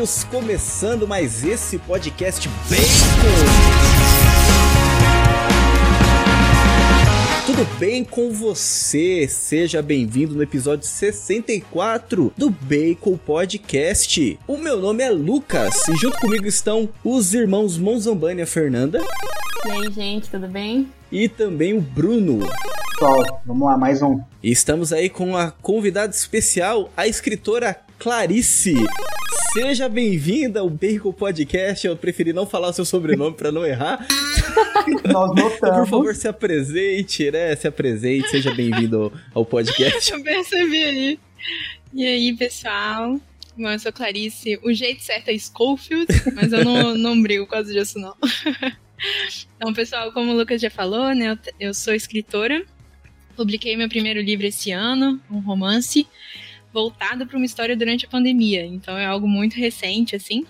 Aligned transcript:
Estamos 0.00 0.24
começando 0.24 1.06
mais 1.06 1.44
esse 1.44 1.76
podcast 1.76 2.48
Bacon. 2.48 2.80
Tudo 7.44 7.66
bem 7.78 8.02
com 8.02 8.32
você? 8.32 9.28
Seja 9.28 9.82
bem-vindo 9.82 10.34
no 10.34 10.42
episódio 10.42 10.86
64 10.86 12.32
do 12.34 12.48
Bacon 12.48 13.18
Podcast. 13.18 14.38
O 14.48 14.56
meu 14.56 14.80
nome 14.80 15.02
é 15.02 15.10
Lucas 15.10 15.86
e 15.88 15.96
junto 15.96 16.18
comigo 16.18 16.46
estão 16.46 16.88
os 17.04 17.34
irmãos 17.34 17.76
Monzambani 17.76 18.40
e 18.40 18.44
a 18.44 18.46
Fernanda. 18.46 19.02
E 19.66 19.70
aí, 19.70 19.92
gente, 19.92 20.30
tudo 20.30 20.48
bem? 20.48 20.90
E 21.12 21.28
também 21.28 21.76
o 21.76 21.80
Bruno. 21.82 22.48
Pessoal, 22.92 23.42
vamos 23.44 23.68
lá, 23.68 23.76
mais 23.76 24.00
um. 24.00 24.18
E 24.42 24.50
estamos 24.50 24.94
aí 24.94 25.10
com 25.10 25.36
a 25.36 25.50
convidada 25.50 26.14
especial, 26.14 26.90
a 26.96 27.06
escritora 27.06 27.76
Clarice. 28.00 28.74
Seja 29.52 29.86
bem-vinda 29.86 30.60
ao 30.60 30.70
Bacon 30.70 31.12
Podcast. 31.12 31.86
Eu 31.86 31.94
preferi 31.94 32.32
não 32.32 32.46
falar 32.46 32.68
o 32.68 32.72
seu 32.72 32.86
sobrenome 32.86 33.36
para 33.36 33.52
não 33.52 33.62
errar. 33.62 34.06
Nós 35.12 35.28
notamos. 35.36 35.80
Por 35.80 35.86
favor, 35.86 36.14
se 36.14 36.26
apresente, 36.26 37.30
né? 37.30 37.54
Se 37.56 37.68
apresente, 37.68 38.30
seja 38.30 38.54
bem-vindo 38.54 39.12
ao 39.34 39.44
podcast. 39.44 40.10
Eu 40.16 40.22
percebi 40.22 40.82
aí. 40.82 41.20
E 41.92 42.06
aí, 42.06 42.34
pessoal? 42.34 43.20
Bom, 43.54 43.68
eu 43.68 43.78
sou 43.78 43.92
Clarice. 43.92 44.58
O 44.62 44.72
jeito 44.72 45.02
certo 45.02 45.28
é 45.28 45.36
Schofield, 45.36 46.06
mas 46.34 46.52
eu 46.52 46.64
não, 46.64 46.96
não 46.96 47.20
brigo 47.20 47.44
por 47.44 47.52
causa 47.52 47.70
disso, 47.72 47.98
não. 47.98 48.16
Então, 49.56 49.72
pessoal, 49.72 50.12
como 50.12 50.32
o 50.32 50.36
Lucas 50.36 50.60
já 50.60 50.70
falou, 50.70 51.14
né? 51.14 51.38
Eu 51.58 51.72
sou 51.72 51.94
escritora. 51.94 52.64
Publiquei 53.34 53.74
meu 53.74 53.88
primeiro 53.88 54.20
livro 54.20 54.46
esse 54.46 54.70
ano, 54.70 55.18
um 55.30 55.40
romance 55.40 56.06
voltado 56.72 57.26
para 57.26 57.36
uma 57.36 57.46
história 57.46 57.76
durante 57.76 58.06
a 58.06 58.08
pandemia. 58.08 58.64
Então 58.64 58.96
é 58.96 59.06
algo 59.06 59.28
muito 59.28 59.56
recente, 59.56 60.16
assim. 60.16 60.44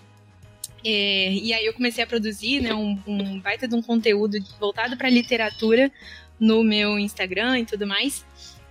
É, 0.85 1.33
e 1.33 1.53
aí 1.53 1.67
eu 1.67 1.75
comecei 1.75 2.03
a 2.03 2.07
produzir 2.07 2.63
né, 2.63 2.75
um, 2.75 2.99
um 3.07 3.39
baita 3.39 3.69
de 3.69 3.75
um 3.75 3.83
conteúdo 3.83 4.39
voltado 4.59 4.97
para 4.97 5.11
literatura 5.11 5.93
no 6.39 6.65
meu 6.65 6.99
Instagram 6.99 7.61
e 7.61 7.67
tudo 7.67 7.87
mais. 7.87 8.25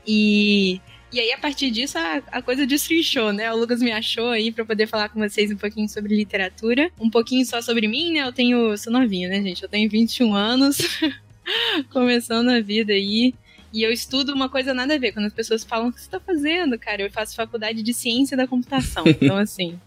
E, 0.07 0.81
e 1.11 1.19
aí, 1.19 1.31
a 1.31 1.37
partir 1.37 1.69
disso, 1.69 1.97
a, 1.97 2.21
a 2.31 2.41
coisa 2.41 2.65
destrinchou, 2.65 3.31
né? 3.31 3.51
O 3.53 3.57
Lucas 3.57 3.81
me 3.81 3.91
achou 3.91 4.29
aí 4.29 4.51
para 4.51 4.65
poder 4.65 4.87
falar 4.87 5.09
com 5.09 5.19
vocês 5.19 5.51
um 5.51 5.57
pouquinho 5.57 5.87
sobre 5.87 6.15
literatura. 6.15 6.91
Um 6.99 7.09
pouquinho 7.09 7.45
só 7.45 7.61
sobre 7.61 7.87
mim, 7.87 8.13
né? 8.13 8.21
Eu 8.21 8.33
tenho. 8.33 8.75
sou 8.77 8.91
novinha, 8.91 9.29
né, 9.29 9.41
gente? 9.41 9.61
Eu 9.61 9.69
tenho 9.69 9.89
21 9.89 10.33
anos. 10.33 10.79
começando 11.91 12.49
a 12.49 12.61
vida 12.61 12.93
aí. 12.93 13.33
E 13.73 13.83
eu 13.83 13.91
estudo 13.91 14.33
uma 14.33 14.49
coisa 14.49 14.73
nada 14.73 14.95
a 14.95 14.97
ver. 14.97 15.11
Quando 15.11 15.25
as 15.25 15.33
pessoas 15.33 15.63
falam 15.63 15.89
o 15.89 15.93
que 15.93 15.99
você 15.99 16.07
está 16.07 16.19
fazendo, 16.19 16.77
cara, 16.77 17.01
eu 17.01 17.11
faço 17.11 17.35
faculdade 17.35 17.83
de 17.83 17.93
ciência 17.93 18.35
da 18.35 18.47
computação. 18.47 19.03
Então, 19.21 19.37
assim, 19.37 19.77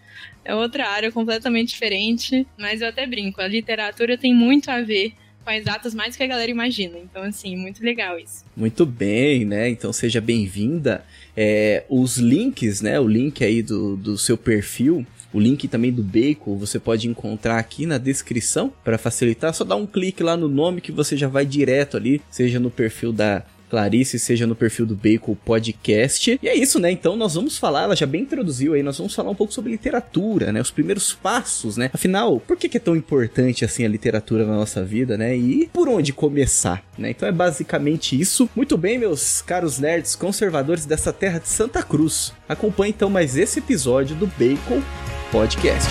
é 0.44 0.54
outra 0.54 0.88
área 0.88 1.10
completamente 1.10 1.70
diferente. 1.70 2.46
Mas 2.58 2.80
eu 2.80 2.88
até 2.88 3.06
brinco, 3.06 3.40
a 3.40 3.48
literatura 3.48 4.16
tem 4.18 4.34
muito 4.34 4.70
a 4.70 4.82
ver 4.82 5.14
com 5.42 5.50
as 5.50 5.64
datas 5.64 5.94
mais 5.94 6.16
que 6.16 6.22
a 6.22 6.26
galera 6.26 6.50
imagina. 6.50 6.98
Então, 6.98 7.22
assim, 7.22 7.56
muito 7.56 7.82
legal 7.82 8.18
isso. 8.18 8.44
Muito 8.56 8.86
bem, 8.86 9.44
né? 9.44 9.68
Então 9.68 9.92
seja 9.92 10.20
bem-vinda. 10.20 11.04
É, 11.36 11.84
os 11.88 12.18
links, 12.18 12.80
né? 12.80 13.00
O 13.00 13.08
link 13.08 13.42
aí 13.44 13.62
do, 13.62 13.96
do 13.96 14.18
seu 14.18 14.36
perfil. 14.36 15.06
O 15.32 15.40
link 15.40 15.66
também 15.66 15.90
do 15.90 16.02
Bacon 16.02 16.56
você 16.58 16.78
pode 16.78 17.08
encontrar 17.08 17.58
aqui 17.58 17.86
na 17.86 17.96
descrição 17.96 18.72
para 18.84 18.98
facilitar. 18.98 19.54
Só 19.54 19.64
dá 19.64 19.74
um 19.74 19.86
clique 19.86 20.22
lá 20.22 20.36
no 20.36 20.46
nome 20.46 20.80
que 20.80 20.92
você 20.92 21.16
já 21.16 21.26
vai 21.26 21.46
direto 21.46 21.96
ali, 21.96 22.20
seja 22.30 22.60
no 22.60 22.70
perfil 22.70 23.12
da 23.12 23.42
Clarice, 23.72 24.18
seja 24.18 24.46
no 24.46 24.54
perfil 24.54 24.84
do 24.84 24.94
Bacon 24.94 25.34
Podcast. 25.34 26.38
E 26.42 26.46
é 26.46 26.54
isso, 26.54 26.78
né? 26.78 26.90
Então 26.90 27.16
nós 27.16 27.32
vamos 27.32 27.56
falar, 27.56 27.84
ela 27.84 27.96
já 27.96 28.04
bem 28.04 28.20
introduziu 28.20 28.74
aí, 28.74 28.82
nós 28.82 28.98
vamos 28.98 29.14
falar 29.14 29.30
um 29.30 29.34
pouco 29.34 29.50
sobre 29.50 29.72
literatura, 29.72 30.52
né? 30.52 30.60
Os 30.60 30.70
primeiros 30.70 31.14
passos, 31.14 31.78
né? 31.78 31.88
Afinal, 31.90 32.38
por 32.38 32.58
que, 32.58 32.68
que 32.68 32.76
é 32.76 32.80
tão 32.80 32.94
importante 32.94 33.64
assim 33.64 33.86
a 33.86 33.88
literatura 33.88 34.44
na 34.44 34.54
nossa 34.54 34.84
vida, 34.84 35.16
né? 35.16 35.34
E 35.34 35.70
por 35.72 35.88
onde 35.88 36.12
começar, 36.12 36.84
né? 36.98 37.12
Então 37.12 37.26
é 37.26 37.32
basicamente 37.32 38.20
isso. 38.20 38.46
Muito 38.54 38.76
bem, 38.76 38.98
meus 38.98 39.40
caros 39.40 39.78
nerds 39.78 40.14
conservadores 40.14 40.84
dessa 40.84 41.10
terra 41.10 41.38
de 41.38 41.48
Santa 41.48 41.82
Cruz. 41.82 42.30
Acompanhe 42.46 42.92
então 42.94 43.08
mais 43.08 43.38
esse 43.38 43.58
episódio 43.58 44.14
do 44.16 44.26
Bacon 44.26 44.82
Podcast. 45.30 45.88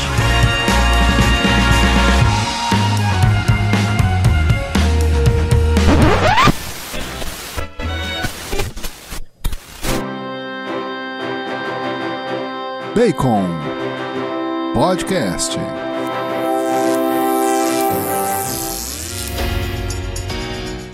Bacon 12.94 13.47
Podcast. 14.75 15.81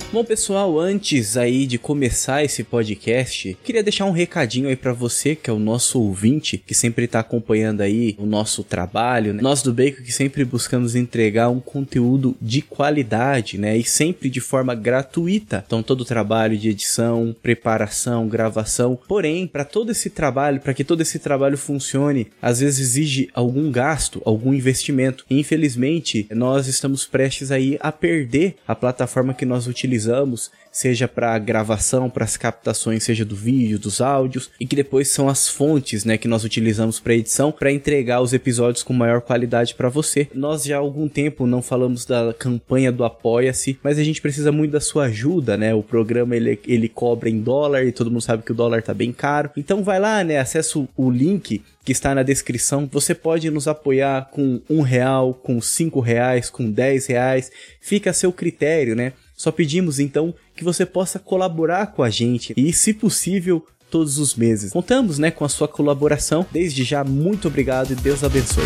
Bom, 0.10 0.24
pessoal, 0.24 0.80
antes 0.80 1.36
aí 1.36 1.68
de 1.68 1.78
começar 1.78 2.42
esse 2.42 2.64
podcast, 2.64 3.58
queria 3.62 3.84
deixar 3.84 4.06
um 4.06 4.12
recadinho 4.12 4.70
aí 4.70 4.76
para 4.76 4.94
você, 4.94 5.36
que 5.36 5.50
é 5.50 5.54
o 5.54 5.60
nosso 5.60 6.02
ouvinte, 6.02 6.64
que 6.66 6.74
sempre 6.74 7.08
tá 7.08 7.20
acompanhando 7.20 7.82
aí 7.82 8.16
o 8.18 8.26
nosso 8.26 8.64
trabalho, 8.64 9.34
né? 9.34 9.42
Nós 9.42 9.62
do 9.62 9.74
Bacon 9.74 10.02
que 10.02 10.14
sempre 10.14 10.46
buscamos 10.46 10.96
entregar 10.96 11.50
um 11.50 11.60
conteúdo 11.60 12.38
de 12.42 12.62
qualidade, 12.62 13.58
né? 13.58 13.78
E 13.78 13.84
sempre 13.84 14.30
de 14.30 14.40
forma 14.40 14.74
gratuita. 14.74 15.62
Então, 15.68 15.84
todo 15.84 16.02
o 16.02 16.06
trabalho 16.06 16.58
de 16.58 16.70
edição, 16.70 17.36
preparação, 17.44 18.30
gravação. 18.30 18.98
Porém, 19.10 19.46
para 19.46 19.66
todo 19.66 19.92
esse 19.92 20.10
trabalho, 20.10 20.62
para 20.62 20.74
que 20.74 20.86
todo 20.86 21.02
esse 21.02 21.20
trabalho 21.20 21.58
funcione, 21.58 22.28
às 22.42 22.62
vezes 22.62 22.80
exige 22.80 23.30
algum 23.34 23.70
gasto, 23.70 24.22
algum 24.24 24.54
investimento. 24.54 25.26
E, 25.30 25.38
infelizmente, 25.38 26.28
nós 26.32 26.68
estamos 26.68 27.06
prestes 27.06 27.52
aí 27.52 27.78
a 27.82 27.92
perder 27.92 28.56
a 28.66 28.74
plataforma 28.74 29.34
que 29.34 29.46
nós 29.46 29.68
utilizamos 29.68 29.97
utilizamos, 29.98 30.52
seja 30.72 31.08
para 31.08 31.38
gravação, 31.40 32.10
para 32.10 32.24
as 32.24 32.38
captações, 32.38 33.04
seja 33.04 33.26
do 33.26 33.36
vídeo, 33.36 33.80
dos 33.80 34.00
áudios, 34.00 34.52
e 34.60 34.66
que 34.66 34.76
depois 34.76 35.08
são 35.10 35.28
as 35.28 35.50
fontes, 35.50 36.06
né, 36.06 36.18
que 36.18 36.28
nós 36.28 36.44
utilizamos 36.44 37.00
para 37.00 37.16
edição, 37.16 37.52
para 37.52 37.72
entregar 37.72 38.22
os 38.22 38.32
episódios 38.32 38.84
com 38.84 38.94
maior 38.94 39.22
qualidade 39.22 39.74
para 39.74 39.90
você. 39.90 40.28
Nós 40.34 40.64
já 40.64 40.78
há 40.78 40.80
algum 40.80 41.10
tempo 41.10 41.48
não 41.48 41.62
falamos 41.62 42.06
da 42.06 42.34
campanha 42.38 42.92
do 42.92 43.04
Apoia-se, 43.04 43.80
mas 43.84 43.98
a 43.98 44.04
gente 44.04 44.22
precisa 44.22 44.52
muito 44.52 44.72
da 44.72 44.80
sua 44.80 45.06
ajuda, 45.06 45.58
né? 45.58 45.74
O 45.74 45.82
programa 45.82 46.36
ele, 46.36 46.60
ele 46.68 46.88
cobra 46.88 47.30
em 47.30 47.42
dólar 47.42 47.86
e 47.86 47.92
todo 47.92 48.12
mundo 48.12 48.22
sabe 48.22 48.44
que 48.44 48.52
o 48.52 48.56
dólar 48.56 48.84
tá 48.84 48.94
bem 48.94 49.12
caro. 49.12 49.50
Então 49.58 49.84
vai 49.84 50.00
lá, 50.00 50.24
né? 50.24 50.38
Acessa 50.38 50.80
o 50.96 51.10
link 51.10 51.64
que 51.84 51.92
está 51.92 52.14
na 52.14 52.22
descrição. 52.22 52.88
Você 52.92 53.16
pode 53.16 53.50
nos 53.50 53.68
apoiar 53.68 54.30
com 54.32 54.62
um 54.70 54.82
real, 54.82 55.34
com 55.34 55.60
cinco 55.62 56.02
reais, 56.02 56.50
com 56.50 56.70
dez 56.70 57.08
reais. 57.08 57.50
Fica 57.80 58.10
a 58.10 58.14
seu 58.14 58.32
critério, 58.32 58.94
né? 58.94 59.14
Só 59.38 59.52
pedimos 59.52 60.00
então 60.00 60.34
que 60.56 60.64
você 60.64 60.84
possa 60.84 61.20
colaborar 61.20 61.94
com 61.94 62.02
a 62.02 62.10
gente 62.10 62.56
e, 62.58 62.74
se 62.74 62.92
possível, 62.92 63.64
todos 63.92 64.18
os 64.18 64.34
meses. 64.34 64.72
Contamos, 64.72 65.20
né, 65.20 65.30
com 65.30 65.46
a 65.46 65.50
sua 65.50 65.68
colaboração. 65.68 66.44
Desde 66.52 66.84
já, 66.84 67.04
muito 67.04 67.48
obrigado 67.48 67.92
e 67.92 67.96
Deus 67.96 68.24
abençoe. 68.24 68.66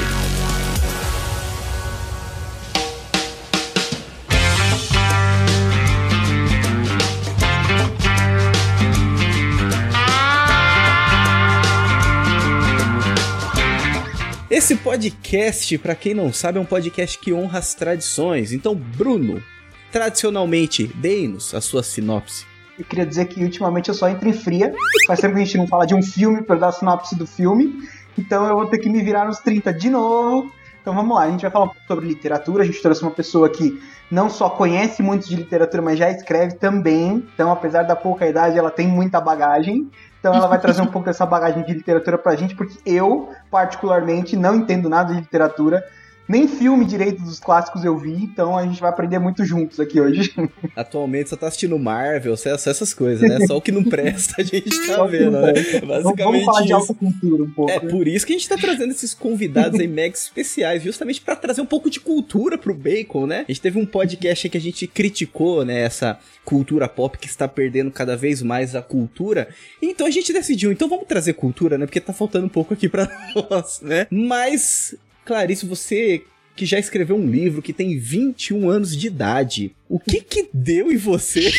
Esse 14.50 14.78
podcast, 14.78 15.78
para 15.80 15.96
quem 15.96 16.14
não 16.14 16.32
sabe, 16.32 16.60
é 16.60 16.62
um 16.62 16.66
podcast 16.66 17.20
que 17.20 17.34
honra 17.34 17.60
as 17.60 17.74
tradições. 17.74 18.54
Então, 18.54 18.74
Bruno, 18.74 19.44
tradicionalmente, 19.92 20.88
deem-nos 20.88 21.54
a 21.54 21.62
sua 21.62 21.84
sinopse. 21.84 22.46
Eu 22.80 22.86
queria 22.86 23.06
dizer 23.06 23.26
que 23.26 23.44
ultimamente 23.44 23.90
eu 23.90 23.94
só 23.94 24.10
entro 24.10 24.28
em 24.28 24.34
fria. 24.34 24.74
Faz 25.06 25.20
tempo 25.20 25.36
que 25.36 25.42
a 25.42 25.46
gente 25.46 25.58
não 25.58 25.68
fala 25.68 25.86
de 25.86 25.94
um 25.94 26.02
filme 26.02 26.42
para 26.42 26.56
dar 26.56 26.68
a 26.70 26.72
sinopse 26.72 27.16
do 27.16 27.28
filme. 27.28 27.88
Então 28.18 28.46
eu 28.48 28.56
vou 28.56 28.66
ter 28.66 28.80
que 28.80 28.90
me 28.90 29.04
virar 29.04 29.26
nos 29.26 29.40
30 29.40 29.74
de 29.74 29.90
novo. 29.90 30.52
Então 30.82 30.96
vamos 30.96 31.16
lá, 31.16 31.24
a 31.24 31.30
gente 31.30 31.42
vai 31.42 31.52
falar 31.52 31.66
um 31.66 31.70
pouco 31.70 31.88
sobre 31.88 32.08
literatura. 32.08 32.64
A 32.64 32.66
gente 32.66 32.82
trouxe 32.82 33.04
uma 33.04 33.12
pessoa 33.12 33.48
que 33.50 33.80
não 34.10 34.30
só 34.30 34.50
conhece 34.50 35.04
muito 35.04 35.28
de 35.28 35.36
literatura, 35.36 35.82
mas 35.82 36.00
já 36.00 36.10
escreve 36.10 36.56
também. 36.56 37.28
Então, 37.34 37.52
apesar 37.52 37.84
da 37.84 37.96
pouca 37.96 38.28
idade, 38.28 38.58
ela 38.58 38.72
tem 38.72 38.88
muita 38.88 39.22
bagagem. 39.22 39.90
Então 40.20 40.34
ela 40.34 40.48
vai 40.48 40.60
trazer 40.60 40.82
um 40.82 40.88
pouco 40.88 41.06
dessa 41.06 41.26
bagagem 41.26 41.64
de 41.64 41.74
literatura 41.74 42.18
pra 42.18 42.36
gente, 42.36 42.56
porque 42.56 42.78
eu, 42.86 43.30
particularmente, 43.50 44.36
não 44.36 44.56
entendo 44.56 44.90
nada 44.90 45.14
de 45.14 45.20
literatura 45.20 45.84
nem 46.32 46.48
filme 46.48 46.86
direito 46.86 47.22
dos 47.22 47.40
clássicos 47.42 47.84
eu 47.84 47.98
vi, 47.98 48.14
então 48.14 48.58
a 48.58 48.66
gente 48.66 48.80
vai 48.80 48.90
aprender 48.90 49.20
muito 49.20 49.44
juntos 49.44 49.82
aqui 49.82 50.00
hoje. 50.00 50.34
Atualmente 50.76 51.30
você 51.30 51.36
tá 51.36 51.48
assistindo 51.48 51.78
Marvel, 51.78 52.38
só 52.38 52.50
essas 52.50 52.94
coisas, 52.94 53.30
né? 53.30 53.46
Só 53.46 53.58
o 53.58 53.62
que 53.62 53.72
não 53.72 53.84
presta 53.84 54.42
a 54.42 54.44
gente 54.44 54.88
tá 54.88 55.06
vendo, 55.06 55.32
né? 55.42 55.54
Basicamente 55.86 56.24
Vamos 56.24 56.46
falar 56.46 56.62
de 56.62 56.72
alta 56.72 56.94
cultura 56.94 57.44
um 57.44 57.52
pouco. 57.52 57.72
É 57.72 57.82
né? 57.82 57.90
por 57.90 58.08
isso 58.08 58.26
que 58.26 58.32
a 58.32 58.38
gente 58.38 58.48
tá 58.48 58.56
trazendo 58.56 58.92
esses 58.92 59.14
convidados 59.14 59.78
aí 59.78 59.88
mega 59.88 60.16
especiais, 60.16 60.82
justamente 60.82 61.20
para 61.20 61.36
trazer 61.36 61.62
um 61.62 61.66
pouco 61.66 61.90
de 61.90 62.00
cultura 62.00 62.58
pro 62.58 62.74
Bacon, 62.74 63.28
né? 63.28 63.44
A 63.48 63.52
gente 63.52 63.62
teve 63.62 63.78
um 63.78 63.86
podcast 63.86 64.48
que 64.48 64.58
a 64.58 64.62
gente 64.62 64.88
criticou, 64.88 65.66
né, 65.66 65.82
essa 65.82 66.18
cultura 66.46 66.88
pop 66.88 67.18
que 67.18 67.28
está 67.28 67.48
perdendo 67.48 67.92
cada 67.92 68.16
vez 68.16 68.42
mais 68.42 68.74
a 68.74 68.82
cultura. 68.82 69.50
Então 69.82 70.08
a 70.08 70.10
gente 70.10 70.32
decidiu, 70.32 70.72
então 70.72 70.88
vamos 70.88 71.06
trazer 71.08 71.34
cultura, 71.34 71.78
né? 71.78 71.86
Porque 71.86 72.00
tá 72.00 72.14
faltando 72.14 72.46
um 72.46 72.50
pouco 72.50 72.74
aqui 72.74 72.88
para 72.88 73.10
nós, 73.50 73.82
né? 73.82 74.08
Mas 74.10 74.96
Clarice, 75.26 75.66
você 75.66 76.24
que 76.56 76.66
já 76.66 76.78
escreveu 76.78 77.16
um 77.16 77.26
livro 77.26 77.62
que 77.62 77.74
tem 77.74 77.98
21 77.98 78.70
anos 78.70 78.96
de 78.96 79.08
idade. 79.08 79.76
O 79.90 80.00
que 80.00 80.22
que 80.22 80.50
deu 80.54 80.92
em 80.92 80.98
você 80.98 81.52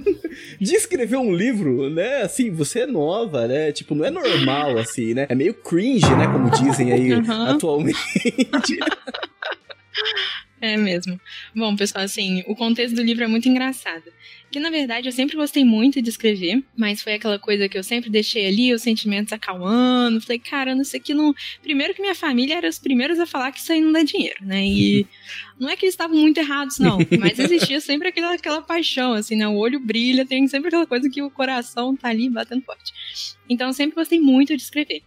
de 0.60 0.74
escrever 0.74 1.16
um 1.16 1.34
livro, 1.34 1.88
né? 1.88 2.22
Assim, 2.22 2.50
você 2.50 2.80
é 2.80 2.86
nova, 2.86 3.46
né? 3.46 3.72
Tipo, 3.72 3.94
não 3.94 4.04
é 4.04 4.10
normal, 4.10 4.78
assim, 4.78 5.14
né? 5.14 5.26
É 5.28 5.34
meio 5.34 5.54
cringe, 5.54 6.10
né? 6.16 6.26
Como 6.26 6.50
dizem 6.50 6.92
aí 6.92 7.12
uhum. 7.14 7.42
atualmente. 7.46 7.98
É 10.62 10.76
mesmo. 10.76 11.18
Bom, 11.56 11.74
pessoal, 11.74 12.04
assim, 12.04 12.44
o 12.46 12.54
contexto 12.54 12.94
do 12.94 13.02
livro 13.02 13.24
é 13.24 13.26
muito 13.26 13.48
engraçado. 13.48 14.04
Que 14.50 14.58
na 14.58 14.70
verdade 14.70 15.08
eu 15.08 15.12
sempre 15.12 15.36
gostei 15.36 15.64
muito 15.64 16.02
de 16.02 16.10
escrever, 16.10 16.62
mas 16.76 17.02
foi 17.02 17.14
aquela 17.14 17.38
coisa 17.38 17.68
que 17.68 17.78
eu 17.78 17.84
sempre 17.84 18.10
deixei 18.10 18.46
ali, 18.46 18.74
os 18.74 18.82
sentimentos 18.82 19.32
acalmando. 19.32 20.20
Falei, 20.20 20.38
cara, 20.38 20.74
não 20.74 20.84
sei 20.84 20.98
que 20.98 21.14
não. 21.14 21.32
Primeiro 21.62 21.94
que 21.94 22.00
minha 22.00 22.14
família 22.14 22.56
era 22.56 22.68
os 22.68 22.78
primeiros 22.78 23.18
a 23.20 23.26
falar 23.26 23.52
que 23.52 23.60
isso 23.60 23.72
aí 23.72 23.80
não 23.80 23.92
dá 23.92 24.02
dinheiro, 24.02 24.44
né? 24.44 24.66
E 24.66 25.06
não 25.58 25.68
é 25.68 25.76
que 25.76 25.84
eles 25.84 25.94
estavam 25.94 26.16
muito 26.16 26.38
errados, 26.38 26.78
não, 26.78 26.98
mas 27.20 27.38
existia 27.38 27.80
sempre 27.80 28.08
aquela, 28.08 28.34
aquela 28.34 28.62
paixão, 28.62 29.12
assim, 29.12 29.36
né? 29.36 29.46
O 29.46 29.56
olho 29.56 29.78
brilha, 29.78 30.26
tem 30.26 30.46
sempre 30.48 30.68
aquela 30.68 30.86
coisa 30.86 31.08
que 31.08 31.22
o 31.22 31.30
coração 31.30 31.94
tá 31.94 32.08
ali 32.08 32.28
batendo 32.28 32.62
forte. 32.62 32.92
Então 33.48 33.68
eu 33.68 33.74
sempre 33.74 33.94
gostei 33.94 34.20
muito 34.20 34.56
de 34.56 34.62
escrever. 34.62 35.02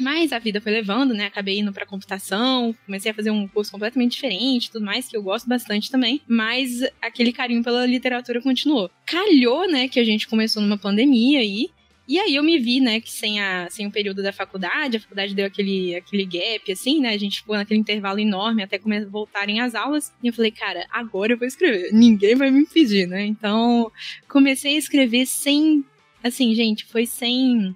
Mas 0.00 0.32
a 0.32 0.38
vida 0.38 0.60
foi 0.60 0.72
levando, 0.72 1.14
né? 1.14 1.26
Acabei 1.26 1.58
indo 1.58 1.72
para 1.72 1.86
computação, 1.86 2.74
comecei 2.86 3.10
a 3.10 3.14
fazer 3.14 3.30
um 3.30 3.46
curso 3.46 3.70
completamente 3.70 4.12
diferente, 4.12 4.70
tudo 4.70 4.84
mais 4.84 5.08
que 5.08 5.16
eu 5.16 5.22
gosto 5.22 5.48
bastante 5.48 5.90
também, 5.90 6.20
mas 6.26 6.80
aquele 7.00 7.32
carinho 7.32 7.62
pela 7.62 7.86
literatura 7.86 8.40
continuou. 8.40 8.90
Calhou, 9.06 9.70
né, 9.70 9.88
que 9.88 10.00
a 10.00 10.04
gente 10.04 10.28
começou 10.28 10.62
numa 10.62 10.78
pandemia 10.78 11.40
aí, 11.40 11.68
e 12.08 12.18
aí 12.18 12.34
eu 12.34 12.42
me 12.42 12.58
vi, 12.58 12.80
né, 12.80 13.00
que 13.00 13.10
sem, 13.10 13.40
a, 13.40 13.68
sem 13.70 13.86
o 13.86 13.90
período 13.90 14.22
da 14.22 14.32
faculdade, 14.32 14.96
a 14.96 15.00
faculdade 15.00 15.34
deu 15.34 15.46
aquele, 15.46 15.94
aquele 15.94 16.24
gap, 16.24 16.72
assim, 16.72 17.00
né, 17.00 17.10
a 17.10 17.18
gente 17.18 17.38
ficou 17.38 17.56
naquele 17.56 17.80
intervalo 17.80 18.18
enorme 18.18 18.62
até 18.62 18.78
começar 18.78 19.08
voltarem 19.08 19.60
as 19.60 19.74
aulas, 19.74 20.12
e 20.22 20.28
eu 20.28 20.32
falei, 20.32 20.50
cara, 20.50 20.86
agora 20.90 21.32
eu 21.32 21.38
vou 21.38 21.46
escrever, 21.46 21.92
ninguém 21.92 22.34
vai 22.34 22.50
me 22.50 22.60
impedir, 22.60 23.06
né, 23.06 23.24
então 23.24 23.90
comecei 24.28 24.74
a 24.74 24.78
escrever 24.78 25.26
sem, 25.26 25.84
assim, 26.22 26.54
gente, 26.54 26.84
foi 26.84 27.06
sem 27.06 27.74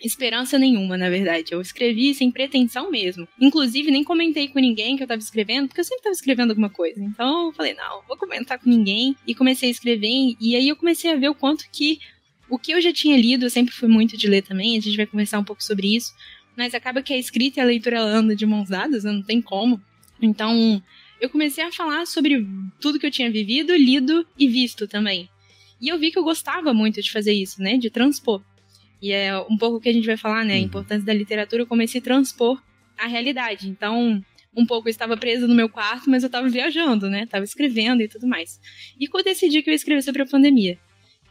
esperança 0.00 0.58
nenhuma, 0.58 0.96
na 0.96 1.10
verdade. 1.10 1.52
Eu 1.52 1.60
escrevi 1.60 2.14
sem 2.14 2.30
pretensão 2.30 2.90
mesmo. 2.90 3.26
Inclusive, 3.40 3.90
nem 3.90 4.04
comentei 4.04 4.48
com 4.48 4.58
ninguém 4.58 4.96
que 4.96 5.02
eu 5.02 5.06
tava 5.06 5.20
escrevendo, 5.20 5.68
porque 5.68 5.80
eu 5.80 5.84
sempre 5.84 6.04
tava 6.04 6.12
escrevendo 6.12 6.50
alguma 6.50 6.70
coisa. 6.70 7.02
Então, 7.02 7.46
eu 7.46 7.52
falei, 7.52 7.74
não, 7.74 8.02
vou 8.06 8.16
comentar 8.16 8.58
com 8.58 8.68
ninguém. 8.68 9.16
E 9.26 9.34
comecei 9.34 9.68
a 9.68 9.72
escrever, 9.72 10.36
e 10.40 10.56
aí 10.56 10.68
eu 10.68 10.76
comecei 10.76 11.12
a 11.12 11.16
ver 11.16 11.28
o 11.28 11.34
quanto 11.34 11.64
que 11.70 11.98
o 12.48 12.58
que 12.58 12.72
eu 12.72 12.80
já 12.80 12.92
tinha 12.92 13.16
lido, 13.16 13.44
eu 13.44 13.50
sempre 13.50 13.74
fui 13.74 13.88
muito 13.88 14.16
de 14.16 14.26
ler 14.26 14.42
também, 14.42 14.76
a 14.76 14.80
gente 14.80 14.96
vai 14.96 15.06
conversar 15.06 15.38
um 15.38 15.44
pouco 15.44 15.62
sobre 15.62 15.94
isso. 15.94 16.12
Mas 16.56 16.74
acaba 16.74 17.02
que 17.02 17.12
a 17.12 17.18
escrita 17.18 17.60
e 17.60 17.62
a 17.62 17.66
leitura 17.66 17.98
ela 17.98 18.08
anda 18.08 18.34
de 18.34 18.46
mãos 18.46 18.68
dadas, 18.68 19.04
não 19.04 19.22
tem 19.22 19.40
como. 19.40 19.80
Então, 20.20 20.82
eu 21.20 21.28
comecei 21.28 21.62
a 21.62 21.70
falar 21.70 22.06
sobre 22.06 22.44
tudo 22.80 22.98
que 22.98 23.06
eu 23.06 23.10
tinha 23.10 23.30
vivido, 23.30 23.74
lido 23.76 24.26
e 24.38 24.48
visto 24.48 24.88
também. 24.88 25.28
E 25.80 25.88
eu 25.88 25.98
vi 25.98 26.10
que 26.10 26.18
eu 26.18 26.24
gostava 26.24 26.74
muito 26.74 27.00
de 27.00 27.10
fazer 27.12 27.32
isso, 27.32 27.62
né? 27.62 27.76
De 27.76 27.90
transpor. 27.90 28.42
E 29.00 29.12
é 29.12 29.38
um 29.38 29.56
pouco 29.56 29.76
o 29.76 29.80
que 29.80 29.88
a 29.88 29.92
gente 29.92 30.06
vai 30.06 30.16
falar, 30.16 30.44
né? 30.44 30.54
A 30.54 30.56
uhum. 30.56 30.64
importância 30.64 31.04
da 31.04 31.14
literatura 31.14 31.64
como 31.64 31.82
esse 31.82 32.00
transpor 32.00 32.60
a 32.98 33.06
realidade. 33.06 33.68
Então, 33.68 34.22
um 34.54 34.66
pouco 34.66 34.88
eu 34.88 34.90
estava 34.90 35.16
presa 35.16 35.46
no 35.46 35.54
meu 35.54 35.68
quarto, 35.68 36.10
mas 36.10 36.22
eu 36.22 36.26
estava 36.26 36.48
viajando, 36.48 37.08
né? 37.08 37.26
Tava 37.26 37.44
escrevendo 37.44 38.02
e 38.02 38.08
tudo 38.08 38.26
mais. 38.26 38.60
E 38.98 39.06
quando 39.06 39.28
eu 39.28 39.32
decidi 39.32 39.62
que 39.62 39.70
eu 39.70 39.72
ia 39.72 39.76
escrever 39.76 40.02
sobre 40.02 40.22
a 40.22 40.26
pandemia? 40.26 40.78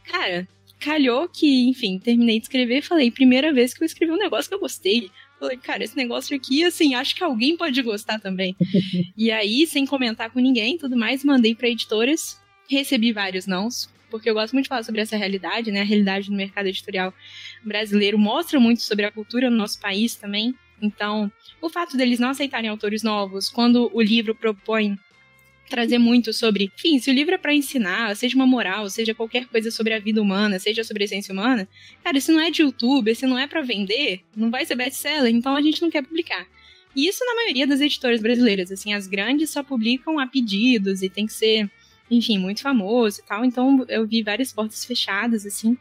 Cara, 0.04 0.48
calhou 0.80 1.28
que, 1.28 1.68
enfim, 1.68 1.98
terminei 1.98 2.38
de 2.38 2.46
escrever 2.46 2.78
e 2.78 2.82
falei, 2.82 3.10
primeira 3.10 3.52
vez 3.52 3.74
que 3.74 3.82
eu 3.82 3.86
escrevi 3.86 4.12
um 4.12 4.18
negócio 4.18 4.48
que 4.48 4.54
eu 4.54 4.60
gostei. 4.60 5.10
Falei, 5.38 5.56
cara, 5.56 5.84
esse 5.84 5.96
negócio 5.96 6.34
aqui, 6.34 6.64
assim, 6.64 6.94
acho 6.94 7.14
que 7.14 7.22
alguém 7.22 7.56
pode 7.56 7.80
gostar 7.82 8.18
também. 8.18 8.56
e 9.16 9.30
aí, 9.30 9.66
sem 9.66 9.84
comentar 9.84 10.30
com 10.30 10.40
ninguém 10.40 10.78
tudo 10.78 10.96
mais, 10.96 11.22
mandei 11.22 11.54
para 11.54 11.68
editoras, 11.68 12.40
recebi 12.68 13.12
vários 13.12 13.46
nãos, 13.46 13.88
porque 14.10 14.28
eu 14.28 14.34
gosto 14.34 14.52
muito 14.52 14.64
de 14.64 14.68
falar 14.68 14.82
sobre 14.82 15.00
essa 15.00 15.16
realidade, 15.16 15.70
né? 15.70 15.80
A 15.80 15.84
realidade 15.84 16.28
do 16.28 16.36
mercado 16.36 16.66
editorial 16.66 17.12
brasileiro 17.64 18.18
mostra 18.18 18.58
muito 18.58 18.82
sobre 18.82 19.04
a 19.04 19.10
cultura 19.10 19.50
no 19.50 19.56
nosso 19.56 19.80
país 19.80 20.14
também. 20.14 20.54
Então, 20.80 21.30
o 21.60 21.68
fato 21.68 21.96
deles 21.96 22.18
não 22.18 22.30
aceitarem 22.30 22.70
autores 22.70 23.02
novos, 23.02 23.48
quando 23.48 23.90
o 23.92 24.00
livro 24.00 24.34
propõe 24.34 24.96
trazer 25.68 25.98
muito 25.98 26.32
sobre, 26.32 26.72
enfim, 26.74 26.98
se 26.98 27.10
o 27.10 27.14
livro 27.14 27.34
é 27.34 27.38
para 27.38 27.54
ensinar, 27.54 28.16
seja 28.16 28.34
uma 28.34 28.46
moral, 28.46 28.88
seja 28.88 29.14
qualquer 29.14 29.46
coisa 29.46 29.70
sobre 29.70 29.92
a 29.92 29.98
vida 29.98 30.20
humana, 30.20 30.58
seja 30.58 30.82
sobre 30.82 31.04
a 31.04 31.06
essência 31.06 31.32
humana, 31.32 31.68
cara, 32.02 32.18
se 32.20 32.32
não 32.32 32.40
é 32.40 32.50
de 32.50 32.62
YouTube, 32.62 33.14
se 33.14 33.26
não 33.26 33.38
é 33.38 33.46
para 33.46 33.60
vender, 33.60 34.22
não 34.34 34.50
vai 34.50 34.64
ser 34.64 34.76
best-seller, 34.76 35.34
então 35.34 35.54
a 35.54 35.60
gente 35.60 35.82
não 35.82 35.90
quer 35.90 36.02
publicar. 36.02 36.46
E 36.96 37.06
isso 37.06 37.24
na 37.24 37.34
maioria 37.34 37.66
das 37.66 37.80
editoras 37.80 38.20
brasileiras, 38.20 38.72
assim, 38.72 38.94
as 38.94 39.06
grandes 39.06 39.50
só 39.50 39.62
publicam 39.62 40.18
a 40.18 40.26
pedidos 40.26 41.02
e 41.02 41.10
tem 41.10 41.26
que 41.26 41.32
ser 41.32 41.70
enfim, 42.10 42.38
muito 42.38 42.62
famoso 42.62 43.20
e 43.20 43.22
tal. 43.24 43.44
Então 43.44 43.84
eu 43.88 44.06
vi 44.06 44.22
várias 44.22 44.52
portas 44.52 44.84
fechadas, 44.84 45.46
assim. 45.46 45.76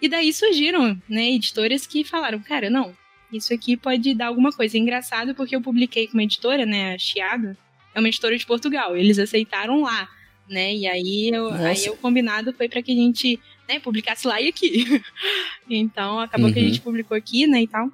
E 0.00 0.08
daí 0.08 0.32
surgiram, 0.32 1.00
né, 1.08 1.32
editoras 1.32 1.86
que 1.86 2.04
falaram, 2.04 2.38
cara, 2.40 2.70
não, 2.70 2.94
isso 3.32 3.52
aqui 3.52 3.76
pode 3.76 4.14
dar 4.14 4.26
alguma 4.26 4.52
coisa. 4.52 4.76
É 4.76 4.80
engraçado 4.80 5.34
porque 5.34 5.54
eu 5.54 5.60
publiquei 5.60 6.06
com 6.06 6.14
uma 6.14 6.22
editora, 6.22 6.64
né, 6.64 6.94
a 6.94 6.98
Chiado, 6.98 7.56
é 7.94 7.98
uma 7.98 8.08
editora 8.08 8.36
de 8.36 8.46
Portugal. 8.46 8.96
Eles 8.96 9.18
aceitaram 9.18 9.82
lá, 9.82 10.08
né? 10.48 10.74
E 10.74 10.86
aí, 10.86 11.30
eu, 11.30 11.52
aí 11.52 11.88
o 11.90 11.96
combinado 11.96 12.52
foi 12.52 12.68
para 12.68 12.82
que 12.82 12.92
a 12.92 12.94
gente, 12.94 13.40
né, 13.68 13.80
publicasse 13.80 14.26
lá 14.26 14.40
e 14.40 14.48
aqui. 14.48 15.02
então 15.68 16.20
acabou 16.20 16.46
uhum. 16.46 16.52
que 16.52 16.58
a 16.58 16.62
uhum. 16.62 16.68
gente 16.68 16.80
publicou 16.80 17.16
aqui, 17.16 17.46
né, 17.46 17.62
e 17.62 17.66
tal. 17.66 17.90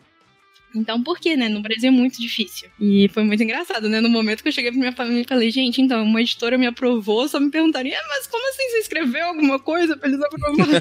Então, 0.75 1.03
por 1.03 1.19
quê, 1.19 1.37
né? 1.37 1.49
No 1.49 1.61
Brasil 1.61 1.89
é 1.89 1.93
muito 1.93 2.21
difícil. 2.21 2.69
E 2.81 3.09
foi 3.09 3.23
muito 3.23 3.43
engraçado, 3.43 3.89
né? 3.89 4.01
No 4.01 4.09
momento 4.09 4.43
que 4.43 4.49
eu 4.49 4.53
cheguei 4.53 4.71
pra 4.71 4.81
minha 4.81 4.93
família 4.93 5.23
e 5.23 5.29
falei, 5.29 5.51
gente, 5.51 5.81
então, 5.81 6.03
uma 6.03 6.21
editora 6.21 6.59
me 6.59 6.67
aprovou, 6.67 7.29
só 7.29 7.39
me 7.39 7.51
perguntaram, 7.51 7.91
ah, 7.91 8.09
mas 8.09 8.27
como 8.27 8.49
assim 8.51 8.71
você 8.71 8.79
escreveu 8.79 9.27
alguma 9.27 9.59
coisa 9.59 9.97
pra 9.97 10.09
eles 10.09 10.21
aprovarem? 10.21 10.75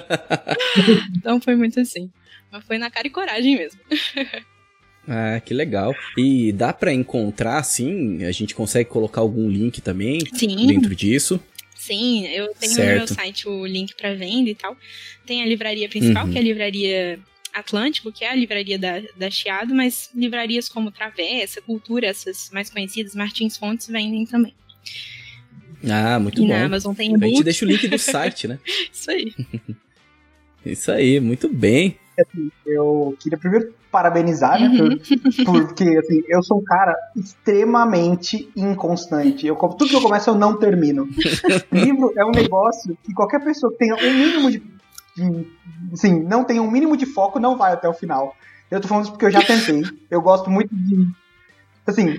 então 1.16 1.40
foi 1.40 1.56
muito 1.56 1.80
assim. 1.80 2.10
Mas 2.52 2.64
foi 2.66 2.78
na 2.78 2.90
cara 2.90 3.08
e 3.08 3.12
coragem 3.12 3.58
mesmo. 3.58 3.80
Ah, 5.06 5.42
que 5.42 5.54
legal. 5.54 5.94
E 6.18 6.54
dá 6.54 6.72
para 6.72 6.94
encontrar, 6.94 7.62
sim? 7.64 8.24
A 8.24 8.32
gente 8.32 8.56
consegue 8.56 8.90
colocar 8.90 9.20
algum 9.20 9.50
link 9.50 9.82
também 9.82 10.20
sim. 10.34 10.66
dentro 10.66 10.96
disso? 10.96 11.42
Sim, 11.76 12.26
eu 12.28 12.54
tenho 12.56 12.72
certo. 12.72 12.92
no 12.92 12.98
meu 13.00 13.08
site 13.08 13.50
o 13.50 13.66
link 13.66 13.94
para 13.96 14.16
venda 14.16 14.50
e 14.50 14.56
tal. 14.56 14.78
Tem 15.26 15.44
a 15.44 15.46
livraria 15.46 15.90
principal, 15.90 16.26
uhum. 16.26 16.32
que 16.32 16.38
é 16.38 16.42
a 16.42 16.44
livraria 16.44 17.20
Atlântico, 17.54 18.12
que 18.12 18.24
é 18.26 18.32
a 18.32 18.36
livraria 18.36 18.80
da, 18.80 19.02
da 19.16 19.30
Chiado, 19.30 19.74
mas 19.74 20.10
livrarias 20.16 20.68
como 20.68 20.92
Travessa, 20.92 21.62
Cultura, 21.62 22.08
essas 22.08 22.50
mais 22.52 22.70
conhecidas, 22.70 23.16
Martins 23.16 23.58
Fontes, 23.58 23.88
vendem 23.88 24.26
também. 24.26 24.54
Ah, 25.90 26.20
muito 26.20 26.42
e 26.42 26.48
bom. 26.48 26.54
Na 26.54 26.66
Amazon 26.66 26.94
tem 26.96 27.14
A 27.14 27.18
gente 27.18 27.44
deixa 27.44 27.66
o 27.66 27.68
link 27.68 27.88
do 27.88 28.00
site, 28.00 28.48
né? 28.48 28.60
Isso 28.92 29.12
aí. 29.12 29.34
Isso 30.66 30.92
aí, 30.92 31.20
muito 31.20 31.50
bem. 31.50 31.98
Eu 32.66 33.18
queria 33.20 33.38
primeiro 33.38 33.74
parabenizar, 33.92 34.60
né? 34.60 34.68
Uhum. 34.70 34.98
Por, 35.46 35.68
porque, 35.68 35.84
assim, 35.84 36.24
eu 36.28 36.42
sou 36.42 36.60
um 36.60 36.64
cara 36.64 36.96
extremamente 37.16 38.50
inconstante. 38.56 39.46
Eu, 39.46 39.56
tudo 39.56 39.90
que 39.90 39.96
eu 39.96 40.02
começo, 40.02 40.30
eu 40.30 40.36
não 40.36 40.58
termino. 40.58 41.08
Livro 41.72 42.14
é 42.18 42.24
um 42.24 42.32
negócio 42.32 42.98
que 43.04 43.14
qualquer 43.14 43.44
pessoa 43.44 43.72
que 43.72 43.80
tenha 43.80 43.96
um 43.96 44.14
mínimo 44.14 44.52
de, 44.52 44.64
assim, 45.92 46.24
não 46.24 46.44
tem 46.44 46.60
um 46.60 46.70
mínimo 46.70 46.98
de 46.98 47.06
foco, 47.06 47.40
não 47.40 47.58
vai 47.58 47.74
até 47.74 47.88
o 47.88 47.94
final. 47.94 48.36
Eu 48.70 48.82
tô 48.82 48.88
falando 48.88 49.04
isso 49.04 49.12
porque 49.12 49.26
eu 49.26 49.32
já 49.32 49.42
tentei. 49.42 49.84
Eu 50.10 50.22
gosto 50.22 50.50
muito 50.50 50.74
de. 50.74 51.08
Assim, 51.86 52.18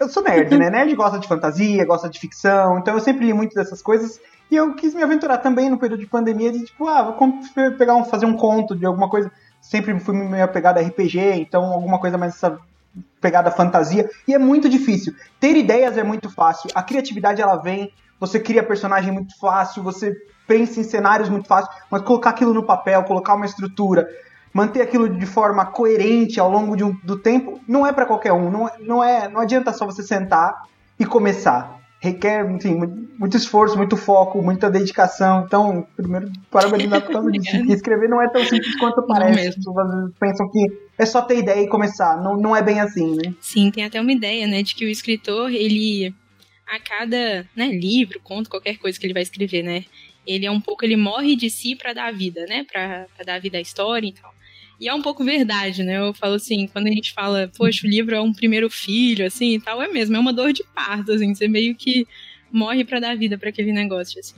eu 0.00 0.08
sou 0.08 0.22
nerd, 0.22 0.56
né? 0.58 0.68
Nerd 0.68 0.94
gosta 0.94 1.18
de 1.18 1.28
fantasia, 1.28 1.84
gosta 1.84 2.08
de 2.08 2.18
ficção, 2.18 2.78
então 2.78 2.94
eu 2.94 3.00
sempre 3.00 3.26
li 3.26 3.32
muito 3.32 3.54
dessas 3.54 3.80
coisas. 3.80 4.20
E 4.50 4.56
eu 4.56 4.74
quis 4.74 4.94
me 4.94 5.02
aventurar 5.02 5.38
também 5.38 5.70
no 5.70 5.78
período 5.78 6.00
de 6.00 6.06
pandemia 6.06 6.52
de 6.52 6.64
tipo, 6.64 6.86
ah, 6.86 7.02
vou 7.02 7.40
pegar 7.78 7.94
um, 7.94 8.04
fazer 8.04 8.26
um 8.26 8.36
conto 8.36 8.76
de 8.76 8.84
alguma 8.84 9.08
coisa. 9.08 9.30
Sempre 9.60 9.98
fui 9.98 10.14
meio 10.14 10.44
apegado 10.44 10.78
a 10.78 10.80
RPG, 10.80 11.18
então 11.34 11.64
alguma 11.64 11.98
coisa 11.98 12.16
mais 12.18 12.34
essa 12.34 12.58
pegada 13.20 13.50
fantasia. 13.50 14.08
E 14.26 14.34
é 14.34 14.38
muito 14.38 14.68
difícil. 14.68 15.14
Ter 15.40 15.56
ideias 15.56 15.96
é 15.98 16.02
muito 16.02 16.30
fácil. 16.30 16.70
A 16.74 16.82
criatividade 16.82 17.42
ela 17.42 17.56
vem, 17.56 17.92
você 18.18 18.40
cria 18.40 18.62
personagem 18.62 19.12
muito 19.12 19.38
fácil, 19.38 19.82
você 19.82 20.14
pensa 20.46 20.80
em 20.80 20.84
cenários 20.84 21.28
muito 21.28 21.48
fácil, 21.48 21.70
mas 21.90 22.02
colocar 22.02 22.30
aquilo 22.30 22.54
no 22.54 22.62
papel, 22.62 23.02
colocar 23.04 23.34
uma 23.34 23.46
estrutura, 23.46 24.08
manter 24.52 24.80
aquilo 24.80 25.08
de 25.08 25.26
forma 25.26 25.66
coerente 25.66 26.40
ao 26.40 26.50
longo 26.50 26.72
um, 26.82 26.96
do 27.04 27.18
tempo, 27.18 27.60
não 27.68 27.86
é 27.86 27.92
para 27.92 28.06
qualquer 28.06 28.32
um. 28.32 28.50
Não, 28.50 28.70
não, 28.80 29.04
é, 29.04 29.28
não 29.28 29.40
adianta 29.40 29.72
só 29.72 29.84
você 29.84 30.02
sentar 30.02 30.62
e 30.98 31.04
começar. 31.04 31.76
Requer, 31.98 32.48
enfim, 32.50 32.74
muito 33.18 33.36
esforço, 33.36 33.76
muito 33.76 33.96
foco, 33.96 34.42
muita 34.42 34.70
dedicação. 34.70 35.44
Então, 35.44 35.86
primeiro, 35.96 36.30
parabenizar 36.50 37.02
por 37.02 37.12
causa 37.12 37.30
disso. 37.32 37.56
escrever 37.72 38.08
não 38.08 38.22
é 38.22 38.28
tão 38.28 38.44
simples 38.44 38.76
quanto 38.76 39.02
parece. 39.02 39.48
As 39.48 39.54
pessoas 39.56 40.12
pensam 40.20 40.48
que 40.50 40.66
é 40.98 41.06
só 41.06 41.22
ter 41.22 41.38
ideia 41.38 41.62
e 41.62 41.68
começar. 41.68 42.22
Não, 42.22 42.36
não 42.36 42.54
é 42.54 42.62
bem 42.62 42.80
assim, 42.80 43.16
né? 43.16 43.34
Sim, 43.40 43.70
tem 43.70 43.84
até 43.84 44.00
uma 44.00 44.12
ideia, 44.12 44.46
né, 44.46 44.62
de 44.62 44.74
que 44.74 44.84
o 44.84 44.88
escritor, 44.88 45.50
ele 45.50 46.14
a 46.66 46.78
cada 46.78 47.48
né, 47.54 47.68
livro, 47.68 48.20
conto, 48.20 48.50
qualquer 48.50 48.78
coisa 48.78 48.98
que 48.98 49.06
ele 49.06 49.14
vai 49.14 49.22
escrever, 49.22 49.62
né? 49.62 49.84
Ele 50.26 50.44
é 50.44 50.50
um 50.50 50.60
pouco, 50.60 50.84
ele 50.84 50.96
morre 50.96 51.36
de 51.36 51.48
si 51.48 51.76
para 51.76 51.92
dar 51.92 52.12
vida, 52.12 52.44
né? 52.46 52.64
Para 52.64 53.06
dar 53.24 53.40
vida 53.40 53.58
à 53.58 53.60
história 53.60 54.08
e 54.08 54.12
tal. 54.12 54.34
E 54.78 54.88
é 54.88 54.94
um 54.94 55.00
pouco 55.00 55.24
verdade, 55.24 55.82
né? 55.82 55.98
Eu 55.98 56.12
falo 56.12 56.34
assim, 56.34 56.66
quando 56.66 56.88
a 56.88 56.90
gente 56.90 57.12
fala, 57.12 57.50
poxa, 57.56 57.86
o 57.86 57.90
livro 57.90 58.14
é 58.14 58.20
um 58.20 58.32
primeiro 58.32 58.68
filho, 58.68 59.24
assim, 59.24 59.54
e 59.54 59.60
tal, 59.60 59.80
é 59.80 59.88
mesmo, 59.88 60.16
é 60.16 60.18
uma 60.18 60.32
dor 60.32 60.52
de 60.52 60.64
parto, 60.74 61.12
assim, 61.12 61.34
você 61.34 61.48
meio 61.48 61.74
que 61.74 62.06
morre 62.52 62.84
para 62.84 63.00
dar 63.00 63.16
vida 63.16 63.38
para 63.38 63.48
aquele 63.48 63.72
negócio, 63.72 64.20
assim. 64.20 64.34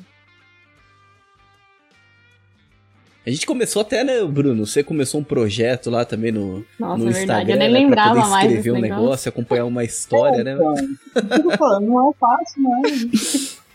A 3.29 3.31
gente 3.31 3.45
começou 3.47 3.83
até, 3.83 4.03
né, 4.03 4.25
Bruno? 4.25 4.65
Você 4.67 4.83
começou 4.83 5.21
um 5.21 5.25
projeto 5.25 5.91
lá 5.91 6.03
também 6.05 6.33
no, 6.33 6.65
Nossa, 6.81 6.97
no 7.05 7.11
é 7.11 7.13
verdade, 7.13 7.43
Instagram, 7.51 7.55
eu 7.55 7.59
nem 7.59 7.69
né, 7.73 7.79
lembrava 7.79 8.11
pra 8.13 8.21
poder 8.23 8.31
mais 8.31 8.45
escrever 8.47 8.71
um 8.71 8.81
negócio. 8.81 9.03
negócio, 9.03 9.29
acompanhar 9.29 9.65
uma 9.67 9.85
história, 9.85 10.43
né? 10.43 10.55
Então, 10.55 11.57
falando, 11.59 11.87
não 11.87 12.09
é 12.11 12.13
fácil, 12.19 12.63
não. 12.63 12.83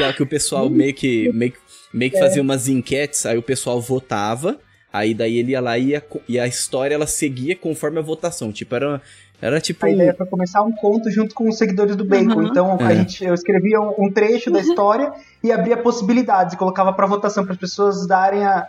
É 0.00 0.12
que 0.12 0.22
o 0.22 0.26
pessoal 0.26 0.68
meio 0.70 0.94
que, 0.94 1.30
meio, 1.32 1.52
meio 1.92 2.10
que 2.10 2.18
fazia 2.18 2.40
umas 2.42 2.68
enquetes, 2.68 3.26
aí 3.26 3.36
o 3.36 3.42
pessoal 3.42 3.80
votava, 3.80 4.58
aí 4.92 5.14
daí 5.14 5.36
ele 5.38 5.52
ia 5.52 5.60
lá 5.60 5.78
e, 5.78 5.88
ia, 5.90 6.00
co- 6.00 6.22
e 6.28 6.38
a 6.40 6.46
história 6.46 6.94
ela 6.94 7.06
seguia 7.06 7.54
conforme 7.54 7.98
a 7.98 8.02
votação. 8.02 8.50
Tipo, 8.52 8.74
era, 8.74 9.02
era 9.42 9.60
tipo. 9.60 9.84
A 9.84 9.90
ideia 9.90 10.14
foi 10.14 10.24
começar 10.26 10.62
um 10.62 10.72
conto 10.72 11.10
junto 11.10 11.34
com 11.34 11.48
os 11.48 11.58
seguidores 11.58 11.94
do 11.96 12.04
Bacon. 12.04 12.36
Uhum. 12.36 12.46
Então 12.46 12.76
É. 12.80 12.84
a 12.84 12.94
gente, 12.94 13.22
eu 13.24 13.34
escrevia 13.34 13.80
um, 13.80 13.92
um 13.98 14.10
trecho 14.10 14.50
da 14.50 14.60
história 14.62 15.12
e 15.42 15.50
abria 15.52 15.76
possibilidades 15.76 16.54
e 16.54 16.56
colocava 16.56 16.92
pra 16.92 17.06
votação 17.06 17.44
para 17.44 17.52
as 17.54 17.58
pessoas 17.58 18.06
darem 18.06 18.44
a, 18.46 18.66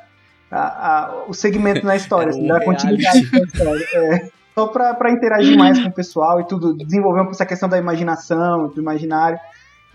a- 0.52 0.58
a- 0.58 1.24
o 1.28 1.34
segmento 1.34 1.86
na 1.86 1.96
história, 1.96 2.32
assim, 2.32 2.46
dar 2.48 2.64
continuidade 2.66 3.30
na 3.32 3.40
história. 3.40 3.86
É. 3.94 4.28
Só 4.56 4.68
pra, 4.68 4.94
pra 4.94 5.10
interagir 5.12 5.58
mais 5.58 5.80
com 5.80 5.90
o 5.90 5.92
pessoal 5.92 6.40
e 6.42 6.44
tudo, 6.48 6.76
desenvolver 6.78 7.20
um 7.22 7.24
pouco 7.24 7.36
essa 7.36 7.46
questão 7.46 7.68
da 7.70 7.78
imaginação, 7.78 8.68
do 8.68 8.80
imaginário. 8.82 9.40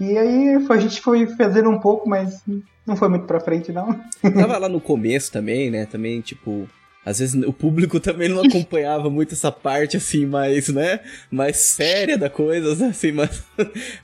E 0.00 0.16
aí 0.18 0.64
foi- 0.66 0.76
a 0.76 0.80
gente 0.80 1.00
foi 1.00 1.26
fazendo 1.26 1.68
um 1.70 1.78
pouco, 1.78 2.08
mas 2.08 2.42
não 2.86 2.96
foi 2.96 3.08
muito 3.08 3.24
pra 3.26 3.38
frente, 3.40 3.70
não. 3.72 3.94
Tava 4.34 4.58
lá 4.58 4.68
no 4.68 4.80
começo 4.80 5.30
também, 5.32 5.70
né? 5.70 5.86
Também, 5.86 6.20
tipo. 6.20 6.68
Às 7.08 7.18
vezes 7.20 7.42
o 7.44 7.52
público 7.52 7.98
também 8.00 8.28
não 8.28 8.42
acompanhava 8.42 9.08
muito 9.08 9.34
essa 9.34 9.50
parte, 9.50 9.96
assim, 9.96 10.26
mais, 10.26 10.68
né? 10.68 11.00
Mais 11.30 11.56
séria 11.56 12.18
da 12.18 12.28
coisa, 12.28 12.86
assim, 12.88 13.12
mas. 13.12 13.42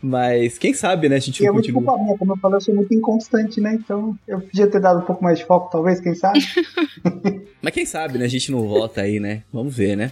Mas 0.03 0.59
quem 0.59 0.73
sabe, 0.75 1.09
né? 1.09 1.17
A 1.17 1.21
gente 1.21 1.41
E 1.41 1.45
é 1.45 1.47
não 1.49 1.55
muito 1.55 1.73
continua. 1.73 1.93
culpa 1.93 2.05
minha, 2.05 2.19
como 2.19 2.33
eu 2.33 2.37
falei, 2.39 2.57
eu 2.57 2.61
sou 2.61 2.75
muito 2.75 2.95
inconstante, 2.95 3.61
né? 3.61 3.75
Então 3.75 4.19
eu 4.27 4.41
podia 4.41 4.67
ter 4.67 4.81
dado 4.81 5.01
um 5.01 5.05
pouco 5.05 5.23
mais 5.23 5.39
de 5.39 5.45
foco, 5.45 5.71
talvez, 5.71 6.01
quem 6.01 6.15
sabe? 6.15 6.41
Mas 7.61 7.73
quem 7.75 7.87
sabe, 7.87 8.19
né? 8.19 8.25
A 8.25 8.29
gente 8.29 8.51
não 8.51 8.67
volta 8.67 9.03
aí, 9.03 9.19
né? 9.21 9.43
Vamos 9.53 9.75
ver, 9.75 9.97
né? 9.97 10.11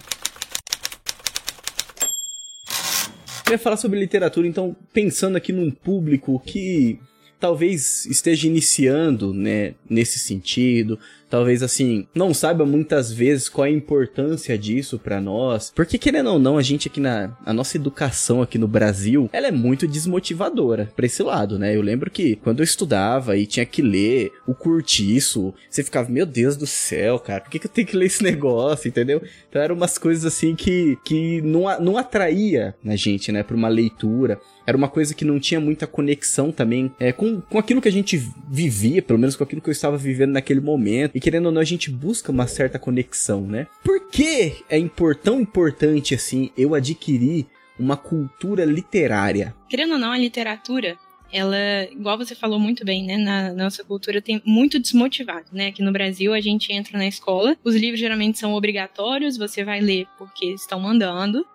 Eu 3.45 3.51
ia 3.53 3.59
falar 3.59 3.77
sobre 3.77 3.99
literatura, 3.99 4.47
então, 4.47 4.75
pensando 4.93 5.35
aqui 5.35 5.51
num 5.51 5.69
público 5.69 6.41
que 6.45 6.99
talvez 7.39 8.05
esteja 8.05 8.47
iniciando, 8.47 9.33
né, 9.33 9.73
nesse 9.89 10.17
sentido, 10.17 10.97
talvez 11.33 11.63
assim, 11.63 12.05
não 12.13 12.31
saiba 12.31 12.63
muitas 12.63 13.11
vezes 13.11 13.49
qual 13.49 13.65
é 13.65 13.69
a 13.71 13.73
importância 13.73 14.55
disso 14.55 14.99
pra 14.99 15.19
nós. 15.19 15.73
Porque 15.75 15.97
querendo 15.97 16.29
ou 16.29 16.37
não, 16.37 16.59
a 16.59 16.61
gente 16.61 16.87
aqui 16.87 16.99
na 16.99 17.35
a 17.43 17.51
nossa 17.51 17.75
educação 17.75 18.39
aqui 18.39 18.59
no 18.59 18.67
Brasil, 18.67 19.27
ela 19.33 19.47
é 19.47 19.51
muito 19.51 19.87
desmotivadora 19.87 20.91
pra 20.95 21.07
esse 21.07 21.23
lado, 21.23 21.57
né? 21.57 21.75
Eu 21.75 21.81
lembro 21.81 22.11
que 22.11 22.35
quando 22.35 22.59
eu 22.59 22.63
estudava 22.63 23.35
e 23.35 23.47
tinha 23.47 23.65
que 23.65 23.81
ler 23.81 24.31
o 24.45 24.53
curtiço, 24.53 25.55
você 25.67 25.83
ficava, 25.83 26.07
meu 26.07 26.27
Deus 26.27 26.55
do 26.55 26.67
céu, 26.67 27.17
cara, 27.17 27.41
por 27.41 27.49
que, 27.49 27.57
que 27.57 27.65
eu 27.65 27.71
tenho 27.71 27.87
que 27.87 27.97
ler 27.97 28.05
esse 28.05 28.21
negócio, 28.21 28.87
entendeu? 28.87 29.19
Então 29.49 29.59
eram 29.59 29.73
umas 29.73 29.97
coisas 29.97 30.25
assim 30.25 30.55
que, 30.55 30.99
que 31.03 31.41
não, 31.41 31.63
não 31.79 31.97
atraía 31.97 32.75
na 32.83 32.95
gente, 32.95 33.31
né, 33.31 33.41
pra 33.41 33.57
uma 33.57 33.69
leitura. 33.69 34.39
Era 34.65 34.77
uma 34.77 34.87
coisa 34.87 35.13
que 35.13 35.25
não 35.25 35.39
tinha 35.39 35.59
muita 35.59 35.85
conexão 35.85 36.51
também 36.51 36.91
é, 36.99 37.11
com, 37.11 37.41
com 37.41 37.57
aquilo 37.57 37.81
que 37.81 37.89
a 37.89 37.91
gente 37.91 38.21
vivia, 38.49 39.01
pelo 39.01 39.19
menos 39.19 39.35
com 39.35 39.43
aquilo 39.43 39.61
que 39.61 39.69
eu 39.69 39.73
estava 39.73 39.97
vivendo 39.97 40.31
naquele 40.31 40.61
momento. 40.61 41.11
Querendo 41.23 41.45
ou 41.45 41.51
não, 41.53 41.61
a 41.61 41.65
gente 41.65 41.89
busca 41.89 42.33
uma 42.33 42.47
certa 42.47 42.77
conexão, 42.77 43.47
né? 43.47 43.67
Por 43.81 44.09
que 44.09 44.65
é 44.69 44.77
tão 45.23 45.39
importante 45.39 46.13
assim 46.13 46.51
eu 46.57 46.75
adquirir 46.75 47.45
uma 47.79 47.95
cultura 47.95 48.65
literária? 48.65 49.55
Querendo 49.69 49.93
ou 49.93 49.97
não, 49.97 50.11
a 50.11 50.17
literatura, 50.17 50.97
ela, 51.31 51.55
igual 51.89 52.17
você 52.17 52.35
falou 52.35 52.59
muito 52.59 52.83
bem, 52.83 53.05
né, 53.05 53.15
na 53.15 53.53
nossa 53.53 53.85
cultura 53.85 54.21
tem 54.21 54.41
muito 54.45 54.77
desmotivado, 54.77 55.45
né? 55.53 55.67
Aqui 55.67 55.81
no 55.81 55.93
Brasil 55.93 56.33
a 56.33 56.41
gente 56.41 56.73
entra 56.73 56.97
na 56.97 57.07
escola, 57.07 57.55
os 57.63 57.73
livros 57.73 58.01
geralmente 58.01 58.37
são 58.37 58.53
obrigatórios, 58.53 59.37
você 59.37 59.63
vai 59.63 59.79
ler 59.79 60.05
porque 60.17 60.47
estão 60.47 60.77
mandando, 60.77 61.45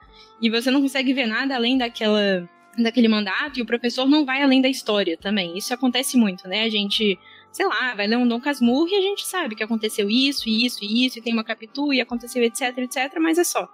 e 0.41 0.49
você 0.49 0.71
não 0.71 0.81
consegue 0.81 1.13
ver 1.13 1.27
nada 1.27 1.55
além 1.55 1.77
daquela 1.77 2.49
daquele 2.83 3.09
mandato 3.09 3.59
e 3.59 3.63
o 3.63 3.67
professor 3.67 4.07
não 4.07 4.25
vai 4.25 4.43
além 4.43 4.63
da 4.63 4.69
história 4.69 5.17
também. 5.17 5.59
Isso 5.59 5.75
acontece 5.75 6.17
muito, 6.17 6.47
né? 6.47 6.63
A 6.63 6.69
gente, 6.69 7.19
sei 7.53 7.67
lá, 7.67 7.95
vai 7.95 8.07
ler 8.07 8.17
um 8.17 8.29
Dom 8.29 8.41
Casmurro 8.41 8.89
e 8.89 8.95
a 8.95 9.01
gente 9.01 9.27
sabe 9.27 9.55
que 9.55 9.63
aconteceu 9.63 10.09
isso, 10.09 10.49
isso, 10.49 10.85
e 10.85 11.07
isso, 11.07 11.19
e 11.19 11.23
tem 11.23 11.33
uma 11.33 11.45
capitu 11.45 11.93
e 11.93 12.01
aconteceu 12.01 12.43
etc, 12.43 12.77
etc, 12.79 13.19
mas 13.21 13.39
é 13.39 13.45
só. 13.45 13.69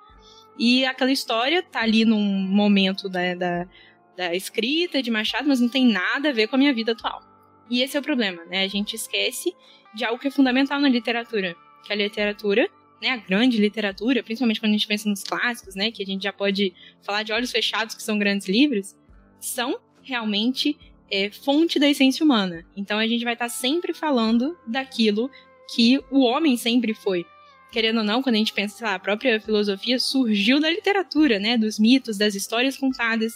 E 0.58 0.84
aquela 0.84 1.10
história 1.10 1.62
tá 1.62 1.80
ali 1.80 2.04
num 2.04 2.22
momento 2.22 3.08
da, 3.08 3.34
da, 3.34 3.68
da 4.16 4.34
escrita 4.34 5.02
de 5.02 5.10
Machado, 5.10 5.48
mas 5.48 5.60
não 5.60 5.68
tem 5.68 5.86
nada 5.86 6.30
a 6.30 6.32
ver 6.32 6.46
com 6.46 6.56
a 6.56 6.58
minha 6.58 6.72
vida 6.72 6.92
atual. 6.92 7.22
E 7.68 7.82
esse 7.82 7.96
é 7.96 8.00
o 8.00 8.02
problema, 8.02 8.44
né? 8.44 8.62
A 8.62 8.68
gente 8.68 8.94
esquece 8.94 9.54
de 9.94 10.04
algo 10.04 10.18
que 10.18 10.28
é 10.28 10.30
fundamental 10.30 10.80
na 10.80 10.88
literatura, 10.88 11.56
que 11.84 11.92
a 11.92 11.96
literatura, 11.96 12.68
né, 13.00 13.10
a 13.10 13.16
grande 13.16 13.58
literatura, 13.58 14.22
principalmente 14.22 14.60
quando 14.60 14.70
a 14.70 14.74
gente 14.74 14.86
pensa 14.86 15.08
nos 15.08 15.22
clássicos, 15.22 15.74
né, 15.74 15.90
que 15.90 16.02
a 16.02 16.06
gente 16.06 16.22
já 16.22 16.32
pode 16.32 16.74
falar 17.02 17.22
de 17.22 17.32
olhos 17.32 17.50
fechados, 17.50 17.94
que 17.94 18.02
são 18.02 18.18
grandes 18.18 18.48
livros, 18.48 18.96
são 19.40 19.78
realmente 20.02 20.76
é, 21.10 21.30
fonte 21.30 21.78
da 21.78 21.88
essência 21.88 22.24
humana. 22.24 22.64
Então 22.76 22.98
a 22.98 23.06
gente 23.06 23.24
vai 23.24 23.34
estar 23.34 23.48
sempre 23.48 23.92
falando 23.92 24.56
daquilo 24.66 25.30
que 25.74 25.98
o 26.10 26.20
homem 26.20 26.56
sempre 26.56 26.94
foi. 26.94 27.24
Querendo 27.70 27.98
ou 27.98 28.04
não, 28.04 28.22
quando 28.22 28.36
a 28.36 28.38
gente 28.38 28.52
pensa, 28.52 28.76
sei 28.76 28.86
lá, 28.86 28.94
a 28.94 28.98
própria 28.98 29.40
filosofia 29.40 29.98
surgiu 29.98 30.60
da 30.60 30.70
literatura, 30.70 31.38
né, 31.38 31.58
dos 31.58 31.78
mitos, 31.78 32.16
das 32.16 32.34
histórias 32.34 32.76
contadas. 32.76 33.34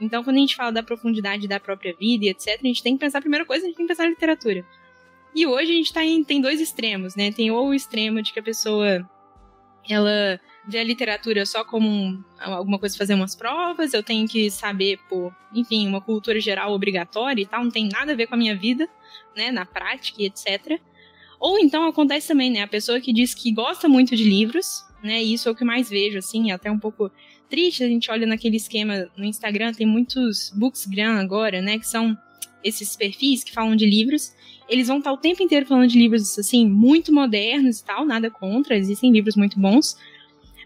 Então, 0.00 0.24
quando 0.24 0.36
a 0.36 0.40
gente 0.40 0.56
fala 0.56 0.72
da 0.72 0.82
profundidade 0.82 1.46
da 1.46 1.60
própria 1.60 1.94
vida 1.94 2.24
e 2.24 2.28
etc, 2.30 2.58
a 2.62 2.66
gente 2.66 2.82
tem 2.82 2.94
que 2.94 3.00
pensar, 3.00 3.18
a 3.18 3.22
primeira 3.22 3.44
coisa, 3.44 3.64
a 3.64 3.68
gente 3.68 3.76
tem 3.76 3.86
que 3.86 3.92
pensar 3.92 4.04
na 4.04 4.10
literatura. 4.10 4.64
E 5.34 5.46
hoje 5.46 5.72
a 5.72 5.74
gente 5.74 5.92
tá 5.92 6.04
em, 6.04 6.24
tem 6.24 6.40
dois 6.40 6.60
extremos, 6.60 7.14
né? 7.14 7.32
Tem 7.32 7.50
ou 7.50 7.68
o 7.68 7.74
extremo 7.74 8.22
de 8.22 8.32
que 8.32 8.38
a 8.38 8.42
pessoa 8.42 9.08
ela 9.88 10.40
vê 10.66 10.78
a 10.78 10.84
literatura 10.84 11.44
só 11.44 11.64
como 11.64 11.88
um- 11.88 12.22
alguma 12.38 12.78
coisa 12.78 12.96
fazer 12.96 13.14
umas 13.14 13.34
provas, 13.34 13.92
eu 13.92 14.02
tenho 14.02 14.26
que 14.26 14.50
saber, 14.50 14.98
por, 15.08 15.34
enfim, 15.54 15.86
uma 15.86 16.00
cultura 16.00 16.40
geral 16.40 16.72
obrigatória 16.72 17.42
e 17.42 17.46
tal, 17.46 17.62
não 17.64 17.70
tem 17.70 17.88
nada 17.88 18.12
a 18.12 18.16
ver 18.16 18.26
com 18.26 18.34
a 18.34 18.38
minha 18.38 18.56
vida, 18.56 18.88
né, 19.36 19.50
na 19.52 19.66
prática 19.66 20.22
e 20.22 20.26
etc. 20.26 20.80
Ou 21.38 21.58
então 21.58 21.84
acontece 21.86 22.28
também, 22.28 22.50
né, 22.50 22.62
a 22.62 22.66
pessoa 22.68 23.00
que 23.00 23.12
diz 23.12 23.34
que 23.34 23.52
gosta 23.52 23.88
muito 23.88 24.16
de 24.16 24.24
livros, 24.24 24.82
né, 25.02 25.22
e 25.22 25.34
isso 25.34 25.48
é 25.48 25.52
o 25.52 25.54
que 25.54 25.64
mais 25.64 25.90
vejo, 25.90 26.18
assim, 26.18 26.50
é 26.50 26.54
até 26.54 26.70
um 26.70 26.78
pouco 26.78 27.10
triste, 27.50 27.84
a 27.84 27.88
gente 27.88 28.10
olha 28.10 28.26
naquele 28.26 28.56
esquema 28.56 29.06
no 29.16 29.24
Instagram, 29.24 29.72
tem 29.72 29.86
muitos 29.86 30.50
booksgram 30.56 31.18
agora, 31.18 31.60
né, 31.60 31.78
que 31.78 31.86
são 31.86 32.16
esses 32.62 32.96
perfis 32.96 33.44
que 33.44 33.52
falam 33.52 33.76
de 33.76 33.84
livros, 33.84 34.32
eles 34.66 34.88
vão 34.88 34.96
estar 34.96 35.12
o 35.12 35.18
tempo 35.18 35.42
inteiro 35.42 35.66
falando 35.66 35.88
de 35.90 35.98
livros, 35.98 36.38
assim, 36.38 36.66
muito 36.66 37.12
modernos 37.12 37.80
e 37.80 37.84
tal, 37.84 38.06
nada 38.06 38.30
contra, 38.30 38.74
existem 38.74 39.12
livros 39.12 39.36
muito 39.36 39.60
bons, 39.60 39.98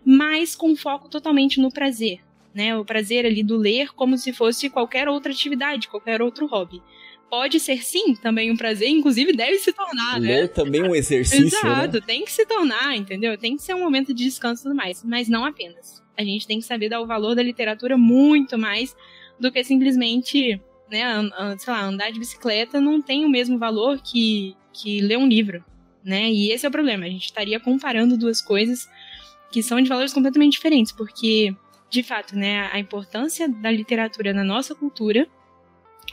mas 0.05 0.55
com 0.55 0.77
foco 0.77 1.09
totalmente 1.09 1.61
no 1.61 1.71
prazer, 1.71 2.21
né? 2.55 2.77
O 2.77 2.85
prazer 2.85 3.27
ali 3.27 3.43
do 3.43 3.57
ler 3.57 3.93
como 3.95 4.17
se 4.17 4.33
fosse 4.33 4.69
qualquer 4.71 5.09
outra 5.09 5.33
atividade, 5.33 5.89
qualquer 5.89 6.23
outro 6.23 6.47
hobby. 6.47 6.83
Pode 7.31 7.61
ser 7.61 7.85
sim 7.85 8.15
também 8.15 8.51
um 8.51 8.57
prazer, 8.57 8.89
inclusive 8.89 9.35
deve 9.35 9.59
se 9.59 9.71
tornar, 9.73 10.19
né? 10.19 10.41
Ler 10.41 10.49
também 10.49 10.81
é 10.81 10.85
um 10.85 10.95
exercício, 10.95 11.43
né? 11.43 11.47
Exato, 11.47 12.01
tem 12.01 12.25
que 12.25 12.33
se 12.33 12.47
tornar, 12.47 12.97
entendeu? 12.97 13.37
Tem 13.37 13.55
que 13.55 13.63
ser 13.63 13.75
um 13.75 13.81
momento 13.81 14.15
de 14.15 14.25
descanso 14.25 14.63
e 14.63 14.65
tudo 14.65 14.75
mais, 14.75 15.05
mas 15.05 15.29
não 15.29 15.45
apenas. 15.45 16.03
A 16.17 16.25
gente 16.25 16.47
tem 16.47 16.59
que 16.59 16.65
saber 16.65 16.89
dar 16.89 17.01
o 17.01 17.07
valor 17.07 17.35
da 17.35 17.43
literatura 17.43 17.99
muito 17.99 18.59
mais 18.59 18.97
do 19.39 19.53
que 19.53 19.63
simplesmente, 19.63 20.61
né, 20.91 21.05
sei 21.59 21.73
lá, 21.73 21.85
andar 21.85 22.11
de 22.11 22.19
bicicleta 22.19 22.81
não 22.81 23.01
tem 23.01 23.25
o 23.25 23.29
mesmo 23.29 23.59
valor 23.59 24.01
que, 24.03 24.57
que 24.73 25.01
ler 25.01 25.19
um 25.19 25.29
livro, 25.29 25.63
né? 26.03 26.31
E 26.31 26.51
esse 26.51 26.65
é 26.65 26.69
o 26.69 26.73
problema, 26.73 27.05
a 27.05 27.11
gente 27.11 27.27
estaria 27.27 27.61
comparando 27.61 28.17
duas 28.17 28.41
coisas 28.41 28.89
que 29.51 29.63
são 29.63 29.81
de 29.81 29.89
valores 29.89 30.13
completamente 30.13 30.53
diferentes, 30.53 30.93
porque, 30.93 31.55
de 31.91 32.03
fato, 32.03 32.37
né, 32.37 32.69
a 32.73 32.79
importância 32.79 33.49
da 33.49 33.71
literatura 33.71 34.33
na 34.33 34.45
nossa 34.45 34.75
cultura 34.75 35.27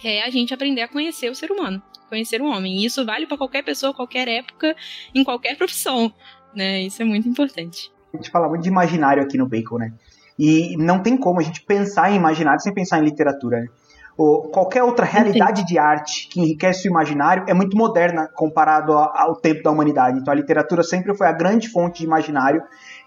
é 0.04 0.24
a 0.24 0.30
gente 0.30 0.54
aprender 0.54 0.82
a 0.82 0.88
conhecer 0.88 1.30
o 1.30 1.36
ser 1.36 1.52
humano, 1.52 1.82
conhecer 2.10 2.42
o 2.42 2.46
homem. 2.46 2.78
E 2.78 2.86
isso 2.86 3.06
vale 3.06 3.26
para 3.26 3.38
qualquer 3.38 3.64
pessoa, 3.64 3.94
qualquer 3.94 4.28
época, 4.28 4.76
em 5.14 5.24
qualquer 5.24 5.58
profissão, 5.58 6.14
né? 6.56 6.82
Isso 6.82 7.02
é 7.02 7.06
muito 7.06 7.28
importante. 7.28 7.92
A 8.14 8.18
gente 8.18 8.30
fala 8.30 8.48
muito 8.48 8.64
de 8.64 8.70
imaginário 8.70 9.24
aqui 9.24 9.38
no 9.38 9.48
Bacon, 9.48 9.78
né? 9.78 9.94
E 10.38 10.76
não 10.78 11.02
tem 11.02 11.18
como 11.18 11.40
a 11.40 11.44
gente 11.44 11.62
pensar 11.62 12.12
em 12.12 12.16
imaginário 12.16 12.60
sem 12.60 12.74
pensar 12.74 13.00
em 13.00 13.06
literatura. 13.06 13.62
Né? 13.62 13.68
Ou 14.18 14.44
qualquer 14.50 14.84
outra 14.84 15.06
realidade 15.06 15.66
de 15.66 15.78
arte 15.78 16.28
que 16.30 16.40
enriquece 16.40 16.88
o 16.88 16.92
imaginário 16.92 17.44
é 17.48 17.54
muito 17.54 17.76
moderna 17.78 18.30
comparado 18.34 18.94
ao 18.94 19.36
tempo 19.36 19.64
da 19.64 19.72
humanidade. 19.72 20.20
Então 20.20 20.32
a 20.32 20.36
literatura 20.36 20.84
sempre 20.84 21.16
foi 21.16 21.28
a 21.28 21.34
grande 21.34 21.70
fonte 21.70 22.00
de 22.00 22.06
imaginário 22.06 22.62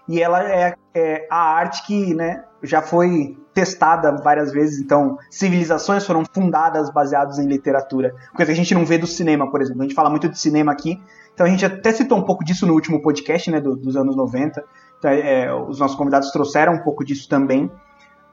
e 0.09 0.23
ela 0.23 0.43
é, 0.43 0.75
é 0.91 1.27
a 1.29 1.37
arte 1.37 1.85
que 1.85 2.15
né, 2.15 2.43
já 2.63 2.81
foi 2.81 3.37
testada 3.53 4.11
várias 4.23 4.51
vezes, 4.51 4.81
então 4.81 5.19
civilizações 5.29 6.03
foram 6.03 6.23
fundadas 6.33 6.89
baseadas 6.89 7.37
em 7.37 7.45
literatura, 7.45 8.15
coisa 8.35 8.51
que 8.51 8.51
a 8.51 8.55
gente 8.55 8.73
não 8.73 8.83
vê 8.85 8.97
do 8.97 9.05
cinema, 9.05 9.51
por 9.51 9.61
exemplo. 9.61 9.81
A 9.81 9.83
gente 9.83 9.93
fala 9.93 10.09
muito 10.09 10.27
de 10.27 10.39
cinema 10.39 10.71
aqui, 10.71 10.99
então 11.31 11.45
a 11.45 11.49
gente 11.49 11.63
até 11.63 11.91
citou 11.91 12.17
um 12.17 12.23
pouco 12.23 12.43
disso 12.43 12.65
no 12.65 12.73
último 12.73 13.03
podcast, 13.03 13.51
né, 13.51 13.61
do, 13.61 13.75
dos 13.75 13.95
anos 13.95 14.15
90. 14.15 14.63
Então, 14.97 15.11
é, 15.11 15.53
os 15.53 15.79
nossos 15.79 15.95
convidados 15.95 16.31
trouxeram 16.31 16.73
um 16.73 16.79
pouco 16.79 17.05
disso 17.05 17.29
também, 17.29 17.71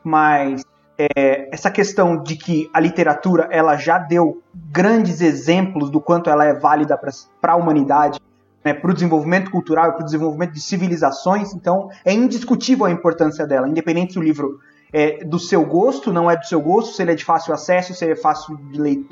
mas 0.03 0.65
é, 0.99 1.49
essa 1.53 1.71
questão 1.71 2.23
de 2.23 2.37
que 2.37 2.71
a 2.73 2.81
literatura 2.81 3.49
ela 3.51 3.77
já 3.77 3.99
deu 3.99 4.43
grandes 4.55 5.21
exemplos 5.21 5.91
do 5.91 6.01
quanto 6.01 6.31
ela 6.31 6.47
é 6.47 6.55
válida 6.55 6.99
para 6.99 7.53
a 7.53 7.57
humanidade, 7.57 8.19
né, 8.67 8.75
para 8.75 8.91
o 8.91 8.95
desenvolvimento 8.95 9.49
cultural 9.49 9.91
e 9.91 9.93
para 9.93 10.03
o 10.03 10.05
desenvolvimento 10.05 10.51
de 10.51 10.61
civilizações, 10.61 11.55
então 11.55 11.89
é 12.05 12.13
indiscutível 12.13 12.85
a 12.85 12.91
importância 12.91 13.47
dela, 13.47 13.69
independente 13.69 14.15
se 14.15 14.19
o 14.19 14.23
livro 14.23 14.59
é 14.93 15.25
do 15.25 15.39
seu 15.39 15.65
gosto, 15.65 16.13
não 16.13 16.29
é 16.29 16.37
do 16.37 16.45
seu 16.45 16.61
gosto, 16.61 16.97
se 16.97 17.01
ele 17.01 17.13
é 17.13 17.15
de 17.15 17.25
fácil 17.25 17.55
acesso, 17.55 17.95
se 17.95 18.05
é 18.05 18.17
fácil 18.17 18.59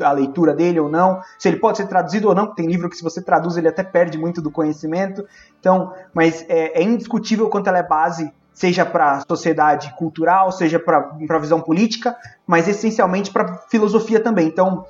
a 0.03 0.11
leitura 0.11 0.53
dele 0.55 0.81
ou 0.81 0.89
não, 0.89 1.21
se 1.39 1.47
ele 1.47 1.59
pode 1.59 1.77
ser 1.77 1.87
traduzido 1.87 2.27
ou 2.27 2.35
não, 2.35 2.47
porque 2.47 2.63
tem 2.63 2.71
livro 2.71 2.91
que 2.91 2.97
se 2.97 3.03
você 3.05 3.23
traduz 3.23 3.57
ele 3.57 3.69
até 3.69 3.85
perde 3.85 4.19
muito 4.19 4.43
do 4.43 4.51
conhecimento. 4.51 5.25
Então, 5.61 5.93
mas 6.13 6.45
é, 6.49 6.81
é 6.81 6.83
indiscutível 6.83 7.49
quanto 7.49 7.69
ela 7.69 7.79
é 7.79 7.83
base, 7.87 8.33
seja 8.53 8.85
para 8.85 9.19
a 9.19 9.21
sociedade 9.21 9.95
cultural, 9.97 10.51
seja 10.51 10.81
para 10.81 10.99
a 11.29 11.39
visão 11.39 11.61
política, 11.61 12.17
mas 12.45 12.67
essencialmente 12.67 13.31
para 13.31 13.59
filosofia 13.69 14.19
também. 14.19 14.49
Então, 14.49 14.85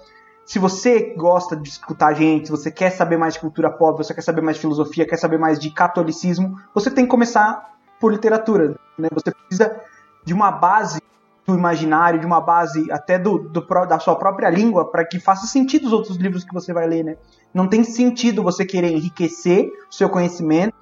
se 0.47 0.59
você 0.59 1.15
gosta 1.17 1.57
de 1.57 1.69
escutar 1.69 2.13
gente, 2.15 2.47
se 2.47 2.51
você 2.51 2.71
quer 2.71 2.91
saber 2.91 3.17
mais 3.17 3.35
de 3.35 3.41
cultura 3.41 3.71
pop, 3.71 3.97
você 3.97 4.13
quer 4.13 4.23
saber 4.23 4.43
mais 4.43 4.57
de 4.57 4.61
filosofia, 4.61 5.07
quer 5.07 5.17
saber 5.17 5.39
mais 5.39 5.59
de 5.59 5.71
catolicismo, 5.71 6.61
você 6.75 6.91
tem 6.91 7.05
que 7.05 7.11
começar 7.11 7.75
por 7.99 8.13
literatura. 8.13 8.75
Né? 8.99 9.09
Você 9.13 9.31
precisa 9.31 9.81
de 10.25 10.35
uma 10.35 10.51
base 10.51 11.01
do 11.47 11.55
imaginário, 11.55 12.21
de 12.21 12.27
uma 12.27 12.41
base 12.41 12.91
até 12.91 13.19
do, 13.19 13.39
do 13.39 13.61
da 13.87 13.99
sua 13.99 14.17
própria 14.17 14.49
língua, 14.49 14.91
para 14.91 15.05
que 15.05 15.21
faça 15.21 15.47
sentido 15.47 15.87
os 15.87 15.93
outros 15.93 16.17
livros 16.17 16.45
que 16.45 16.55
você 16.55 16.73
vai 16.73 16.87
ler, 16.87 17.05
né? 17.05 17.17
Não 17.53 17.69
tem 17.69 17.85
sentido 17.85 18.43
você 18.43 18.65
querer 18.65 18.93
enriquecer 18.93 19.71
o 19.91 19.95
seu 19.95 20.09
conhecimento, 20.09 20.75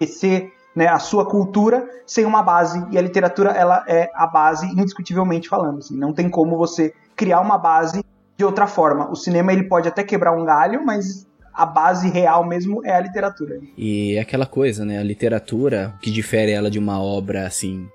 enriquecer 0.00 0.52
né, 0.74 0.88
a 0.88 0.98
sua 0.98 1.26
cultura 1.26 1.88
sem 2.06 2.24
uma 2.24 2.42
base. 2.42 2.84
E 2.90 2.98
a 2.98 3.02
literatura, 3.02 3.50
ela 3.50 3.84
é 3.86 4.10
a 4.14 4.26
base, 4.26 4.66
indiscutivelmente 4.66 5.48
falando. 5.48 5.78
Assim, 5.78 5.96
não 5.96 6.12
tem 6.12 6.30
como 6.30 6.56
você 6.56 6.94
criar 7.14 7.40
uma 7.40 7.58
base 7.58 8.02
de 8.36 8.44
outra 8.44 8.66
forma. 8.66 9.10
O 9.10 9.16
cinema, 9.16 9.52
ele 9.52 9.64
pode 9.64 9.88
até 9.88 10.04
quebrar 10.04 10.32
um 10.32 10.44
galho, 10.44 10.84
mas 10.84 11.26
a 11.52 11.64
base 11.64 12.10
real 12.10 12.44
mesmo 12.44 12.84
é 12.84 12.94
a 12.94 13.00
literatura. 13.00 13.60
E 13.76 14.14
é 14.16 14.20
aquela 14.20 14.46
coisa, 14.46 14.84
né? 14.84 14.98
A 14.98 15.02
literatura, 15.02 15.94
o 15.96 16.00
que 16.00 16.10
difere 16.10 16.52
ela 16.52 16.70
de 16.70 16.78
uma 16.78 17.00
obra, 17.02 17.46
assim, 17.46 17.88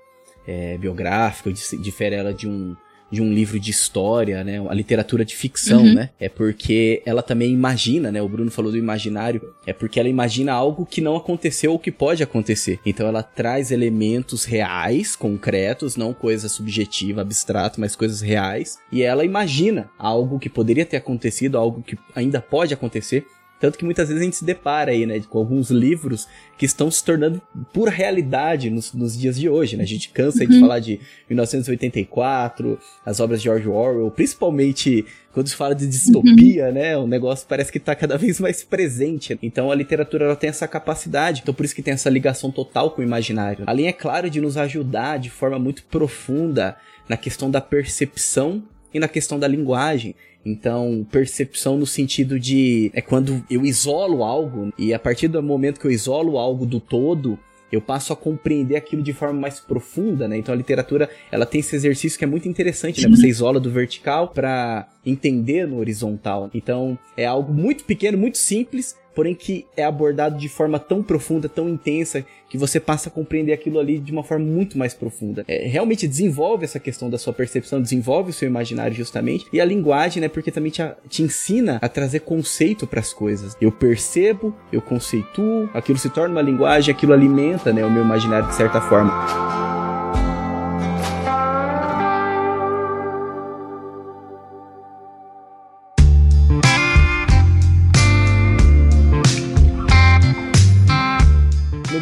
é, 0.46 0.76
biográfico, 0.78 1.52
difere 1.52 2.16
ela 2.16 2.34
de 2.34 2.48
um, 2.48 2.76
de 3.12 3.20
um 3.20 3.30
livro 3.30 3.60
de 3.60 3.70
história, 3.70 4.42
né? 4.42 4.58
A 4.66 4.72
literatura 4.72 5.22
de 5.22 5.36
ficção, 5.36 5.82
uhum. 5.82 5.94
né? 5.94 6.10
É 6.18 6.30
porque 6.30 7.02
ela 7.04 7.22
também 7.22 7.52
imagina, 7.52 8.10
né? 8.10 8.22
O 8.22 8.28
Bruno 8.28 8.50
falou 8.50 8.72
do 8.72 8.78
imaginário. 8.78 9.54
É 9.66 9.72
porque 9.74 10.00
ela 10.00 10.08
imagina 10.08 10.52
algo 10.54 10.86
que 10.86 11.02
não 11.02 11.14
aconteceu 11.14 11.72
ou 11.72 11.78
que 11.78 11.92
pode 11.92 12.22
acontecer. 12.22 12.80
Então 12.86 13.06
ela 13.06 13.22
traz 13.22 13.70
elementos 13.70 14.44
reais, 14.44 15.14
concretos, 15.14 15.94
não 15.94 16.14
coisa 16.14 16.48
subjetiva, 16.48 17.20
abstrato, 17.20 17.78
mas 17.78 17.94
coisas 17.94 18.22
reais. 18.22 18.78
E 18.90 19.02
ela 19.02 19.24
imagina 19.24 19.90
algo 19.98 20.38
que 20.38 20.48
poderia 20.48 20.86
ter 20.86 20.96
acontecido, 20.96 21.58
algo 21.58 21.82
que 21.82 21.98
ainda 22.14 22.40
pode 22.40 22.72
acontecer. 22.72 23.26
Tanto 23.62 23.78
que 23.78 23.84
muitas 23.84 24.08
vezes 24.08 24.20
a 24.20 24.24
gente 24.24 24.34
se 24.34 24.44
depara 24.44 24.90
aí, 24.90 25.06
né, 25.06 25.22
com 25.30 25.38
alguns 25.38 25.70
livros 25.70 26.26
que 26.58 26.66
estão 26.66 26.90
se 26.90 27.04
tornando 27.04 27.40
pura 27.72 27.92
realidade 27.92 28.68
nos, 28.68 28.92
nos 28.92 29.16
dias 29.16 29.38
de 29.38 29.48
hoje, 29.48 29.76
né? 29.76 29.84
A 29.84 29.86
gente 29.86 30.08
cansa 30.08 30.42
uhum. 30.42 30.50
de 30.50 30.58
falar 30.58 30.80
de 30.80 30.98
1984, 31.30 32.76
as 33.06 33.20
obras 33.20 33.38
de 33.38 33.44
George 33.44 33.68
Orwell, 33.68 34.10
principalmente 34.10 35.06
quando 35.32 35.46
se 35.46 35.54
fala 35.54 35.76
de 35.76 35.86
distopia, 35.86 36.66
uhum. 36.66 36.72
né? 36.72 36.98
O 36.98 37.06
negócio 37.06 37.46
parece 37.48 37.70
que 37.70 37.78
está 37.78 37.94
cada 37.94 38.18
vez 38.18 38.40
mais 38.40 38.64
presente. 38.64 39.38
Então 39.40 39.70
a 39.70 39.76
literatura 39.76 40.24
ela 40.24 40.34
tem 40.34 40.50
essa 40.50 40.66
capacidade. 40.66 41.42
Então 41.42 41.54
por 41.54 41.64
isso 41.64 41.74
que 41.76 41.82
tem 41.82 41.94
essa 41.94 42.10
ligação 42.10 42.50
total 42.50 42.90
com 42.90 43.00
o 43.00 43.04
imaginário. 43.04 43.62
Além, 43.68 43.86
é 43.86 43.92
claro, 43.92 44.28
de 44.28 44.40
nos 44.40 44.56
ajudar 44.56 45.20
de 45.20 45.30
forma 45.30 45.60
muito 45.60 45.84
profunda 45.84 46.76
na 47.08 47.16
questão 47.16 47.48
da 47.48 47.60
percepção 47.60 48.60
e 48.92 48.98
na 48.98 49.08
questão 49.08 49.38
da 49.38 49.48
linguagem. 49.48 50.14
Então, 50.44 51.06
percepção 51.10 51.76
no 51.76 51.86
sentido 51.86 52.38
de 52.38 52.90
é 52.94 53.00
quando 53.00 53.44
eu 53.48 53.64
isolo 53.64 54.24
algo 54.24 54.72
e 54.76 54.92
a 54.92 54.98
partir 54.98 55.28
do 55.28 55.42
momento 55.42 55.78
que 55.78 55.86
eu 55.86 55.90
isolo 55.90 56.36
algo 56.36 56.66
do 56.66 56.80
todo, 56.80 57.38
eu 57.70 57.80
passo 57.80 58.12
a 58.12 58.16
compreender 58.16 58.76
aquilo 58.76 59.02
de 59.02 59.14
forma 59.14 59.40
mais 59.40 59.58
profunda, 59.58 60.28
né? 60.28 60.36
Então 60.36 60.52
a 60.52 60.56
literatura, 60.56 61.08
ela 61.30 61.46
tem 61.46 61.60
esse 61.60 61.74
exercício 61.74 62.18
que 62.18 62.24
é 62.24 62.28
muito 62.28 62.46
interessante, 62.46 63.00
né? 63.00 63.16
Você 63.16 63.26
isola 63.26 63.58
do 63.58 63.70
vertical 63.70 64.28
para 64.28 64.86
entender 65.06 65.66
no 65.66 65.78
horizontal. 65.78 66.50
Então, 66.52 66.98
é 67.16 67.24
algo 67.24 67.52
muito 67.52 67.84
pequeno, 67.84 68.18
muito 68.18 68.36
simples, 68.36 68.94
porém 69.14 69.34
que 69.34 69.66
é 69.76 69.84
abordado 69.84 70.38
de 70.38 70.48
forma 70.48 70.78
tão 70.78 71.02
profunda, 71.02 71.48
tão 71.48 71.68
intensa, 71.68 72.24
que 72.48 72.58
você 72.58 72.78
passa 72.78 73.08
a 73.08 73.12
compreender 73.12 73.52
aquilo 73.52 73.78
ali 73.78 73.98
de 73.98 74.12
uma 74.12 74.22
forma 74.22 74.44
muito 74.44 74.76
mais 74.76 74.92
profunda. 74.92 75.44
É, 75.48 75.66
realmente 75.66 76.06
desenvolve 76.06 76.64
essa 76.64 76.78
questão 76.78 77.08
da 77.08 77.16
sua 77.16 77.32
percepção, 77.32 77.80
desenvolve 77.80 78.30
o 78.30 78.32
seu 78.32 78.46
imaginário 78.46 78.94
justamente, 78.94 79.46
e 79.52 79.60
a 79.60 79.64
linguagem, 79.64 80.20
né, 80.20 80.28
porque 80.28 80.50
também 80.50 80.70
te, 80.70 80.82
te 81.08 81.22
ensina 81.22 81.78
a 81.80 81.88
trazer 81.88 82.20
conceito 82.20 82.86
para 82.86 83.00
as 83.00 83.12
coisas. 83.12 83.56
Eu 83.60 83.72
percebo, 83.72 84.54
eu 84.70 84.82
conceituo, 84.82 85.70
aquilo 85.72 85.98
se 85.98 86.10
torna 86.10 86.34
uma 86.34 86.42
linguagem, 86.42 86.94
aquilo 86.94 87.12
alimenta, 87.12 87.72
né, 87.72 87.84
o 87.84 87.90
meu 87.90 88.04
imaginário 88.04 88.48
de 88.48 88.54
certa 88.54 88.80
forma. 88.80 89.81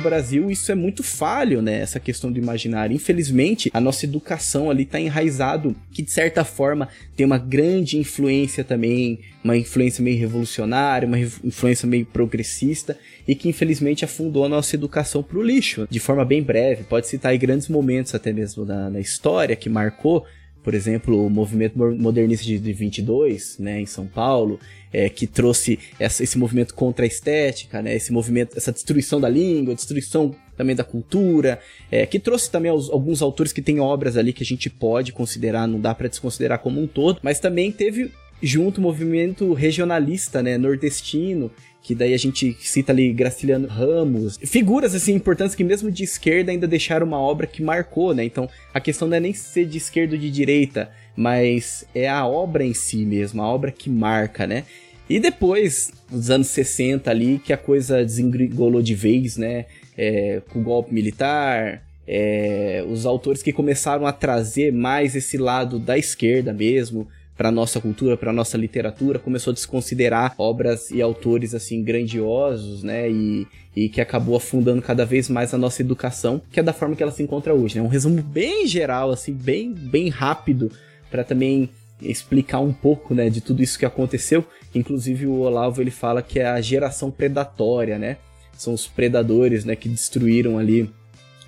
Brasil 0.00 0.50
isso 0.50 0.72
é 0.72 0.74
muito 0.74 1.02
falho, 1.02 1.62
né? 1.62 1.80
Essa 1.80 2.00
questão 2.00 2.30
do 2.30 2.38
imaginário. 2.38 2.94
Infelizmente, 2.94 3.70
a 3.72 3.80
nossa 3.80 4.04
educação 4.04 4.70
ali 4.70 4.84
tá 4.84 5.00
enraizado 5.00 5.74
que 5.92 6.02
de 6.02 6.10
certa 6.10 6.44
forma 6.44 6.88
tem 7.16 7.24
uma 7.24 7.38
grande 7.38 7.98
influência 7.98 8.64
também, 8.64 9.20
uma 9.44 9.56
influência 9.56 10.02
meio 10.02 10.18
revolucionária, 10.18 11.06
uma 11.06 11.18
influência 11.18 11.86
meio 11.86 12.06
progressista 12.06 12.98
e 13.26 13.34
que 13.34 13.48
infelizmente 13.48 14.04
afundou 14.04 14.44
a 14.44 14.48
nossa 14.48 14.74
educação 14.74 15.22
pro 15.22 15.42
lixo. 15.42 15.86
De 15.90 16.00
forma 16.00 16.24
bem 16.24 16.42
breve, 16.42 16.84
pode 16.84 17.06
citar 17.06 17.32
aí 17.32 17.38
grandes 17.38 17.68
momentos 17.68 18.14
até 18.14 18.32
mesmo 18.32 18.64
na, 18.64 18.90
na 18.90 19.00
história 19.00 19.54
que 19.56 19.68
marcou 19.68 20.26
por 20.62 20.74
exemplo, 20.74 21.26
o 21.26 21.30
movimento 21.30 21.78
modernista 21.78 22.44
de 22.44 22.58
22, 22.58 23.58
né, 23.58 23.80
em 23.80 23.86
São 23.86 24.06
Paulo, 24.06 24.60
é, 24.92 25.08
que 25.08 25.26
trouxe 25.26 25.78
essa, 25.98 26.22
esse 26.22 26.38
movimento 26.38 26.74
contra 26.74 27.04
a 27.04 27.08
estética, 27.08 27.80
né, 27.82 27.94
esse 27.94 28.12
movimento, 28.12 28.56
essa 28.56 28.72
destruição 28.72 29.20
da 29.20 29.28
língua, 29.28 29.74
destruição 29.74 30.34
também 30.56 30.76
da 30.76 30.84
cultura, 30.84 31.60
é, 31.90 32.04
que 32.04 32.18
trouxe 32.18 32.50
também 32.50 32.70
os, 32.70 32.90
alguns 32.90 33.22
autores 33.22 33.52
que 33.52 33.62
têm 33.62 33.80
obras 33.80 34.16
ali 34.16 34.32
que 34.32 34.42
a 34.42 34.46
gente 34.46 34.68
pode 34.68 35.12
considerar, 35.12 35.66
não 35.66 35.80
dá 35.80 35.94
para 35.94 36.08
desconsiderar 36.08 36.58
como 36.58 36.80
um 36.80 36.86
todo, 36.86 37.20
mas 37.22 37.38
também 37.38 37.70
teve 37.72 38.10
junto 38.42 38.78
o 38.78 38.82
movimento 38.82 39.52
regionalista, 39.52 40.42
né, 40.42 40.56
nordestino, 40.56 41.50
que 41.82 41.94
daí 41.94 42.12
a 42.12 42.18
gente 42.18 42.56
cita 42.60 42.92
ali 42.92 43.12
Graciliano 43.12 43.66
Ramos, 43.66 44.38
figuras 44.44 44.94
assim 44.94 45.14
importantes 45.14 45.54
que 45.54 45.64
mesmo 45.64 45.90
de 45.90 46.04
esquerda 46.04 46.50
ainda 46.50 46.66
deixaram 46.66 47.06
uma 47.06 47.18
obra 47.18 47.46
que 47.46 47.62
marcou, 47.62 48.14
né? 48.14 48.22
Então 48.24 48.48
a 48.72 48.80
questão 48.80 49.08
não 49.08 49.16
é 49.16 49.20
nem 49.20 49.32
ser 49.32 49.64
de 49.64 49.78
esquerda 49.78 50.14
ou 50.14 50.20
de 50.20 50.30
direita, 50.30 50.90
mas 51.20 51.84
é 51.94 52.08
a 52.08 52.26
obra 52.26 52.64
em 52.64 52.72
si 52.72 53.04
mesmo, 53.04 53.42
a 53.42 53.46
obra 53.46 53.70
que 53.70 53.90
marca, 53.90 54.46
né? 54.46 54.64
E 55.06 55.20
depois, 55.20 55.92
nos 56.10 56.30
anos 56.30 56.46
60 56.46 57.10
ali, 57.10 57.38
que 57.44 57.52
a 57.52 57.58
coisa 57.58 58.02
desengolou 58.02 58.80
de 58.80 58.94
vez, 58.94 59.36
né? 59.36 59.66
É, 59.98 60.40
com 60.48 60.60
o 60.60 60.62
golpe 60.62 60.94
militar, 60.94 61.82
é, 62.08 62.82
os 62.88 63.04
autores 63.04 63.42
que 63.42 63.52
começaram 63.52 64.06
a 64.06 64.12
trazer 64.12 64.72
mais 64.72 65.14
esse 65.14 65.36
lado 65.36 65.78
da 65.78 65.98
esquerda 65.98 66.54
mesmo, 66.54 67.06
para 67.36 67.50
nossa 67.50 67.82
cultura, 67.82 68.16
para 68.16 68.32
nossa 68.32 68.56
literatura, 68.56 69.18
começou 69.18 69.50
a 69.50 69.54
desconsiderar 69.54 70.34
obras 70.38 70.90
e 70.90 71.02
autores 71.02 71.54
assim 71.54 71.82
grandiosos, 71.82 72.82
né? 72.82 73.10
E, 73.10 73.46
e 73.76 73.90
que 73.90 74.00
acabou 74.00 74.36
afundando 74.36 74.80
cada 74.80 75.04
vez 75.04 75.28
mais 75.28 75.52
a 75.52 75.58
nossa 75.58 75.82
educação, 75.82 76.40
que 76.50 76.58
é 76.58 76.62
da 76.62 76.72
forma 76.72 76.96
que 76.96 77.02
ela 77.02 77.12
se 77.12 77.22
encontra 77.22 77.52
hoje. 77.52 77.76
Né? 77.76 77.82
Um 77.82 77.88
resumo 77.88 78.22
bem 78.22 78.66
geral, 78.66 79.10
assim, 79.10 79.34
bem, 79.34 79.70
bem 79.70 80.08
rápido, 80.08 80.72
para 81.10 81.24
também 81.24 81.70
explicar 82.00 82.60
um 82.60 82.72
pouco, 82.72 83.14
né, 83.14 83.28
de 83.28 83.40
tudo 83.40 83.62
isso 83.62 83.78
que 83.78 83.84
aconteceu. 83.84 84.44
Inclusive 84.74 85.26
o 85.26 85.40
Olavo 85.40 85.82
ele 85.82 85.90
fala 85.90 86.22
que 86.22 86.40
é 86.40 86.46
a 86.46 86.60
geração 86.60 87.10
predatória, 87.10 87.98
né? 87.98 88.16
São 88.56 88.74
os 88.74 88.86
predadores, 88.86 89.64
né, 89.64 89.76
que 89.76 89.88
destruíram 89.88 90.58
ali 90.58 90.90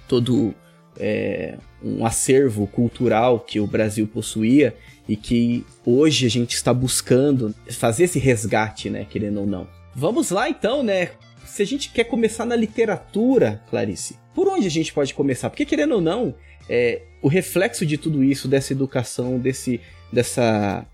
todo 0.08 0.54
é, 0.98 1.56
um 1.82 2.04
acervo 2.04 2.66
cultural 2.66 3.40
que 3.40 3.60
o 3.60 3.66
Brasil 3.66 4.06
possuía 4.06 4.74
e 5.08 5.16
que 5.16 5.64
hoje 5.84 6.26
a 6.26 6.30
gente 6.30 6.54
está 6.54 6.72
buscando 6.72 7.54
fazer 7.70 8.04
esse 8.04 8.18
resgate, 8.18 8.90
né, 8.90 9.06
querendo 9.08 9.40
ou 9.40 9.46
não. 9.46 9.66
Vamos 9.94 10.30
lá 10.30 10.48
então, 10.48 10.82
né? 10.82 11.10
se 11.52 11.62
a 11.62 11.66
gente 11.66 11.90
quer 11.90 12.04
começar 12.04 12.46
na 12.46 12.56
literatura, 12.56 13.62
Clarice, 13.68 14.16
por 14.34 14.48
onde 14.48 14.66
a 14.66 14.70
gente 14.70 14.90
pode 14.90 15.12
começar? 15.12 15.50
Porque 15.50 15.66
querendo 15.66 15.96
ou 15.96 16.00
não, 16.00 16.34
é, 16.68 17.02
o 17.20 17.28
reflexo 17.28 17.84
de 17.84 17.96
tudo 17.96 18.22
isso, 18.22 18.48
dessa 18.48 18.72
educação, 18.72 19.38
desse, 19.38 19.80
dessa 20.12 20.86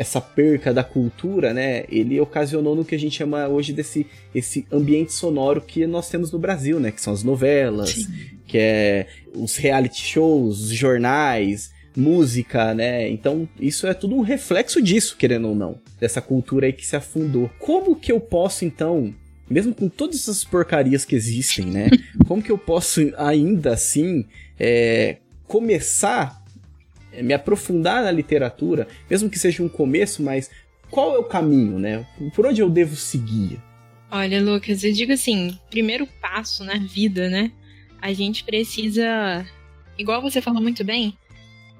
essa 0.00 0.18
perca 0.18 0.72
da 0.72 0.82
cultura, 0.82 1.52
né? 1.52 1.84
Ele 1.90 2.18
ocasionou 2.18 2.74
no 2.74 2.86
que 2.86 2.94
a 2.94 2.98
gente 2.98 3.18
chama 3.18 3.46
hoje 3.46 3.70
desse 3.70 4.06
esse 4.34 4.66
ambiente 4.72 5.12
sonoro 5.12 5.60
que 5.60 5.86
nós 5.86 6.08
temos 6.08 6.32
no 6.32 6.38
Brasil, 6.38 6.80
né? 6.80 6.90
Que 6.90 7.02
são 7.02 7.12
as 7.12 7.22
novelas, 7.22 7.90
Sim. 7.90 8.06
que 8.46 8.56
é 8.56 9.06
os 9.34 9.56
reality 9.56 10.00
shows, 10.00 10.58
os 10.58 10.70
jornais, 10.70 11.70
música, 11.94 12.72
né? 12.72 13.10
Então, 13.10 13.46
isso 13.60 13.86
é 13.86 13.92
tudo 13.92 14.16
um 14.16 14.22
reflexo 14.22 14.80
disso, 14.80 15.18
querendo 15.18 15.48
ou 15.48 15.54
não, 15.54 15.78
dessa 16.00 16.22
cultura 16.22 16.64
aí 16.64 16.72
que 16.72 16.86
se 16.86 16.96
afundou. 16.96 17.50
Como 17.58 17.94
que 17.94 18.10
eu 18.10 18.18
posso 18.18 18.64
então 18.64 19.12
mesmo 19.50 19.74
com 19.74 19.88
todas 19.88 20.20
essas 20.20 20.44
porcarias 20.44 21.04
que 21.04 21.16
existem, 21.16 21.66
né? 21.66 21.90
Como 22.26 22.40
que 22.40 22.52
eu 22.52 22.56
posso 22.56 23.00
ainda 23.18 23.72
assim 23.72 24.24
é, 24.60 25.16
começar 25.48 26.40
é, 27.12 27.22
me 27.22 27.34
aprofundar 27.34 28.02
na 28.02 28.10
literatura, 28.10 28.86
mesmo 29.08 29.28
que 29.28 29.38
seja 29.38 29.62
um 29.62 29.68
começo, 29.68 30.22
mas 30.22 30.50
qual 30.90 31.14
é 31.14 31.18
o 31.18 31.24
caminho, 31.24 31.78
né? 31.78 32.06
Por 32.34 32.46
onde 32.46 32.60
eu 32.60 32.70
devo 32.70 32.94
seguir? 32.94 33.60
Olha, 34.10 34.42
Lucas, 34.42 34.82
eu 34.84 34.92
digo 34.92 35.12
assim, 35.12 35.58
primeiro 35.70 36.06
passo 36.20 36.64
na 36.64 36.78
vida, 36.78 37.28
né? 37.28 37.50
A 38.00 38.12
gente 38.12 38.44
precisa, 38.44 39.46
igual 39.98 40.22
você 40.22 40.40
falou 40.40 40.62
muito 40.62 40.84
bem, 40.84 41.16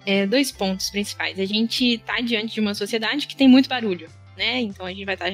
é, 0.07 0.27
dois 0.27 0.53
pontos 0.53 0.91
principais. 0.91 1.39
A 1.39 1.45
gente 1.45 1.99
tá 1.99 2.21
diante 2.21 2.55
de 2.55 2.61
uma 2.61 2.75
sociedade 2.75 3.27
que 3.27 3.37
tem 3.37 3.49
muito 3.49 3.69
barulho, 3.69 4.09
né? 4.37 4.61
Então 4.61 4.87
a 4.87 4.91
gente 4.91 5.05
vai 5.05 5.15
estar 5.15 5.31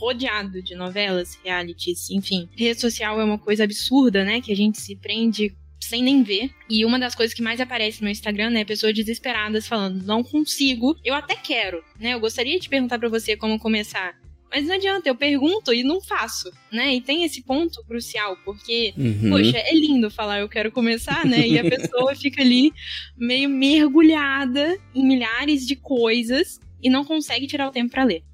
rodeado 0.00 0.62
de 0.62 0.74
novelas, 0.74 1.38
realities, 1.44 2.10
enfim. 2.10 2.48
Rede 2.56 2.80
social 2.80 3.20
é 3.20 3.24
uma 3.24 3.38
coisa 3.38 3.64
absurda, 3.64 4.24
né? 4.24 4.40
Que 4.40 4.52
a 4.52 4.56
gente 4.56 4.80
se 4.80 4.96
prende 4.96 5.54
sem 5.90 6.02
nem 6.02 6.22
ver. 6.22 6.50
E 6.68 6.84
uma 6.84 6.98
das 6.98 7.14
coisas 7.14 7.34
que 7.34 7.42
mais 7.42 7.60
aparece 7.60 8.00
no 8.00 8.04
meu 8.04 8.12
Instagram 8.12 8.56
é 8.56 8.64
pessoas 8.64 8.94
desesperadas 8.94 9.66
falando: 9.66 10.02
não 10.04 10.22
consigo, 10.22 10.96
eu 11.04 11.14
até 11.14 11.34
quero, 11.34 11.82
né? 11.98 12.14
Eu 12.14 12.20
gostaria 12.20 12.58
de 12.58 12.68
perguntar 12.68 12.98
para 12.98 13.08
você 13.08 13.36
como 13.36 13.58
começar. 13.58 14.14
Mas 14.52 14.66
não 14.66 14.74
adianta, 14.74 15.08
eu 15.08 15.14
pergunto 15.14 15.72
e 15.72 15.84
não 15.84 16.00
faço, 16.00 16.50
né? 16.72 16.94
E 16.94 17.00
tem 17.00 17.22
esse 17.22 17.40
ponto 17.42 17.84
crucial, 17.84 18.36
porque, 18.44 18.92
uhum. 18.96 19.30
poxa, 19.30 19.56
é 19.58 19.72
lindo 19.72 20.10
falar 20.10 20.40
eu 20.40 20.48
quero 20.48 20.72
começar, 20.72 21.24
né? 21.24 21.46
E 21.46 21.56
a 21.56 21.62
pessoa 21.70 22.16
fica 22.16 22.42
ali 22.42 22.72
meio 23.16 23.48
mergulhada 23.48 24.76
em 24.92 25.06
milhares 25.06 25.64
de 25.64 25.76
coisas 25.76 26.58
e 26.82 26.90
não 26.90 27.04
consegue 27.04 27.46
tirar 27.46 27.68
o 27.68 27.70
tempo 27.70 27.92
para 27.92 28.02
ler 28.02 28.24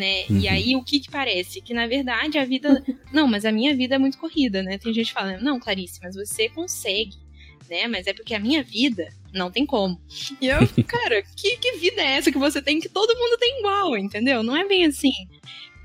né? 0.00 0.24
Uhum. 0.30 0.38
E 0.38 0.48
aí 0.48 0.74
o 0.74 0.82
que 0.82 0.98
que 0.98 1.10
parece? 1.10 1.60
Que 1.60 1.74
na 1.74 1.86
verdade 1.86 2.38
a 2.38 2.44
vida. 2.44 2.82
Não, 3.12 3.28
mas 3.28 3.44
a 3.44 3.52
minha 3.52 3.76
vida 3.76 3.96
é 3.96 3.98
muito 3.98 4.16
corrida, 4.16 4.62
né? 4.62 4.78
Tem 4.78 4.94
gente 4.94 5.12
falando, 5.12 5.42
não, 5.42 5.60
Clarice, 5.60 6.00
mas 6.02 6.14
você 6.14 6.48
consegue, 6.48 7.16
né? 7.68 7.86
Mas 7.86 8.06
é 8.06 8.14
porque 8.14 8.34
a 8.34 8.40
minha 8.40 8.62
vida 8.62 9.08
não 9.32 9.50
tem 9.50 9.66
como. 9.66 10.00
E 10.40 10.46
eu, 10.46 10.58
cara, 10.86 11.22
que, 11.36 11.56
que 11.58 11.72
vida 11.76 12.00
é 12.00 12.16
essa 12.16 12.32
que 12.32 12.38
você 12.38 12.62
tem 12.62 12.80
que 12.80 12.88
todo 12.88 13.16
mundo 13.16 13.36
tem 13.38 13.58
igual, 13.58 13.96
entendeu? 13.98 14.42
Não 14.42 14.56
é 14.56 14.66
bem 14.66 14.86
assim. 14.86 15.12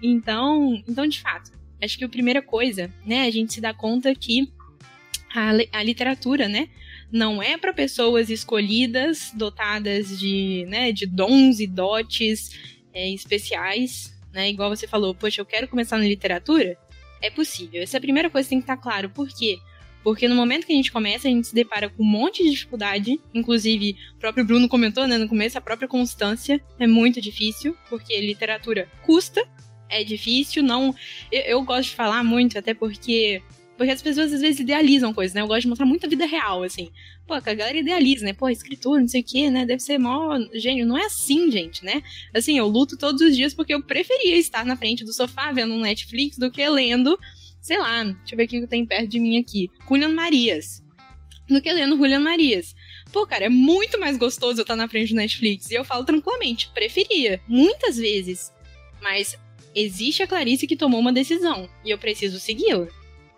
Então, 0.02 0.82
então 0.88 1.06
de 1.06 1.20
fato, 1.20 1.52
acho 1.82 1.98
que 1.98 2.06
a 2.06 2.10
primeira 2.10 2.42
coisa, 2.42 2.92
né, 3.06 3.24
a 3.24 3.32
gente 3.32 3.54
se 3.54 3.62
dá 3.62 3.74
conta 3.74 4.14
que 4.16 4.52
a, 5.34 5.52
a 5.80 5.84
literatura, 5.84 6.48
né, 6.48 6.70
não 7.12 7.42
é 7.42 7.58
para 7.58 7.74
pessoas 7.74 8.30
escolhidas, 8.30 9.32
dotadas 9.34 10.20
de, 10.20 10.66
né, 10.68 10.92
de 10.92 11.06
dons 11.06 11.60
e 11.60 11.68
dotes 11.68 12.75
é, 12.96 13.10
especiais, 13.10 14.18
né? 14.34 14.50
Igual 14.50 14.76
você 14.76 14.88
falou, 14.88 15.14
poxa, 15.14 15.42
eu 15.42 15.46
quero 15.46 15.68
começar 15.68 15.98
na 15.98 16.06
literatura. 16.06 16.78
É 17.22 17.30
possível. 17.30 17.84
Essa 17.84 17.98
é 17.98 18.00
a 18.00 18.02
primeira 18.02 18.30
coisa 18.30 18.46
que 18.48 18.50
tem 18.52 18.60
que 18.60 18.64
estar 18.64 18.78
claro. 18.78 19.10
Por 19.10 19.28
quê? 19.28 19.60
Porque 20.04 20.28
no 20.28 20.36
momento 20.36 20.66
que 20.66 20.74
a 20.74 20.76
gente 20.76 20.92
começa, 20.92 21.28
a 21.28 21.32
gente 21.32 21.48
se 21.48 21.56
depara 21.56 21.90
com 21.90 22.04
um 22.04 22.06
monte 22.06 22.44
de 22.44 22.52
dificuldade. 22.52 23.20
Inclusive, 23.34 23.98
o 24.16 24.20
próprio 24.20 24.46
Bruno 24.46 24.70
comentou, 24.70 25.08
né, 25.08 25.18
no 25.18 25.28
começo, 25.28 25.58
a 25.58 25.62
própria 25.62 25.88
constância 25.88 26.62
é 26.80 26.88
muito 26.88 27.20
difícil, 27.20 27.76
porque 27.90 28.20
literatura 28.22 28.88
custa, 29.04 29.44
é 29.90 30.04
difícil, 30.04 30.62
não. 30.62 30.96
Eu, 31.32 31.42
eu 31.42 31.64
gosto 31.64 31.90
de 31.90 31.96
falar 31.96 32.24
muito, 32.24 32.58
até 32.58 32.74
porque 32.74 33.42
porque 33.78 33.92
as 33.92 34.02
pessoas 34.02 34.32
às 34.32 34.42
vezes 34.42 34.60
idealizam 34.60 35.14
coisas, 35.14 35.34
né? 35.34 35.42
Eu 35.42 35.48
gosto 35.48 35.62
de 35.62 35.68
mostrar 35.68 35.86
muita 35.86 36.08
vida 36.08 36.26
real, 36.26 36.64
assim. 36.64 36.90
Pô, 37.28 37.34
a 37.34 37.40
galera 37.40 37.78
idealiza, 37.78 38.24
né? 38.24 38.32
Pô, 38.32 38.48
escritor, 38.48 39.02
não 39.02 39.08
sei 39.08 39.22
o 39.22 39.24
quê, 39.24 39.50
né? 39.50 39.66
Deve 39.66 39.82
ser 39.82 39.98
mó 39.98 40.40
gênio. 40.54 40.86
Não 40.86 40.98
é 40.98 41.06
assim, 41.06 41.52
gente, 41.52 41.84
né? 41.84 42.02
Assim, 42.34 42.58
eu 42.58 42.68
luto 42.68 42.98
todos 42.98 43.22
os 43.22 43.36
dias 43.36 43.54
porque 43.54 43.74
eu 43.74 43.84
preferia 43.84 44.38
estar 44.38 44.66
na 44.66 44.78
frente 44.78 45.04
do 45.04 45.12
sofá 45.12 45.52
vendo 45.52 45.74
um 45.74 45.82
Netflix 45.82 46.38
do 46.38 46.50
que 46.50 46.68
lendo, 46.68 47.20
sei 47.62 47.78
lá, 47.78 48.04
deixa 48.04 48.34
eu 48.34 48.38
ver 48.38 48.46
o 48.46 48.48
que 48.48 48.68
tem 48.68 48.86
perto 48.86 49.08
de 49.08 49.20
mim 49.20 49.38
aqui. 49.38 49.70
Julian 49.88 50.10
Marias. 50.10 50.82
Do 51.50 51.62
que 51.62 51.72
lendo 51.72 51.98
Julian 51.98 52.22
Marias. 52.22 52.74
Pô, 53.12 53.28
cara, 53.28 53.46
é 53.46 53.50
muito 53.50 54.00
mais 54.00 54.18
gostoso 54.18 54.60
eu 54.60 54.64
estar 54.64 54.76
na 54.76 54.88
frente 54.88 55.10
do 55.10 55.18
Netflix. 55.18 55.70
E 55.70 55.74
eu 55.76 55.84
falo 55.84 56.06
tranquilamente, 56.06 56.70
preferia. 56.74 57.42
Muitas 57.46 57.98
vezes. 57.98 58.54
Mas 59.02 59.38
existe 59.76 60.24
a 60.24 60.28
Clarice 60.28 60.66
que 60.66 60.78
tomou 60.78 61.00
uma 61.00 61.12
decisão. 61.12 61.70
E 61.84 61.90
eu 61.90 61.98
preciso 61.98 62.40
segui-la. 62.40 62.88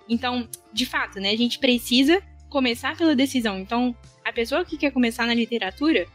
Então, 0.10 0.48
de 0.72 0.86
fato, 0.86 1.20
né, 1.20 1.32
a 1.32 1.38
gente 1.38 1.60
precisa 1.60 2.22
começar 2.50 2.96
pela 2.96 3.16
decisão. 3.16 3.60
Então, 3.60 3.96
a 4.24 4.32
pessoa 4.32 4.64
que 4.64 4.78
quer 4.78 4.92
começar 4.92 5.26
na 5.26 5.34
literatura, 5.34 6.08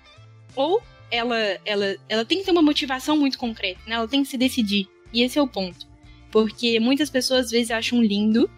ou 0.55 0.83
ela, 1.11 1.38
ela, 1.64 1.96
ela 2.09 2.24
tem 2.24 2.38
que 2.38 2.44
ter 2.44 2.50
uma 2.50 2.62
motivação 2.62 3.16
muito 3.16 3.38
concreta, 3.38 3.81
né? 3.87 3.94
Ela 3.96 4.09
tem 4.09 4.22
que 4.22 4.28
se 4.28 4.38
decidir. 4.38 4.88
E 5.12 5.22
esse 5.22 5.38
é 5.38 5.42
o 5.42 5.46
ponto. 5.46 5.87
Porque 6.31 6.81
muitas 6.81 7.11
pessoas 7.11 7.46
às 7.46 7.50
vezes 7.50 7.70
acham 7.70 8.02
lindo, 8.02 8.50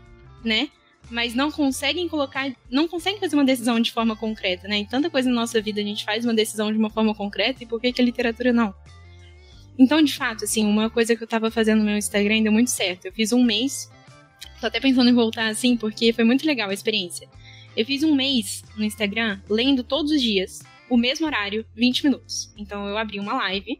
né? 0.44 0.68
Mas 1.10 1.34
não 1.34 1.50
conseguem 1.50 2.08
colocar, 2.08 2.50
não 2.70 2.86
conseguem 2.86 3.18
fazer 3.18 3.34
uma 3.34 3.44
decisão 3.44 3.80
de 3.80 3.92
forma 3.92 4.16
concreta, 4.16 4.68
né? 4.68 4.76
Em 4.76 4.86
tanta 4.86 5.10
coisa 5.10 5.28
na 5.28 5.34
nossa 5.34 5.60
vida 5.60 5.80
a 5.80 5.84
gente 5.84 6.04
faz 6.04 6.24
uma 6.24 6.32
decisão 6.32 6.72
de 6.72 6.78
uma 6.78 6.88
forma 6.88 7.14
concreta 7.14 7.62
e 7.62 7.66
por 7.66 7.80
que, 7.80 7.92
que 7.92 8.00
a 8.00 8.04
literatura 8.04 8.52
não? 8.52 8.72
Então, 9.76 10.00
de 10.00 10.14
fato, 10.14 10.44
assim, 10.44 10.64
uma 10.64 10.88
coisa 10.88 11.16
que 11.16 11.22
eu 11.24 11.26
tava 11.26 11.50
fazendo 11.50 11.80
no 11.80 11.86
meu 11.86 11.96
Instagram 11.96 12.42
deu 12.42 12.52
muito 12.52 12.70
certo. 12.70 13.06
Eu 13.06 13.12
fiz 13.12 13.32
um 13.32 13.42
mês 13.42 13.90
Tô 14.64 14.68
até 14.68 14.80
pensando 14.80 15.10
em 15.10 15.12
voltar 15.12 15.48
assim, 15.48 15.76
porque 15.76 16.10
foi 16.14 16.24
muito 16.24 16.46
legal 16.46 16.70
a 16.70 16.72
experiência. 16.72 17.28
Eu 17.76 17.84
fiz 17.84 18.02
um 18.02 18.14
mês 18.14 18.64
no 18.78 18.82
Instagram 18.82 19.38
lendo 19.46 19.84
todos 19.84 20.10
os 20.10 20.22
dias, 20.22 20.62
o 20.88 20.96
mesmo 20.96 21.26
horário, 21.26 21.66
20 21.76 22.04
minutos. 22.04 22.50
Então 22.56 22.88
eu 22.88 22.96
abri 22.96 23.20
uma 23.20 23.34
live. 23.34 23.78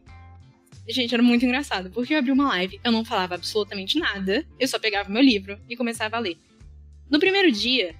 Gente, 0.87 1.11
era 1.11 1.23
muito 1.23 1.43
engraçado, 1.43 1.89
porque 1.89 2.13
eu 2.13 2.19
abri 2.19 2.31
uma 2.31 2.49
live, 2.49 2.79
eu 2.83 2.91
não 2.91 3.03
falava 3.03 3.33
absolutamente 3.33 3.97
nada, 3.97 4.45
eu 4.59 4.67
só 4.67 4.77
pegava 4.77 5.09
meu 5.09 5.23
livro 5.23 5.59
e 5.67 5.75
começava 5.75 6.17
a 6.17 6.19
ler. 6.19 6.37
No 7.09 7.19
primeiro 7.19 7.51
dia, 7.51 7.95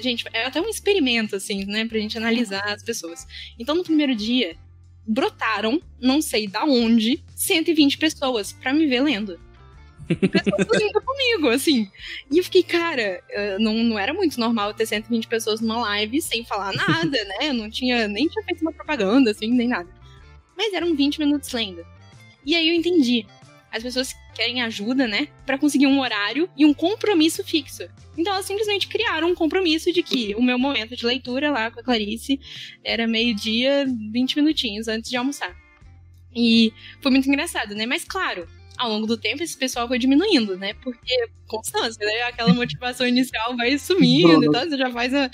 gente, 0.00 0.24
é 0.32 0.46
até 0.46 0.62
um 0.62 0.68
experimento, 0.70 1.36
assim, 1.36 1.66
né, 1.66 1.84
pra 1.84 1.98
gente 1.98 2.16
analisar 2.16 2.72
as 2.72 2.82
pessoas. 2.82 3.26
Então, 3.58 3.74
no 3.74 3.84
primeiro 3.84 4.14
dia, 4.14 4.56
brotaram, 5.06 5.78
não 6.00 6.22
sei 6.22 6.46
da 6.46 6.64
onde, 6.64 7.22
120 7.36 7.98
pessoas 7.98 8.50
para 8.50 8.72
me 8.72 8.86
ver 8.86 9.02
lendo 9.02 9.38
pessoas 10.06 10.82
indo 10.82 11.00
comigo, 11.00 11.48
assim. 11.48 11.90
E 12.30 12.38
eu 12.38 12.44
fiquei, 12.44 12.62
cara, 12.62 13.22
não, 13.58 13.74
não 13.74 13.98
era 13.98 14.12
muito 14.12 14.38
normal 14.38 14.74
ter 14.74 14.86
120 14.86 15.26
pessoas 15.26 15.60
numa 15.60 15.80
live 15.80 16.20
sem 16.20 16.44
falar 16.44 16.72
nada, 16.72 17.24
né? 17.24 17.48
Eu 17.48 17.54
não 17.54 17.70
tinha, 17.70 18.06
nem 18.08 18.28
tinha 18.28 18.44
feito 18.44 18.62
uma 18.62 18.72
propaganda, 18.72 19.30
assim, 19.30 19.50
nem 19.50 19.68
nada. 19.68 19.88
Mas 20.56 20.72
eram 20.72 20.94
20 20.94 21.18
minutos 21.18 21.52
lendo. 21.52 21.84
E 22.44 22.54
aí 22.54 22.68
eu 22.68 22.74
entendi. 22.74 23.26
As 23.70 23.82
pessoas 23.82 24.14
querem 24.34 24.62
ajuda, 24.62 25.06
né? 25.08 25.28
para 25.46 25.58
conseguir 25.58 25.86
um 25.86 26.00
horário 26.00 26.48
e 26.56 26.64
um 26.64 26.74
compromisso 26.74 27.44
fixo. 27.44 27.84
Então 28.16 28.32
elas 28.32 28.46
simplesmente 28.46 28.88
criaram 28.88 29.28
um 29.30 29.34
compromisso 29.34 29.92
de 29.92 30.02
que 30.02 30.34
o 30.34 30.42
meu 30.42 30.58
momento 30.58 30.96
de 30.96 31.04
leitura 31.04 31.50
lá 31.50 31.70
com 31.70 31.80
a 31.80 31.82
Clarice 31.82 32.40
era 32.82 33.06
meio-dia, 33.06 33.86
20 34.12 34.36
minutinhos 34.36 34.88
antes 34.88 35.10
de 35.10 35.16
almoçar. 35.16 35.54
E 36.34 36.72
foi 37.00 37.12
muito 37.12 37.28
engraçado, 37.28 37.74
né? 37.74 37.86
Mas 37.86 38.04
claro, 38.04 38.48
ao 38.76 38.90
longo 38.90 39.06
do 39.06 39.16
tempo 39.16 39.42
esse 39.42 39.56
pessoal 39.56 39.86
foi 39.86 39.98
diminuindo, 39.98 40.56
né? 40.56 40.74
Porque 40.74 41.14
constância, 41.46 42.04
né? 42.04 42.22
Aquela 42.22 42.52
motivação 42.54 43.06
inicial 43.06 43.56
vai 43.56 43.78
sumindo 43.78 44.44
e 44.44 44.50
tal, 44.50 44.68
você 44.68 44.76
já 44.76 44.90
faz 44.90 45.14
a. 45.14 45.30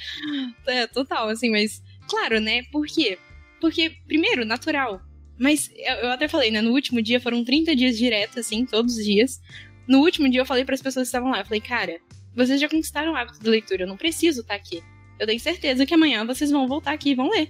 É, 0.67 0.87
total, 0.87 1.29
assim, 1.29 1.51
mas. 1.51 1.83
Claro, 2.09 2.41
né? 2.41 2.63
Por 2.73 2.87
quê? 2.87 3.19
Porque, 3.61 3.91
primeiro, 4.07 4.45
natural. 4.45 5.01
Mas 5.39 5.71
eu 6.03 6.11
até 6.11 6.29
falei, 6.29 6.51
né? 6.51 6.61
No 6.61 6.73
último 6.73 7.01
dia 7.01 7.21
foram 7.21 7.43
30 7.45 7.75
dias 7.75 7.97
direto, 7.97 8.41
assim, 8.41 8.67
todos 8.67 8.97
os 8.97 9.05
dias. 9.05 9.41
No 9.87 10.01
último 10.01 10.29
dia 10.29 10.41
eu 10.41 10.47
falei 10.47 10.65
para 10.65 10.75
as 10.75 10.83
pessoas 10.83 11.07
que 11.07 11.09
estavam 11.09 11.31
lá, 11.31 11.41
eu 11.41 11.45
falei, 11.45 11.61
cara, 11.61 11.99
vocês 12.35 12.61
já 12.61 12.69
conquistaram 12.69 13.13
o 13.13 13.17
hábito 13.17 13.41
de 13.41 13.49
leitura, 13.49 13.83
eu 13.83 13.89
não 13.89 13.97
preciso 13.97 14.43
estar 14.43 14.55
tá 14.55 14.61
aqui. 14.61 14.83
Eu 15.19 15.27
tenho 15.27 15.41
certeza 15.41 15.85
que 15.85 15.95
amanhã 15.95 16.25
vocês 16.25 16.51
vão 16.51 16.69
voltar 16.69 16.93
aqui 16.93 17.11
e 17.11 17.15
vão 17.15 17.31
ler. 17.31 17.49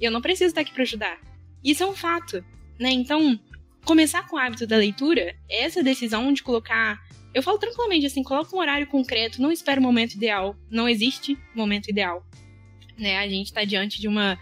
E 0.00 0.04
eu 0.04 0.10
não 0.10 0.20
preciso 0.20 0.48
estar 0.48 0.62
tá 0.62 0.66
aqui 0.66 0.72
para 0.72 0.82
ajudar. 0.82 1.18
Isso 1.62 1.82
é 1.82 1.86
um 1.86 1.94
fato, 1.94 2.44
né? 2.78 2.90
Então, 2.90 3.38
começar 3.86 4.26
com 4.26 4.36
o 4.36 4.38
hábito 4.38 4.66
da 4.66 4.76
leitura, 4.76 5.34
essa 5.48 5.82
decisão 5.82 6.32
de 6.32 6.42
colocar. 6.42 7.00
Eu 7.32 7.42
falo 7.42 7.56
tranquilamente 7.56 8.04
assim, 8.04 8.22
coloca 8.22 8.54
um 8.54 8.58
horário 8.58 8.86
concreto, 8.86 9.40
não 9.40 9.52
espera 9.52 9.80
o 9.80 9.82
momento 9.82 10.14
ideal. 10.14 10.56
Não 10.70 10.88
existe 10.88 11.38
momento 11.54 11.88
ideal. 11.88 12.26
Né? 12.98 13.16
A 13.18 13.28
gente 13.28 13.46
está 13.46 13.64
diante 13.64 14.00
de 14.00 14.08
uma 14.08 14.38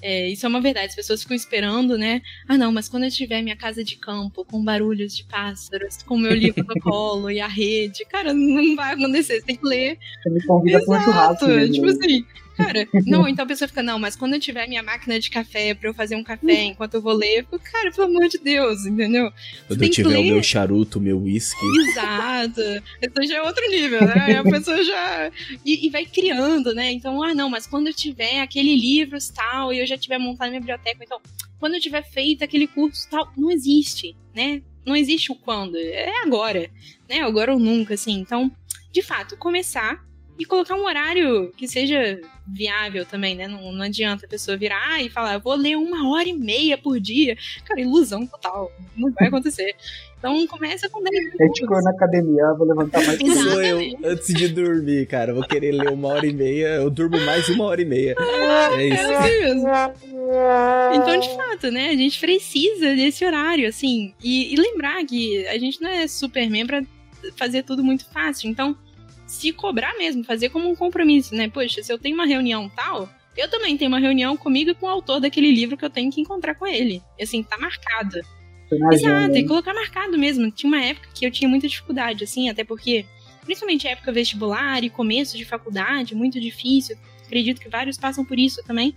É, 0.00 0.28
isso 0.28 0.46
é 0.46 0.48
uma 0.48 0.60
verdade. 0.60 0.86
As 0.86 0.94
pessoas 0.94 1.22
ficam 1.22 1.36
esperando, 1.36 1.98
né? 1.98 2.22
Ah, 2.48 2.56
não, 2.56 2.70
mas 2.70 2.88
quando 2.88 3.02
eu 3.04 3.10
tiver 3.10 3.42
minha 3.42 3.56
casa 3.56 3.82
de 3.82 3.96
campo, 3.96 4.44
com 4.44 4.62
barulhos 4.64 5.14
de 5.14 5.24
pássaros, 5.24 6.02
com 6.04 6.16
meu 6.16 6.32
livro 6.32 6.64
no 6.64 6.74
colo 6.80 7.28
e 7.30 7.40
a 7.40 7.48
rede, 7.48 8.04
cara, 8.06 8.32
não 8.32 8.76
vai 8.76 8.94
acontecer. 8.94 9.40
Você 9.40 9.46
tem 9.46 9.56
que 9.56 9.66
ler. 9.66 9.98
Você 10.22 10.30
me 10.30 10.46
convida 10.46 10.84
para 10.84 10.98
um 10.98 11.04
churrasco. 11.04 11.44
Exato. 11.50 11.72
Tipo 11.72 11.86
assim, 11.86 12.24
Cara, 12.58 12.88
não, 13.06 13.28
então 13.28 13.44
a 13.44 13.48
pessoa 13.48 13.68
fica, 13.68 13.84
não, 13.84 14.00
mas 14.00 14.16
quando 14.16 14.34
eu 14.34 14.40
tiver 14.40 14.66
minha 14.66 14.82
máquina 14.82 15.20
de 15.20 15.30
café 15.30 15.74
pra 15.74 15.90
eu 15.90 15.94
fazer 15.94 16.16
um 16.16 16.24
café 16.24 16.64
enquanto 16.64 16.94
eu 16.94 17.00
vou 17.00 17.12
ler, 17.12 17.38
eu 17.38 17.44
fico, 17.44 17.60
cara, 17.60 17.92
pelo 17.92 18.08
amor 18.08 18.28
de 18.28 18.36
Deus, 18.38 18.84
entendeu? 18.84 19.32
Quando 19.68 19.80
eu 19.80 19.90
tiver 19.90 20.18
o 20.18 20.24
meu 20.24 20.42
charuto, 20.42 20.98
o 20.98 21.00
meu 21.00 21.22
whisky. 21.22 21.64
Exato. 21.88 22.60
Isso 22.60 23.28
já 23.28 23.36
é 23.36 23.42
outro 23.42 23.64
nível, 23.70 24.00
né? 24.04 24.38
A 24.38 24.42
pessoa 24.42 24.82
já. 24.82 25.30
E, 25.64 25.86
e, 25.86 25.88
vai 25.88 26.04
criando, 26.04 26.74
né? 26.74 26.90
Então, 26.90 27.22
ah, 27.22 27.32
não, 27.32 27.48
mas 27.48 27.64
quando 27.64 27.86
eu 27.86 27.94
tiver 27.94 28.40
aquele 28.40 28.74
livro 28.74 29.16
tal, 29.32 29.72
e 29.72 29.78
eu 29.78 29.86
já 29.86 29.96
tiver 29.96 30.18
montado 30.18 30.48
minha 30.48 30.60
biblioteca, 30.60 30.98
então, 31.04 31.20
quando 31.60 31.74
eu 31.74 31.80
tiver 31.80 32.02
feito 32.02 32.42
aquele 32.42 32.66
curso 32.66 33.08
tal, 33.08 33.32
não 33.36 33.52
existe, 33.52 34.16
né? 34.34 34.62
Não 34.84 34.96
existe 34.96 35.30
o 35.30 35.36
quando, 35.36 35.76
é 35.76 36.22
agora, 36.22 36.68
né? 37.08 37.20
Agora 37.20 37.52
ou 37.52 37.60
nunca, 37.60 37.94
assim. 37.94 38.18
Então, 38.18 38.50
de 38.90 39.00
fato, 39.00 39.36
começar 39.36 40.07
e 40.38 40.44
colocar 40.44 40.76
um 40.76 40.84
horário 40.84 41.52
que 41.56 41.66
seja 41.66 42.20
viável 42.46 43.04
também, 43.04 43.34
né? 43.34 43.48
Não, 43.48 43.72
não 43.72 43.84
adianta 43.84 44.24
a 44.24 44.28
pessoa 44.28 44.56
virar 44.56 45.02
e 45.02 45.10
falar, 45.10 45.34
eu 45.34 45.40
vou 45.40 45.54
ler 45.54 45.76
uma 45.76 46.10
hora 46.10 46.28
e 46.28 46.32
meia 46.32 46.78
por 46.78 47.00
dia. 47.00 47.36
Cara, 47.64 47.80
ilusão 47.80 48.26
total. 48.26 48.70
Não 48.96 49.12
vai 49.12 49.28
acontecer. 49.28 49.74
Então 50.18 50.46
começa 50.46 50.88
com 50.88 51.02
10 51.02 51.14
minutos. 51.16 51.40
É 51.40 51.48
tipo 51.48 51.80
na 51.80 51.90
academia, 51.90 52.52
vou 52.54 52.66
levantar 52.66 53.04
mais 53.04 53.18
Sou 53.18 53.62
eu, 53.62 53.98
antes 54.04 54.34
de 54.34 54.48
dormir, 54.48 55.06
cara. 55.06 55.34
Vou 55.34 55.44
querer 55.44 55.72
ler 55.72 55.90
uma 55.90 56.08
hora 56.08 56.26
e 56.26 56.32
meia, 56.32 56.76
eu 56.76 56.90
durmo 56.90 57.18
mais 57.20 57.48
uma 57.48 57.64
hora 57.64 57.80
e 57.80 57.84
meia. 57.84 58.14
É 58.76 58.86
isso. 58.86 59.00
É 59.00 59.16
assim 59.16 59.40
mesmo. 59.40 59.68
Então, 60.94 61.20
de 61.20 61.36
fato, 61.36 61.70
né? 61.70 61.90
A 61.90 61.96
gente 61.96 62.18
precisa 62.18 62.94
desse 62.94 63.24
horário, 63.24 63.68
assim. 63.68 64.12
E, 64.22 64.52
e 64.52 64.56
lembrar 64.56 65.04
que 65.04 65.46
a 65.48 65.58
gente 65.58 65.80
não 65.80 65.88
é 65.88 66.06
Superman 66.06 66.66
pra 66.66 66.82
fazer 67.36 67.62
tudo 67.62 67.84
muito 67.84 68.04
fácil. 68.06 68.50
Então, 68.50 68.76
se 69.28 69.52
cobrar 69.52 69.96
mesmo, 69.98 70.24
fazer 70.24 70.48
como 70.48 70.68
um 70.68 70.74
compromisso, 70.74 71.34
né? 71.34 71.48
Poxa, 71.48 71.82
se 71.82 71.92
eu 71.92 71.98
tenho 71.98 72.14
uma 72.14 72.26
reunião 72.26 72.68
tal, 72.68 73.08
eu 73.36 73.48
também 73.48 73.76
tenho 73.76 73.90
uma 73.90 74.00
reunião 74.00 74.36
comigo 74.36 74.70
e 74.70 74.74
com 74.74 74.86
o 74.86 74.88
autor 74.88 75.20
daquele 75.20 75.52
livro 75.52 75.76
que 75.76 75.84
eu 75.84 75.90
tenho 75.90 76.10
que 76.10 76.20
encontrar 76.20 76.54
com 76.54 76.66
ele. 76.66 77.02
E 77.18 77.22
assim, 77.22 77.42
tá 77.42 77.58
marcado. 77.58 78.18
Exato, 78.92 79.36
e 79.36 79.46
colocar 79.46 79.72
marcado 79.72 80.18
mesmo. 80.18 80.50
Tinha 80.50 80.68
uma 80.68 80.82
época 80.82 81.08
que 81.14 81.26
eu 81.26 81.30
tinha 81.30 81.48
muita 81.48 81.68
dificuldade, 81.68 82.24
assim, 82.24 82.48
até 82.48 82.64
porque, 82.64 83.06
principalmente 83.44 83.86
época 83.86 84.10
vestibular 84.12 84.82
e 84.82 84.90
começo 84.90 85.36
de 85.36 85.44
faculdade, 85.44 86.14
muito 86.14 86.40
difícil. 86.40 86.96
Acredito 87.24 87.60
que 87.60 87.68
vários 87.68 87.98
passam 87.98 88.24
por 88.24 88.38
isso 88.38 88.62
também. 88.64 88.94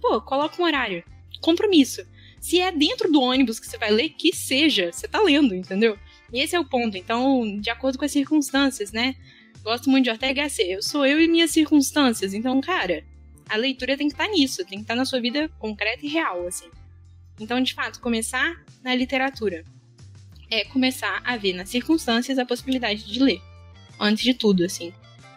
Pô, 0.00 0.20
coloca 0.20 0.60
um 0.62 0.64
horário. 0.64 1.02
Compromisso. 1.40 2.06
Se 2.40 2.60
é 2.60 2.70
dentro 2.70 3.10
do 3.10 3.20
ônibus 3.20 3.58
que 3.58 3.66
você 3.66 3.76
vai 3.76 3.90
ler, 3.90 4.10
que 4.10 4.34
seja, 4.34 4.92
você 4.92 5.08
tá 5.08 5.20
lendo, 5.20 5.54
entendeu? 5.54 5.98
E 6.32 6.40
esse 6.40 6.54
é 6.54 6.60
o 6.60 6.64
ponto. 6.64 6.96
Então, 6.96 7.58
de 7.60 7.70
acordo 7.70 7.98
com 7.98 8.04
as 8.04 8.12
circunstâncias, 8.12 8.92
né? 8.92 9.14
Gosto 9.64 9.90
muito 9.90 10.04
de 10.04 10.10
Ortega 10.10 10.42
Gasset. 10.42 10.70
Eu 10.70 10.82
sou 10.82 11.06
eu 11.06 11.20
e 11.20 11.26
minhas 11.26 11.50
circunstâncias. 11.50 12.34
Então, 12.34 12.60
cara, 12.60 13.02
a 13.48 13.56
leitura 13.56 13.96
tem 13.96 14.06
que 14.06 14.14
estar 14.14 14.26
tá 14.26 14.30
nisso, 14.30 14.64
tem 14.64 14.78
que 14.78 14.84
estar 14.84 14.94
tá 14.94 14.98
na 14.98 15.06
sua 15.06 15.20
vida 15.20 15.48
concreta 15.58 16.04
e 16.04 16.08
real, 16.08 16.46
assim. 16.46 16.70
Então, 17.40 17.60
de 17.60 17.74
fato, 17.74 18.00
começar 18.00 18.62
na 18.84 18.94
literatura 18.94 19.64
é 20.50 20.64
começar 20.66 21.20
a 21.24 21.36
ver 21.36 21.54
nas 21.54 21.70
circunstâncias 21.70 22.38
a 22.38 22.44
possibilidade 22.44 23.10
de 23.10 23.18
ler. 23.18 23.40
Antes 23.98 24.22
de 24.22 24.34
tudo, 24.34 24.64
assim. 24.64 24.92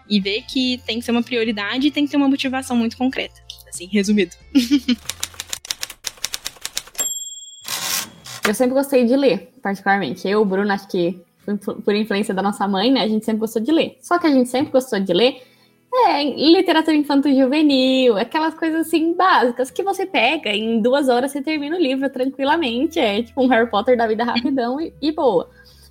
E 0.09 0.19
ver 0.19 0.43
que 0.43 0.79
tem 0.85 0.99
que 0.99 1.05
ser 1.05 1.11
uma 1.11 1.23
prioridade 1.23 1.87
e 1.87 1.91
tem 1.91 2.05
que 2.05 2.11
ter 2.11 2.17
uma 2.17 2.29
motivação 2.29 2.75
muito 2.75 2.97
concreta. 2.97 3.41
Assim, 3.67 3.87
resumido. 3.87 4.35
Eu 8.47 8.53
sempre 8.53 8.75
gostei 8.75 9.05
de 9.05 9.13
ler, 9.13 9.53
particularmente. 9.61 10.25
Eu, 10.25 10.45
Bruno, 10.45 10.71
acho 10.71 10.87
que 10.87 11.19
por 11.83 11.95
influência 11.95 12.33
da 12.33 12.41
nossa 12.41 12.67
mãe, 12.67 12.91
né? 12.91 13.01
A 13.01 13.07
gente 13.07 13.25
sempre 13.25 13.39
gostou 13.39 13.61
de 13.61 13.71
ler. 13.71 13.97
Só 14.01 14.19
que 14.19 14.27
a 14.27 14.31
gente 14.31 14.49
sempre 14.49 14.71
gostou 14.71 14.99
de 14.99 15.13
ler 15.13 15.41
é, 15.93 16.23
literatura 16.23 16.95
infanto-juvenil, 16.95 18.17
aquelas 18.17 18.53
coisas 18.53 18.87
assim 18.87 19.13
básicas 19.13 19.71
que 19.71 19.81
você 19.81 20.05
pega 20.05 20.49
em 20.49 20.81
duas 20.81 21.09
horas 21.09 21.31
você 21.31 21.41
termina 21.41 21.75
o 21.75 21.79
livro 21.79 22.09
tranquilamente. 22.09 22.99
É 22.99 23.23
tipo 23.23 23.41
um 23.41 23.47
Harry 23.47 23.69
Potter 23.69 23.97
da 23.97 24.05
vida 24.07 24.23
rapidão 24.23 24.79
e, 24.79 24.93
e 25.01 25.11
boa. 25.11 25.49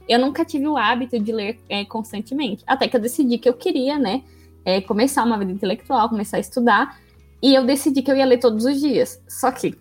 Eu 0.08 0.18
nunca 0.18 0.44
tive 0.44 0.68
o 0.68 0.76
hábito 0.76 1.18
de 1.18 1.32
ler 1.32 1.58
é, 1.68 1.84
constantemente. 1.84 2.62
Até 2.66 2.86
que 2.86 2.96
eu 2.96 3.00
decidi 3.00 3.38
que 3.38 3.48
eu 3.48 3.54
queria, 3.54 3.98
né? 3.98 4.22
É, 4.64 4.80
começar 4.80 5.24
uma 5.24 5.38
vida 5.38 5.52
intelectual, 5.52 6.08
começar 6.08 6.36
a 6.36 6.40
estudar. 6.40 6.98
E 7.42 7.54
eu 7.54 7.64
decidi 7.64 8.02
que 8.02 8.10
eu 8.10 8.16
ia 8.16 8.24
ler 8.24 8.38
todos 8.38 8.64
os 8.64 8.80
dias. 8.80 9.22
Só 9.28 9.50
que 9.50 9.76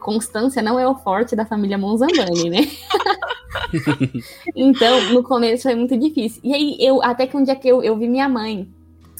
constância 0.00 0.60
não 0.60 0.78
é 0.78 0.86
o 0.86 0.96
forte 0.96 1.36
da 1.36 1.46
família 1.46 1.78
Monzambani, 1.78 2.50
né? 2.50 2.58
então, 4.54 5.12
no 5.12 5.22
começo 5.22 5.64
foi 5.64 5.74
muito 5.74 5.96
difícil. 5.96 6.40
E 6.44 6.54
aí, 6.54 6.76
eu, 6.80 7.02
até 7.02 7.26
que 7.26 7.36
um 7.36 7.42
dia 7.42 7.56
que 7.56 7.68
eu, 7.68 7.82
eu 7.82 7.96
vi 7.96 8.08
minha 8.08 8.28
mãe, 8.28 8.68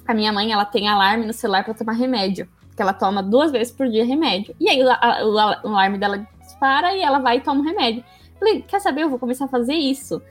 a 0.06 0.14
minha 0.14 0.32
mãe, 0.32 0.52
ela 0.52 0.64
tem 0.64 0.88
alarme 0.88 1.26
no 1.26 1.32
celular 1.32 1.64
para 1.64 1.74
tomar 1.74 1.92
remédio, 1.92 2.48
que 2.74 2.82
ela 2.82 2.92
toma 2.92 3.22
duas 3.22 3.50
vezes 3.50 3.72
por 3.72 3.88
dia 3.88 4.04
remédio. 4.04 4.54
E 4.60 4.68
aí, 4.68 4.82
a, 4.82 5.24
o, 5.24 5.34
o 5.34 5.68
alarme 5.68 5.98
dela 5.98 6.26
dispara 6.40 6.94
e 6.94 7.02
ela 7.02 7.18
vai 7.18 7.38
e 7.38 7.40
toma 7.40 7.60
o 7.60 7.64
remédio. 7.64 8.04
Falei, 8.38 8.62
quer 8.62 8.80
saber? 8.80 9.02
Eu 9.02 9.10
vou 9.10 9.18
começar 9.18 9.46
a 9.46 9.48
fazer 9.48 9.74
isso. 9.74 10.22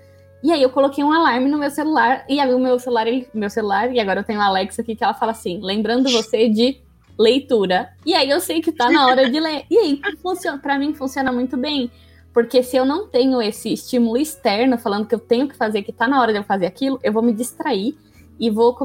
E 0.43 0.51
aí 0.51 0.61
eu 0.61 0.69
coloquei 0.69 1.03
um 1.03 1.11
alarme 1.11 1.49
no 1.49 1.57
meu 1.57 1.69
celular, 1.69 2.23
e 2.29 2.39
aí 2.39 2.53
o 2.53 2.59
meu 2.59 2.79
celular, 2.79 3.07
ele, 3.07 3.27
meu 3.33 3.49
celular, 3.49 3.91
e 3.91 3.99
agora 3.99 4.19
eu 4.19 4.23
tenho 4.23 4.39
a 4.39 4.45
Alexa 4.45 4.81
aqui 4.81 4.95
que 4.95 5.03
ela 5.03 5.13
fala 5.13 5.31
assim, 5.31 5.59
lembrando 5.61 6.09
você 6.11 6.47
de 6.47 6.79
leitura. 7.17 7.89
E 8.05 8.13
aí 8.13 8.29
eu 8.29 8.39
sei 8.39 8.61
que 8.61 8.71
tá 8.71 8.89
na 8.89 9.07
hora 9.07 9.29
de 9.29 9.39
ler. 9.39 9.65
E 9.69 9.77
aí, 9.77 10.01
funciona, 10.21 10.57
pra 10.59 10.77
mim 10.77 10.93
funciona 10.93 11.31
muito 11.31 11.57
bem. 11.57 11.91
Porque 12.37 12.61
se 12.61 12.77
eu 12.77 12.85
não 12.85 13.07
tenho 13.07 13.41
esse 13.41 13.73
estímulo 13.73 14.15
externo 14.15 14.77
falando 14.77 15.07
que 15.07 15.15
eu 15.15 15.19
tenho 15.19 15.47
que 15.47 15.57
fazer, 15.57 15.81
que 15.81 15.91
tá 15.91 16.07
na 16.07 16.21
hora 16.21 16.31
de 16.31 16.37
eu 16.37 16.43
fazer 16.43 16.67
aquilo, 16.67 16.99
eu 17.01 17.11
vou 17.11 17.23
me 17.23 17.33
distrair 17.33 17.97
e 18.39 18.51
vou, 18.51 18.77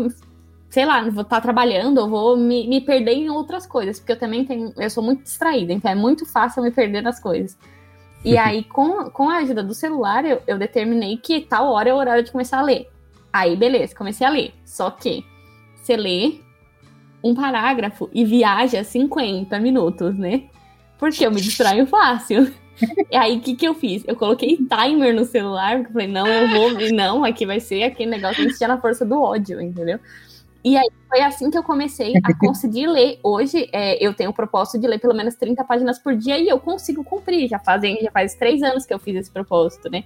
sei 0.70 0.86
lá, 0.86 1.02
vou 1.02 1.20
estar 1.20 1.36
tá 1.36 1.40
trabalhando, 1.42 1.98
ou 1.98 2.08
vou 2.08 2.34
me, 2.34 2.66
me 2.66 2.80
perder 2.80 3.12
em 3.12 3.28
outras 3.28 3.66
coisas. 3.66 3.98
Porque 3.98 4.12
eu 4.12 4.18
também 4.18 4.46
tenho, 4.46 4.72
eu 4.74 4.88
sou 4.88 5.04
muito 5.04 5.24
distraída, 5.24 5.70
então 5.70 5.90
é 5.90 5.94
muito 5.94 6.24
fácil 6.24 6.60
eu 6.60 6.64
me 6.64 6.70
perder 6.70 7.02
nas 7.02 7.20
coisas. 7.20 7.58
E 8.24 8.38
aí, 8.40 8.64
com, 8.64 9.10
com 9.10 9.28
a 9.28 9.36
ajuda 9.40 9.62
do 9.62 9.74
celular, 9.74 10.24
eu, 10.24 10.40
eu 10.46 10.56
determinei 10.56 11.18
que 11.18 11.42
tal 11.42 11.72
hora 11.72 11.90
é 11.90 11.92
o 11.92 11.98
horário 11.98 12.24
de 12.24 12.32
começar 12.32 12.58
a 12.58 12.62
ler. 12.62 12.88
Aí, 13.30 13.54
beleza, 13.54 13.94
comecei 13.94 14.26
a 14.26 14.30
ler. 14.30 14.54
Só 14.64 14.90
que 14.90 15.26
você 15.76 15.94
lê, 15.94 16.40
um 17.22 17.34
parágrafo 17.34 18.08
e 18.14 18.24
viaja 18.24 18.82
50 18.82 19.60
minutos, 19.60 20.16
né? 20.16 20.44
Porque 20.98 21.26
eu 21.26 21.30
me 21.30 21.42
distraio 21.42 21.86
fácil. 21.86 22.50
E 23.10 23.16
aí, 23.16 23.36
o 23.36 23.40
que, 23.40 23.54
que 23.54 23.66
eu 23.66 23.74
fiz? 23.74 24.02
Eu 24.06 24.16
coloquei 24.16 24.56
timer 24.56 25.14
no 25.14 25.24
celular, 25.24 25.76
porque 25.76 25.88
eu 25.88 25.92
falei, 25.92 26.08
não, 26.08 26.26
eu 26.26 26.48
vou, 26.48 26.80
e 26.80 26.92
não, 26.92 27.24
aqui 27.24 27.46
vai 27.46 27.60
ser 27.60 27.84
aquele 27.84 28.10
negócio 28.10 28.46
que 28.46 28.66
na 28.66 28.80
força 28.80 29.04
do 29.04 29.20
ódio, 29.20 29.60
entendeu? 29.60 29.98
E 30.64 30.76
aí 30.76 30.88
foi 31.08 31.20
assim 31.20 31.50
que 31.50 31.58
eu 31.58 31.62
comecei 31.62 32.12
a 32.22 32.34
conseguir 32.38 32.86
ler. 32.86 33.18
Hoje 33.22 33.68
é, 33.72 34.04
eu 34.04 34.14
tenho 34.14 34.30
o 34.30 34.34
propósito 34.34 34.80
de 34.80 34.86
ler 34.86 35.00
pelo 35.00 35.14
menos 35.14 35.34
30 35.34 35.64
páginas 35.64 35.98
por 35.98 36.14
dia 36.14 36.38
e 36.38 36.48
eu 36.48 36.58
consigo 36.58 37.02
cumprir. 37.02 37.48
Já 37.48 37.58
fazem, 37.58 37.98
já 38.00 38.10
faz 38.10 38.34
três 38.36 38.62
anos 38.62 38.86
que 38.86 38.94
eu 38.94 38.98
fiz 38.98 39.16
esse 39.16 39.30
propósito, 39.30 39.90
né? 39.90 40.04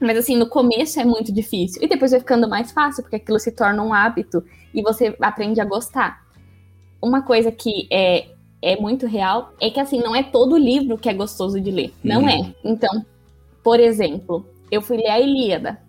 Mas 0.00 0.18
assim, 0.18 0.36
no 0.36 0.48
começo 0.48 1.00
é 1.00 1.04
muito 1.04 1.32
difícil. 1.32 1.82
E 1.82 1.88
depois 1.88 2.12
vai 2.12 2.20
ficando 2.20 2.48
mais 2.48 2.70
fácil, 2.70 3.02
porque 3.02 3.16
aquilo 3.16 3.38
se 3.40 3.50
torna 3.50 3.82
um 3.82 3.92
hábito 3.92 4.44
e 4.72 4.82
você 4.82 5.16
aprende 5.20 5.60
a 5.60 5.64
gostar. 5.64 6.24
Uma 7.02 7.22
coisa 7.22 7.50
que 7.50 7.88
é, 7.90 8.28
é 8.60 8.76
muito 8.76 9.06
real 9.06 9.52
é 9.60 9.70
que 9.70 9.80
assim, 9.80 10.00
não 10.00 10.14
é 10.14 10.22
todo 10.22 10.56
livro 10.56 10.98
que 10.98 11.08
é 11.08 11.14
gostoso 11.14 11.60
de 11.60 11.70
ler. 11.70 11.92
Não 12.02 12.22
uhum. 12.22 12.28
é. 12.28 12.54
Então, 12.64 13.04
por 13.62 13.80
exemplo, 13.80 14.46
eu 14.70 14.80
fui 14.82 14.96
ler 14.96 15.10
a 15.10 15.20
Ilíada. 15.20 15.80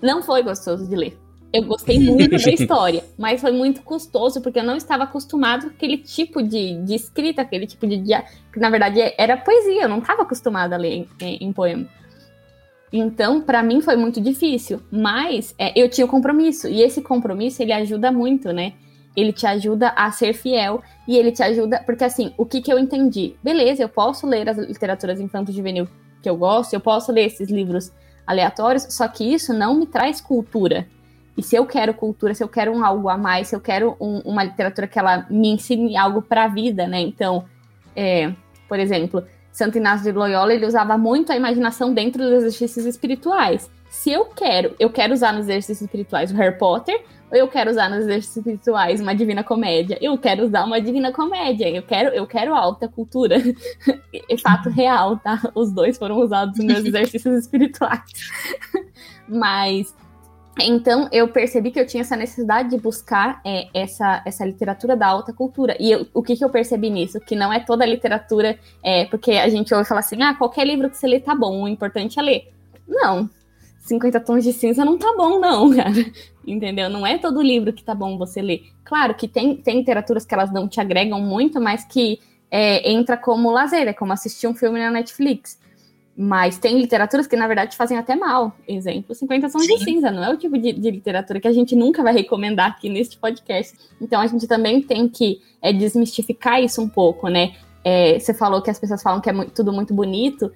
Não 0.00 0.22
foi 0.22 0.42
gostoso 0.42 0.86
de 0.86 0.94
ler. 0.94 1.18
Eu 1.52 1.64
gostei 1.64 1.98
muito 1.98 2.30
da 2.30 2.36
história, 2.50 3.02
mas 3.16 3.40
foi 3.40 3.52
muito 3.52 3.82
custoso 3.82 4.40
porque 4.42 4.58
eu 4.58 4.64
não 4.64 4.76
estava 4.76 5.04
acostumado 5.04 5.66
com 5.66 5.70
aquele 5.70 5.96
tipo 5.96 6.42
de, 6.42 6.82
de 6.82 6.94
escrita, 6.94 7.42
aquele 7.42 7.66
tipo 7.66 7.86
de. 7.86 8.02
que 8.52 8.60
na 8.60 8.68
verdade 8.68 9.00
era 9.16 9.36
poesia, 9.36 9.82
eu 9.82 9.88
não 9.88 9.98
estava 9.98 10.22
acostumada 10.22 10.74
a 10.74 10.78
ler 10.78 10.92
em, 10.92 11.08
em, 11.20 11.44
em 11.44 11.52
poema. 11.52 11.86
Então, 12.92 13.40
para 13.40 13.62
mim 13.62 13.80
foi 13.80 13.96
muito 13.96 14.20
difícil, 14.20 14.80
mas 14.90 15.54
é, 15.58 15.72
eu 15.78 15.88
tinha 15.88 16.04
o 16.04 16.08
compromisso, 16.08 16.68
e 16.68 16.82
esse 16.82 17.02
compromisso 17.02 17.62
ele 17.62 17.72
ajuda 17.72 18.12
muito, 18.12 18.52
né? 18.52 18.74
Ele 19.16 19.32
te 19.32 19.46
ajuda 19.46 19.88
a 19.96 20.10
ser 20.12 20.34
fiel 20.34 20.82
e 21.08 21.16
ele 21.16 21.32
te 21.32 21.42
ajuda, 21.42 21.82
porque 21.86 22.04
assim, 22.04 22.34
o 22.36 22.44
que 22.44 22.60
que 22.60 22.72
eu 22.72 22.78
entendi? 22.78 23.34
Beleza, 23.42 23.82
eu 23.82 23.88
posso 23.88 24.26
ler 24.26 24.48
as 24.48 24.58
literaturas 24.58 25.20
infanto-juvenil 25.20 25.88
que 26.22 26.28
eu 26.28 26.36
gosto, 26.36 26.74
eu 26.74 26.80
posso 26.80 27.10
ler 27.12 27.26
esses 27.26 27.48
livros 27.48 27.92
aleatórios, 28.26 28.86
só 28.90 29.06
que 29.08 29.24
isso 29.24 29.54
não 29.54 29.74
me 29.74 29.86
traz 29.86 30.20
cultura. 30.20 30.86
E 31.36 31.42
se 31.42 31.54
eu 31.54 31.66
quero 31.66 31.92
cultura, 31.94 32.34
se 32.34 32.42
eu 32.42 32.48
quero 32.48 32.72
um 32.72 32.84
algo 32.84 33.08
a 33.08 33.16
mais, 33.16 33.48
se 33.48 33.56
eu 33.56 33.60
quero 33.60 33.96
um, 34.00 34.20
uma 34.20 34.42
literatura 34.42 34.86
que 34.86 34.98
ela 34.98 35.26
me 35.30 35.48
ensine 35.48 35.96
algo 35.96 36.22
para 36.22 36.44
a 36.44 36.48
vida, 36.48 36.86
né? 36.86 37.00
Então, 37.00 37.44
é, 37.94 38.32
por 38.68 38.80
exemplo, 38.80 39.22
Santo 39.52 39.78
Inácio 39.78 40.10
de 40.10 40.18
Loyola, 40.18 40.52
ele 40.52 40.66
usava 40.66 40.96
muito 40.96 41.30
a 41.30 41.36
imaginação 41.36 41.92
dentro 41.92 42.22
dos 42.22 42.32
exercícios 42.32 42.86
espirituais. 42.86 43.70
Se 43.96 44.10
eu 44.10 44.26
quero, 44.26 44.76
eu 44.78 44.90
quero 44.90 45.14
usar 45.14 45.32
nos 45.32 45.46
exercícios 45.46 45.80
espirituais 45.80 46.30
o 46.30 46.34
Harry 46.34 46.56
Potter, 46.58 47.02
ou 47.30 47.36
eu 47.36 47.48
quero 47.48 47.70
usar 47.70 47.88
nos 47.88 48.00
exercícios 48.00 48.36
espirituais 48.36 49.00
uma 49.00 49.14
divina 49.14 49.42
comédia? 49.42 49.98
Eu 50.02 50.18
quero 50.18 50.44
usar 50.44 50.64
uma 50.64 50.80
divina 50.80 51.10
comédia. 51.10 51.68
Eu 51.70 51.82
quero, 51.82 52.10
eu 52.10 52.26
quero 52.26 52.54
alta 52.54 52.86
cultura. 52.88 53.36
é 54.30 54.38
fato 54.38 54.68
real, 54.68 55.16
tá? 55.16 55.40
Os 55.54 55.72
dois 55.72 55.96
foram 55.96 56.20
usados 56.20 56.58
nos 56.58 56.66
meus 56.66 56.84
exercícios 56.86 57.38
espirituais. 57.38 58.02
Mas 59.26 59.94
então 60.60 61.08
eu 61.10 61.26
percebi 61.28 61.70
que 61.70 61.80
eu 61.80 61.86
tinha 61.86 62.02
essa 62.02 62.16
necessidade 62.16 62.68
de 62.68 62.78
buscar 62.78 63.40
é, 63.44 63.66
essa, 63.72 64.22
essa 64.26 64.44
literatura 64.44 64.94
da 64.94 65.06
alta 65.06 65.32
cultura. 65.32 65.74
E 65.80 65.90
eu, 65.90 66.06
o 66.12 66.22
que, 66.22 66.36
que 66.36 66.44
eu 66.44 66.50
percebi 66.50 66.90
nisso? 66.90 67.18
Que 67.18 67.34
não 67.34 67.50
é 67.50 67.60
toda 67.60 67.86
literatura, 67.86 68.58
é, 68.84 69.06
porque 69.06 69.32
a 69.32 69.48
gente 69.48 69.72
ouve 69.72 69.88
falar 69.88 70.00
assim, 70.00 70.22
ah, 70.22 70.34
qualquer 70.34 70.66
livro 70.66 70.90
que 70.90 70.98
você 70.98 71.06
lê 71.06 71.18
tá 71.18 71.34
bom, 71.34 71.62
o 71.62 71.68
importante 71.68 72.20
é 72.20 72.22
ler. 72.22 72.52
Não, 72.86 73.28
50 73.86 74.20
tons 74.20 74.44
de 74.44 74.52
cinza 74.52 74.84
não 74.84 74.98
tá 74.98 75.14
bom, 75.16 75.38
não, 75.38 75.70
cara. 75.74 76.12
Entendeu? 76.46 76.90
Não 76.90 77.06
é 77.06 77.18
todo 77.18 77.42
livro 77.42 77.72
que 77.72 77.82
tá 77.82 77.94
bom 77.94 78.18
você 78.18 78.42
ler. 78.42 78.64
Claro 78.84 79.14
que 79.14 79.26
tem, 79.26 79.56
tem 79.56 79.78
literaturas 79.78 80.24
que 80.24 80.34
elas 80.34 80.52
não 80.52 80.68
te 80.68 80.80
agregam 80.80 81.20
muito, 81.20 81.60
mas 81.60 81.84
que 81.84 82.20
é, 82.50 82.90
entra 82.90 83.16
como 83.16 83.50
lazer, 83.50 83.88
é 83.88 83.92
como 83.92 84.12
assistir 84.12 84.46
um 84.46 84.54
filme 84.54 84.78
na 84.78 84.90
Netflix. 84.90 85.58
Mas 86.18 86.56
tem 86.56 86.78
literaturas 86.78 87.26
que, 87.26 87.36
na 87.36 87.46
verdade, 87.46 87.76
fazem 87.76 87.98
até 87.98 88.16
mal. 88.16 88.56
Exemplo, 88.66 89.14
50 89.14 89.50
Tons 89.50 89.66
de 89.66 89.84
Cinza. 89.84 90.10
Não 90.10 90.24
é 90.24 90.30
o 90.30 90.38
tipo 90.38 90.56
de, 90.56 90.72
de, 90.72 90.90
literatura 90.90 91.38
que 91.38 91.46
a 91.46 91.52
gente 91.52 91.76
nunca 91.76 92.02
vai 92.02 92.14
recomendar 92.14 92.70
aqui 92.70 92.88
neste 92.88 93.18
podcast. 93.18 93.76
Então, 94.00 94.20
a 94.20 94.26
gente 94.26 94.46
também 94.46 94.80
tem 94.80 95.08
que 95.08 95.42
é, 95.60 95.74
desmistificar 95.74 96.62
isso 96.62 96.80
um 96.80 96.88
pouco, 96.88 97.28
né? 97.28 97.52
É, 97.84 98.18
você 98.18 98.32
falou 98.32 98.62
que 98.62 98.70
as 98.70 98.78
pessoas 98.78 99.02
falam 99.02 99.20
que 99.20 99.28
é 99.28 99.32
muito, 99.32 99.52
tudo 99.52 99.72
muito 99.74 99.92
bonito. 99.92 100.50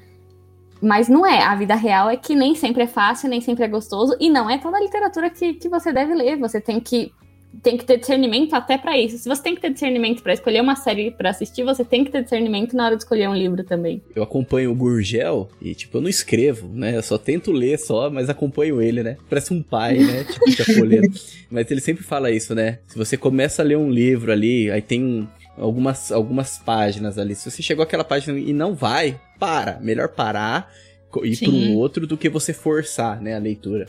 Mas 0.81 1.09
não 1.09 1.27
é. 1.27 1.43
A 1.43 1.55
vida 1.55 1.75
real 1.75 2.09
é 2.09 2.17
que 2.17 2.35
nem 2.35 2.55
sempre 2.55 2.85
é 2.85 2.87
fácil, 2.87 3.29
nem 3.29 3.41
sempre 3.41 3.65
é 3.65 3.69
gostoso, 3.69 4.17
e 4.19 4.31
não 4.31 4.49
é 4.49 4.59
toda 4.59 4.81
literatura 4.81 5.31
que, 5.31 5.55
que 5.55 5.69
você 5.69 5.93
deve 5.93 6.15
ler. 6.15 6.39
Você 6.39 6.61
tem 6.61 6.81
que 6.81 7.13
tem 7.63 7.77
que 7.77 7.85
ter 7.85 7.99
discernimento 7.99 8.55
até 8.55 8.79
para 8.79 8.97
isso. 8.97 9.19
Se 9.19 9.29
você 9.29 9.43
tem 9.43 9.55
que 9.55 9.61
ter 9.61 9.73
discernimento 9.73 10.23
para 10.23 10.33
escolher 10.33 10.61
uma 10.61 10.77
série 10.77 11.11
para 11.11 11.31
assistir, 11.31 11.65
você 11.65 11.85
tem 11.85 12.05
que 12.05 12.11
ter 12.11 12.23
discernimento 12.23 12.77
na 12.77 12.87
hora 12.87 12.97
de 12.97 13.03
escolher 13.03 13.29
um 13.29 13.35
livro 13.35 13.65
também. 13.65 14.01
Eu 14.15 14.23
acompanho 14.23 14.71
o 14.71 14.75
Gurgel 14.75 15.49
e, 15.61 15.75
tipo, 15.75 15.99
eu 15.99 16.03
não 16.03 16.09
escrevo, 16.09 16.69
né? 16.69 16.97
Eu 16.97 17.03
só 17.03 17.19
tento 17.19 17.51
ler 17.51 17.79
só, 17.79 18.09
mas 18.09 18.31
acompanho 18.31 18.81
ele, 18.81 19.03
né? 19.03 19.17
Parece 19.29 19.53
um 19.53 19.63
pai, 19.63 19.99
né? 19.99 20.25
tipo, 20.25 20.81
mas 21.51 21.71
ele 21.71 21.81
sempre 21.81 22.05
fala 22.05 22.31
isso, 22.31 22.55
né? 22.55 22.79
Se 22.87 22.97
você 22.97 23.17
começa 23.17 23.63
a 23.63 23.65
ler 23.65 23.77
um 23.77 23.91
livro 23.91 24.31
ali, 24.31 24.71
aí 24.71 24.81
tem 24.81 25.29
algumas, 25.61 26.11
algumas 26.11 26.59
páginas 26.59 27.19
ali. 27.19 27.35
Se 27.35 27.51
você 27.51 27.63
chegou 27.63 27.83
àquela 27.83 28.05
página 28.05 28.39
e 28.39 28.53
não 28.53 28.75
vai, 28.75 29.21
para. 29.39 29.79
Melhor 29.81 30.09
parar 30.09 30.73
e 31.23 31.33
ir 31.33 31.39
para 31.39 31.51
um 31.51 31.77
outro 31.77 32.07
do 32.07 32.17
que 32.17 32.29
você 32.29 32.53
forçar, 32.53 33.21
né, 33.21 33.35
a 33.35 33.39
leitura. 33.39 33.87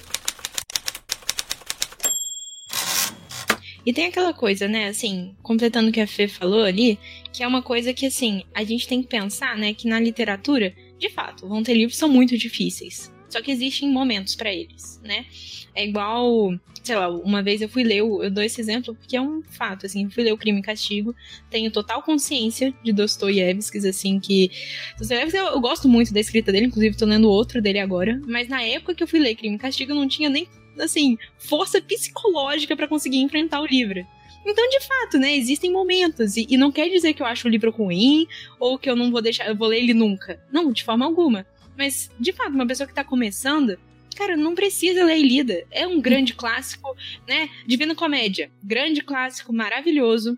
E 3.84 3.91
tem 3.91 4.05
aquela 4.05 4.34
coisa, 4.34 4.67
né, 4.67 4.89
assim, 4.89 5.36
completando 5.41 5.89
o 5.89 5.91
que 5.91 5.99
a 5.99 6.05
Fê 6.05 6.27
falou 6.27 6.63
ali, 6.63 6.99
que 7.34 7.41
é 7.41 7.47
uma 7.47 7.63
coisa 7.63 7.93
que, 7.93 8.05
assim, 8.05 8.43
a 8.53 8.63
gente 8.63 8.88
tem 8.88 9.01
que 9.01 9.07
pensar, 9.07 9.57
né, 9.57 9.73
que 9.73 9.88
na 9.88 9.99
literatura, 9.99 10.71
de 10.99 11.10
fato, 11.10 11.47
vão 11.47 11.63
ter 11.63 11.73
livros 11.73 11.93
que 11.93 11.99
são 11.99 12.10
muito 12.10 12.38
difíceis. 12.38 13.12
Só 13.32 13.41
que 13.41 13.50
existem 13.50 13.89
momentos 13.89 14.36
para 14.36 14.54
eles, 14.54 15.00
né? 15.02 15.26
É 15.74 15.88
igual, 15.88 16.54
sei 16.84 16.98
lá, 16.98 17.10
uma 17.10 17.41
vez 17.41 17.62
eu 17.62 17.70
fui 17.70 17.82
ler, 17.82 18.00
eu 18.00 18.30
dou 18.30 18.44
esse 18.44 18.60
exemplo 18.60 18.94
porque 18.94 19.15
é 19.15 19.22
um 19.22 19.41
fato, 19.41 19.86
assim, 19.86 20.10
fui 20.10 20.24
ler 20.24 20.34
o 20.34 20.38
Crime 20.38 20.60
e 20.60 20.62
Castigo, 20.62 21.15
tenho 21.50 21.72
total 21.72 22.04
consciência 22.04 22.74
de 22.84 22.91
Dostoiévski, 22.91 23.78
assim, 23.88 24.20
que 24.20 24.52
Dostoiévski 24.98 25.38
eu, 25.38 25.46
eu 25.46 25.62
gosto 25.62 25.88
muito 25.88 26.13
da 26.13 26.20
escrita 26.20 26.52
dele, 26.52 26.65
inclusive 26.65 26.98
tô 26.98 27.06
lendo 27.06 27.30
outro 27.30 27.62
dele 27.62 27.80
agora, 27.80 28.22
mas 28.28 28.50
na 28.50 28.62
época 28.62 28.94
que 28.94 29.02
eu 29.02 29.08
fui 29.08 29.20
ler 29.20 29.36
Crime 29.36 29.56
e 29.56 29.60
Castigo 29.60 29.94
eu 29.94 29.96
não 29.96 30.10
tinha 30.10 30.30
nem, 30.30 30.46
assim, 30.78 31.17
força 31.39 31.82
psicológica 31.82 32.76
para 32.76 32.88
conseguir 32.88 33.20
enfrentar 33.20 33.62
o 33.62 33.65
livro. 33.65 34.06
Então, 34.46 34.67
de 34.70 34.80
fato, 34.82 35.20
né, 35.20 35.36
existem 35.38 35.72
momentos. 35.72 36.36
E, 36.36 36.48
e, 36.50 36.58
não 36.58 36.72
quer 36.72 36.89
dizer 36.89 37.13
que 37.13 37.22
eu 37.22 37.28
acho 37.28 37.48
o 37.48 37.52
livro 37.52 37.70
ruim 37.70 38.28
ou 38.60 38.78
que 38.78 38.89
eu 38.89 38.96
não 38.96 39.12
vou 39.12 39.22
deixar, 39.22 39.48
eu 39.48 39.56
vou 39.56 39.67
ler 39.67 39.78
ele 39.78 39.94
nunca. 39.94 40.41
Não, 40.52 40.72
de 40.72 40.84
forma 40.84 41.06
alguma. 41.06 41.46
Mas, 41.77 42.12
de 42.19 42.31
fato, 42.34 42.53
uma 42.53 42.67
pessoa 42.67 42.88
que 42.88 42.93
tá 42.93 43.03
começando, 43.03 43.77
cara, 44.15 44.36
não 44.36 44.55
precisa 44.55 45.03
ler 45.03 45.17
Ilida. 45.17 45.63
É 45.71 45.88
um 45.88 45.99
grande 45.99 46.34
clássico, 46.34 46.95
né? 47.27 47.49
Divina 47.65 47.95
Comédia. 47.95 48.51
Grande 48.63 49.01
clássico, 49.01 49.53
maravilhoso. 49.53 50.38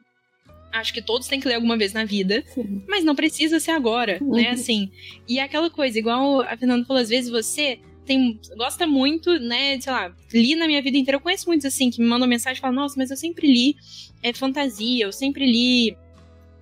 Acho 0.71 0.93
que 0.93 1.01
todos 1.01 1.27
têm 1.27 1.39
que 1.39 1.47
ler 1.47 1.55
alguma 1.55 1.77
vez 1.77 1.93
na 1.93 2.03
vida, 2.03 2.43
Sim. 2.47 2.81
mas 2.87 3.03
não 3.03 3.13
precisa 3.13 3.59
ser 3.59 3.71
agora, 3.71 4.17
uhum. 4.21 4.35
né? 4.35 4.49
Assim. 4.49 4.91
E 5.27 5.37
é 5.37 5.43
aquela 5.43 5.69
coisa, 5.69 5.99
igual 5.99 6.41
a 6.41 6.57
Fernanda 6.57 6.85
falou, 6.85 7.01
às 7.01 7.09
vezes 7.09 7.29
você 7.29 7.79
tem, 8.05 8.39
gosta 8.57 8.87
muito, 8.87 9.31
né? 9.39 9.79
Sei 9.79 9.91
lá, 9.91 10.13
li 10.33 10.55
na 10.55 10.67
minha 10.67 10.81
vida 10.81 10.97
inteira. 10.97 11.17
Eu 11.17 11.21
conheço 11.21 11.47
muitos 11.47 11.65
assim 11.65 11.91
que 11.91 12.01
me 12.01 12.07
mandam 12.07 12.27
mensagem 12.27 12.57
e 12.57 12.61
falam: 12.61 12.75
Nossa, 12.75 12.95
mas 12.97 13.11
eu 13.11 13.17
sempre 13.17 13.47
li 13.47 13.75
é, 14.21 14.33
fantasia, 14.33 15.05
eu 15.05 15.11
sempre 15.11 15.45
li 15.45 15.95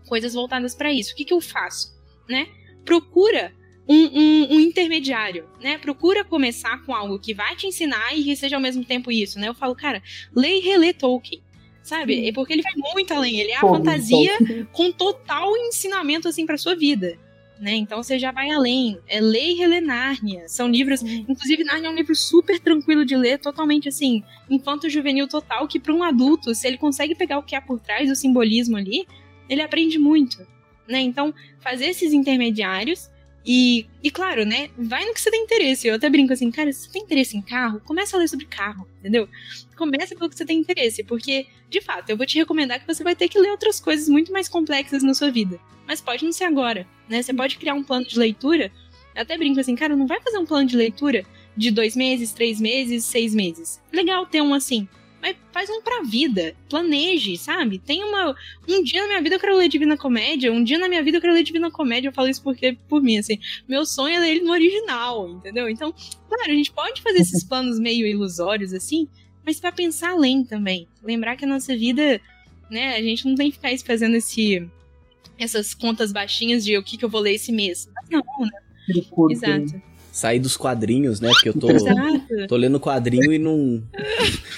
coisas 0.08 0.34
voltadas 0.34 0.76
para 0.76 0.92
isso. 0.92 1.14
O 1.14 1.16
que, 1.16 1.26
que 1.26 1.34
eu 1.34 1.42
faço, 1.42 1.98
né? 2.28 2.48
Procura 2.84 3.54
um, 3.92 4.10
um, 4.14 4.56
um, 4.56 4.60
intermediário, 4.62 5.46
né? 5.62 5.78
Procura 5.78 6.24
começar 6.24 6.82
com 6.86 6.96
algo 6.96 7.20
que 7.20 7.34
vai 7.34 7.58
te 7.58 7.68
ensinar 7.68 8.18
e 8.18 8.24
que 8.24 8.36
seja 8.38 8.56
ao 8.56 8.62
mesmo 8.62 8.86
tempo 8.86 9.12
isso, 9.12 9.38
né? 9.38 9.50
Eu 9.50 9.54
falo, 9.54 9.76
cara, 9.76 10.02
lê 10.34 10.60
e 10.60 10.62
relê 10.62 10.94
Tolkien. 10.94 11.42
Sabe? 11.84 12.30
É 12.30 12.32
porque 12.32 12.54
ele 12.54 12.62
vai 12.62 12.74
muito 12.94 13.12
além. 13.12 13.40
Ele 13.40 13.52
é 13.52 13.58
a 13.58 13.62
fantasia 13.62 14.38
com 14.72 14.92
total 14.92 15.58
ensinamento, 15.58 16.28
assim, 16.28 16.46
pra 16.46 16.58
sua 16.58 16.76
vida. 16.76 17.18
Né? 17.60 17.74
Então 17.74 18.02
você 18.02 18.18
já 18.20 18.32
vai 18.32 18.52
além. 18.52 19.00
É 19.08 19.20
e 19.20 19.54
reler 19.56 19.82
Nárnia. 19.82 20.48
São 20.48 20.70
livros. 20.70 21.02
Inclusive, 21.02 21.64
Nárnia 21.64 21.88
é 21.88 21.92
um 21.92 21.96
livro 21.96 22.16
super 22.16 22.60
tranquilo 22.60 23.04
de 23.04 23.16
ler, 23.18 23.40
totalmente 23.40 23.90
assim, 23.90 24.24
infanto-juvenil 24.50 25.28
total, 25.28 25.68
que 25.68 25.80
para 25.80 25.94
um 25.94 26.04
adulto, 26.04 26.54
se 26.54 26.68
ele 26.68 26.78
consegue 26.78 27.16
pegar 27.16 27.40
o 27.40 27.44
que 27.44 27.56
há 27.56 27.62
por 27.62 27.80
trás, 27.80 28.10
o 28.10 28.16
simbolismo 28.16 28.78
ali, 28.78 29.06
ele 29.50 29.62
aprende 29.62 29.98
muito. 29.98 30.38
Né? 30.88 31.02
Então, 31.02 31.34
fazer 31.60 31.88
esses 31.88 32.14
intermediários 32.14 33.11
e, 33.46 33.88
e 34.04 34.12
claro, 34.12 34.46
né? 34.46 34.70
Vai 34.78 35.06
no 35.06 35.14
que 35.14 35.22
você 35.22 35.32
tem 35.32 35.44
interesse. 35.44 35.88
Eu 35.88 35.96
até 35.96 36.10
brinco 36.10 36.34
assim, 36.34 36.52
cara, 36.52 36.72
se 36.72 36.86
você 36.86 36.92
tem 36.92 37.02
interesse 37.02 37.36
em 37.36 37.42
carro, 37.42 37.82
começa 37.82 38.16
a 38.16 38.20
ler 38.20 38.28
sobre 38.28 38.46
carro, 38.46 38.88
entendeu? 39.00 39.28
Começa 39.76 40.16
pelo 40.16 40.30
que 40.30 40.38
você 40.38 40.46
tem 40.46 40.60
interesse, 40.60 41.04
porque, 41.04 41.48
de 41.70 41.82
fato, 41.82 42.10
eu 42.10 42.18
vou 42.18 42.26
te 42.26 42.38
recomendar 42.38 42.80
que 42.80 42.88
você 42.88 43.04
vai 43.04 43.16
ter 43.16 43.28
que 43.28 43.40
ler 43.40 43.50
outras 43.50 43.80
coisas 43.80 44.08
muito 44.08 44.32
mais 44.32 44.48
complexas 44.48 45.02
na 45.02 45.14
sua 45.14 45.32
vida. 45.32 45.60
Mas 45.88 46.00
pode 46.00 46.24
não 46.24 46.32
ser 46.32 46.44
agora, 46.44 46.88
né? 47.10 47.22
Você 47.22 47.34
pode 47.34 47.58
criar 47.58 47.74
um 47.74 47.84
plano 47.84 48.06
de 48.06 48.18
leitura. 48.18 48.72
Eu 49.16 49.24
até 49.24 49.38
brinco 49.38 49.60
assim, 49.60 49.76
cara, 49.76 49.96
não 49.96 50.08
vai 50.08 50.22
fazer 50.22 50.38
um 50.38 50.46
plano 50.46 50.68
de 50.68 50.78
leitura 50.78 51.26
de 51.58 51.72
dois 51.72 51.96
meses, 51.96 52.32
três 52.32 52.62
meses, 52.62 53.04
seis 53.04 53.34
meses. 53.34 53.82
Legal 53.92 54.26
ter 54.26 54.42
um 54.42 54.54
assim 54.54 54.88
mas 55.22 55.38
faz 55.52 55.70
um 55.70 55.82
pra 55.82 56.02
vida. 56.02 56.56
Planeje, 56.68 57.38
sabe? 57.38 57.78
Tem 57.78 58.04
uma. 58.04 58.36
Um 58.68 58.84
dia 58.84 59.02
na 59.02 59.08
minha 59.08 59.22
vida 59.22 59.36
eu 59.36 59.40
quero 59.40 59.56
ler 59.56 59.70
Divina 59.70 59.96
Comédia, 59.96 60.52
um 60.52 60.64
dia 60.64 60.80
na 60.80 60.90
minha 60.90 61.04
vida 61.04 61.18
eu 61.18 61.22
quero 61.22 61.34
ler 61.34 61.44
Divina 61.44 61.70
Comédia. 61.70 62.10
Eu 62.10 62.14
falo 62.14 62.28
isso 62.28 62.42
porque, 62.42 62.78
por 62.90 63.02
mim, 63.02 63.18
assim. 63.18 63.38
Meu 63.68 63.86
sonho 63.86 64.16
é 64.16 64.20
ler 64.20 64.32
ele 64.32 64.42
no 64.42 64.52
original, 64.52 65.30
entendeu? 65.30 65.70
Então, 65.70 65.94
claro, 66.28 66.52
a 66.52 66.56
gente 66.56 66.72
pode 66.72 67.02
fazer 67.02 67.20
esses 67.20 67.44
planos 67.44 67.80
meio 67.80 68.08
ilusórios, 68.08 68.74
assim, 68.74 69.08
mas 69.46 69.60
para 69.60 69.72
pensar 69.72 70.12
além 70.12 70.44
também. 70.44 70.88
Lembrar 71.04 71.36
que 71.36 71.46
a 71.46 71.48
nossa 71.48 71.76
vida, 71.78 72.20
né, 72.70 72.96
a 72.96 73.02
gente 73.02 73.28
não 73.28 73.36
tem 73.36 73.52
que 73.52 73.58
ficar 73.58 73.78
fazendo 73.86 74.16
esse. 74.16 74.68
Essas 75.38 75.74
contas 75.74 76.12
baixinhas 76.12 76.64
de 76.64 76.78
o 76.78 76.84
que, 76.84 76.98
que 76.98 77.06
eu 77.06 77.10
vou 77.10 77.22
ler 77.22 77.34
esse 77.34 77.52
mês. 77.52 77.90
Não, 78.10 78.20
né? 78.20 78.52
Exato 79.32 79.91
sair 80.12 80.40
dos 80.40 80.58
quadrinhos, 80.58 81.22
né? 81.22 81.30
Porque 81.30 81.50
eu 81.50 81.54
tô, 81.54 81.68
tô 82.48 82.56
lendo 82.56 82.80
quadrinho 82.80 83.32
e 83.32 83.40
não, 83.40 83.82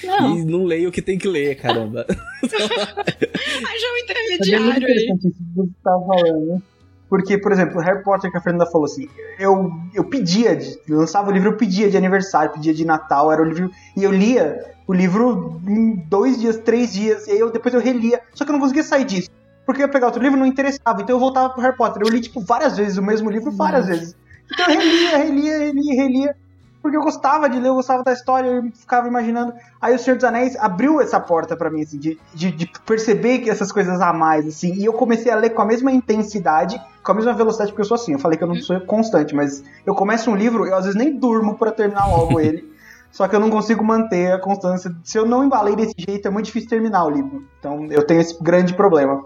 não. 0.02 0.36
E 0.36 0.44
não 0.44 0.64
leio 0.64 0.88
o 0.88 0.92
que 0.92 1.00
tem 1.00 1.16
que 1.16 1.28
ler, 1.28 1.54
caramba. 1.56 2.04
Acha 2.08 3.92
um 3.92 3.96
intermediário 4.02 4.86
aí. 4.86 4.94
Isso 4.94 5.18
que 5.18 5.44
você 5.54 5.70
tá 5.82 5.92
falando. 6.06 6.62
Porque, 7.08 7.38
por 7.38 7.52
exemplo, 7.52 7.80
Harry 7.80 8.02
Potter 8.02 8.30
que 8.30 8.36
a 8.36 8.40
Fernanda 8.40 8.66
falou 8.66 8.86
assim, 8.86 9.08
eu, 9.38 9.70
eu 9.94 10.04
pedia, 10.04 10.56
de, 10.56 10.76
lançava 10.88 11.30
o 11.30 11.32
livro, 11.32 11.50
eu 11.50 11.56
pedia 11.56 11.88
de 11.88 11.96
aniversário, 11.96 12.52
pedia 12.52 12.74
de 12.74 12.84
Natal, 12.84 13.30
era 13.30 13.40
o 13.40 13.44
livro, 13.44 13.70
e 13.96 14.02
eu 14.02 14.10
lia 14.10 14.74
o 14.86 14.92
livro 14.92 15.60
em 15.66 15.96
dois 16.08 16.40
dias, 16.40 16.56
três 16.56 16.92
dias, 16.92 17.28
e 17.28 17.32
aí 17.32 17.38
eu, 17.38 17.52
depois 17.52 17.72
eu 17.72 17.80
relia, 17.80 18.20
só 18.34 18.44
que 18.44 18.50
eu 18.50 18.54
não 18.54 18.60
conseguia 18.60 18.82
sair 18.82 19.04
disso. 19.04 19.30
Porque 19.64 19.80
eu 19.80 19.86
ia 19.86 19.92
pegar 19.92 20.06
outro 20.06 20.22
livro 20.22 20.38
não 20.38 20.46
interessava, 20.46 21.02
então 21.02 21.16
eu 21.16 21.20
voltava 21.20 21.50
pro 21.50 21.62
Harry 21.62 21.76
Potter. 21.76 22.02
Eu 22.02 22.08
li, 22.08 22.20
tipo, 22.20 22.40
várias 22.40 22.76
vezes 22.76 22.98
o 22.98 23.02
mesmo 23.02 23.30
livro, 23.30 23.50
várias 23.52 23.86
vezes. 23.86 24.16
Então 24.54 24.70
eu 24.70 24.80
relia, 24.80 25.18
relia, 25.18 25.58
relia, 25.58 26.02
relia. 26.02 26.36
Porque 26.84 26.98
eu 26.98 27.00
gostava 27.00 27.48
de 27.48 27.58
ler, 27.58 27.68
eu 27.68 27.74
gostava 27.76 28.04
da 28.04 28.12
história, 28.12 28.46
eu 28.46 28.70
ficava 28.74 29.08
imaginando. 29.08 29.54
Aí 29.80 29.94
o 29.94 29.98
Senhor 29.98 30.16
dos 30.16 30.24
Anéis 30.24 30.54
abriu 30.56 31.00
essa 31.00 31.18
porta 31.18 31.56
para 31.56 31.70
mim, 31.70 31.80
assim, 31.80 31.96
de, 31.98 32.18
de, 32.34 32.50
de, 32.50 32.70
perceber 32.84 33.38
que 33.38 33.48
essas 33.48 33.72
coisas 33.72 34.02
a 34.02 34.12
mais, 34.12 34.46
assim. 34.46 34.74
E 34.74 34.84
eu 34.84 34.92
comecei 34.92 35.32
a 35.32 35.36
ler 35.36 35.50
com 35.50 35.62
a 35.62 35.64
mesma 35.64 35.90
intensidade, 35.90 36.78
com 37.02 37.12
a 37.12 37.14
mesma 37.14 37.32
velocidade, 37.32 37.72
porque 37.72 37.80
eu 37.80 37.86
sou 37.86 37.94
assim. 37.94 38.12
Eu 38.12 38.18
falei 38.18 38.36
que 38.36 38.44
eu 38.44 38.48
não 38.48 38.56
sou 38.56 38.78
constante, 38.82 39.34
mas 39.34 39.64
eu 39.86 39.94
começo 39.94 40.30
um 40.30 40.36
livro, 40.36 40.66
eu 40.66 40.76
às 40.76 40.84
vezes 40.84 40.98
nem 40.98 41.18
durmo 41.18 41.56
para 41.56 41.72
terminar 41.72 42.06
logo 42.06 42.38
ele. 42.38 42.70
Só 43.10 43.26
que 43.28 43.34
eu 43.34 43.40
não 43.40 43.48
consigo 43.48 43.82
manter 43.82 44.32
a 44.32 44.38
constância. 44.38 44.94
Se 45.02 45.16
eu 45.16 45.24
não 45.24 45.42
embalei 45.42 45.74
desse 45.74 45.94
jeito, 45.96 46.28
é 46.28 46.30
muito 46.30 46.46
difícil 46.46 46.68
terminar 46.68 47.06
o 47.06 47.10
livro. 47.10 47.48
Então 47.58 47.86
eu 47.90 48.06
tenho 48.06 48.20
esse 48.20 48.36
grande 48.42 48.74
problema. 48.74 49.24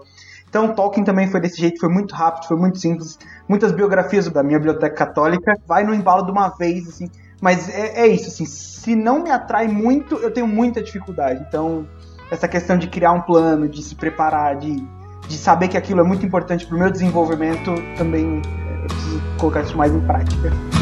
Então, 0.49 0.73
Tolkien 0.73 1.03
também 1.05 1.27
foi 1.27 1.39
desse 1.39 1.61
jeito, 1.61 1.79
foi 1.79 1.89
muito 1.89 2.13
rápido, 2.15 2.47
foi 2.47 2.57
muito 2.57 2.79
simples. 2.79 3.19
Muitas 3.47 3.71
biografias 3.71 4.27
da 4.27 4.41
minha 4.41 4.57
biblioteca 4.57 4.95
católica 4.95 5.53
vai 5.67 5.83
no 5.83 5.93
embalo 5.93 6.25
de 6.25 6.31
uma 6.31 6.49
vez, 6.49 6.87
assim. 6.87 7.07
Mas 7.39 7.69
é, 7.69 8.01
é 8.01 8.07
isso, 8.07 8.27
assim, 8.27 8.45
se 8.45 8.95
não 8.95 9.23
me 9.23 9.29
atrai 9.29 9.67
muito, 9.67 10.15
eu 10.15 10.31
tenho 10.31 10.47
muita 10.47 10.81
dificuldade. 10.81 11.45
Então, 11.47 11.87
essa 12.31 12.47
questão 12.47 12.77
de 12.77 12.87
criar 12.87 13.11
um 13.11 13.21
plano, 13.21 13.69
de 13.69 13.81
se 13.81 13.95
preparar, 13.95 14.57
de, 14.57 14.83
de 15.27 15.37
saber 15.37 15.67
que 15.67 15.77
aquilo 15.77 16.01
é 16.01 16.03
muito 16.03 16.25
importante 16.25 16.65
para 16.65 16.75
o 16.75 16.79
meu 16.79 16.91
desenvolvimento, 16.91 17.71
também 17.97 18.41
é, 18.67 18.83
eu 18.83 18.87
preciso 18.87 19.21
colocar 19.37 19.61
isso 19.61 19.77
mais 19.77 19.93
em 19.93 20.01
prática. 20.01 20.78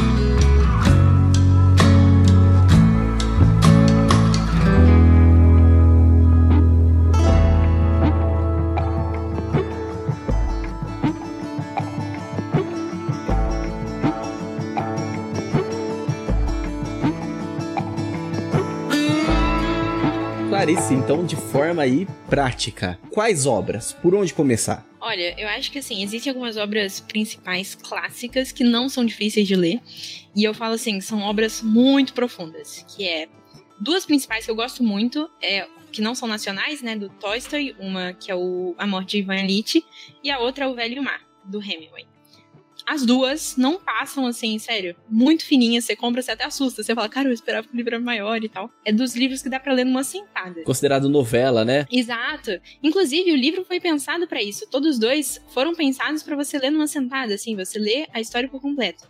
Clarice, 20.67 20.93
então, 20.93 21.25
de 21.25 21.37
forma 21.37 21.81
aí 21.81 22.05
prática, 22.29 22.99
quais 23.09 23.45
obras? 23.45 23.93
Por 23.93 24.13
onde 24.13 24.33
começar? 24.33 24.85
Olha, 24.99 25.33
eu 25.39 25.47
acho 25.47 25.71
que 25.71 25.79
assim, 25.79 26.03
existem 26.03 26.29
algumas 26.29 26.57
obras 26.57 26.99
principais 26.99 27.73
clássicas 27.73 28.51
que 28.51 28.65
não 28.65 28.89
são 28.89 29.05
difíceis 29.05 29.47
de 29.47 29.55
ler. 29.55 29.79
E 30.35 30.43
eu 30.43 30.53
falo 30.53 30.73
assim, 30.73 30.99
são 30.99 31.21
obras 31.21 31.61
muito 31.61 32.11
profundas, 32.11 32.85
que 32.89 33.07
é 33.07 33.29
duas 33.79 34.05
principais 34.05 34.43
que 34.43 34.51
eu 34.51 34.55
gosto 34.57 34.83
muito, 34.83 35.29
é 35.41 35.65
que 35.89 36.01
não 36.01 36.13
são 36.13 36.27
nacionais, 36.27 36.81
né, 36.81 36.97
do 36.97 37.07
Tolstói, 37.07 37.73
uma 37.79 38.11
que 38.11 38.29
é 38.29 38.35
o 38.35 38.75
A 38.77 38.85
Morte 38.85 39.11
de 39.11 39.19
Ivan 39.19 39.37
Illich 39.37 39.85
e 40.21 40.29
a 40.29 40.37
outra 40.37 40.65
é 40.65 40.67
O 40.67 40.75
Velho 40.75 41.01
Mar, 41.01 41.21
do 41.45 41.63
Hemingway 41.63 42.05
as 42.87 43.05
duas 43.05 43.57
não 43.57 43.77
passam 43.77 44.25
assim, 44.25 44.57
sério, 44.57 44.95
muito 45.09 45.43
fininhas. 45.43 45.83
Você 45.83 45.93
compra, 45.93 46.21
você 46.21 46.31
até 46.31 46.45
assusta. 46.45 46.81
Você 46.81 46.95
fala, 46.95 47.09
cara, 47.09 47.27
eu 47.27 47.33
esperava 47.33 47.67
que 47.67 47.73
o 47.73 47.75
livro 47.75 47.93
era 47.93 48.03
maior 48.03 48.41
e 48.41 48.47
tal. 48.47 48.71
É 48.85 48.93
dos 48.93 49.13
livros 49.13 49.41
que 49.41 49.49
dá 49.49 49.59
pra 49.59 49.73
ler 49.73 49.83
numa 49.83 50.05
sentada. 50.05 50.63
Considerado 50.63 51.09
novela, 51.09 51.65
né? 51.65 51.85
Exato. 51.91 52.51
Inclusive, 52.81 53.33
o 53.33 53.35
livro 53.35 53.65
foi 53.65 53.81
pensado 53.81 54.25
para 54.25 54.41
isso. 54.41 54.65
Todos 54.69 54.97
dois 54.97 55.41
foram 55.49 55.75
pensados 55.75 56.23
para 56.23 56.37
você 56.37 56.57
ler 56.57 56.69
numa 56.69 56.87
sentada, 56.87 57.33
assim, 57.33 57.57
você 57.57 57.77
lê 57.77 58.07
a 58.13 58.21
história 58.21 58.47
por 58.47 58.61
completo. 58.61 59.03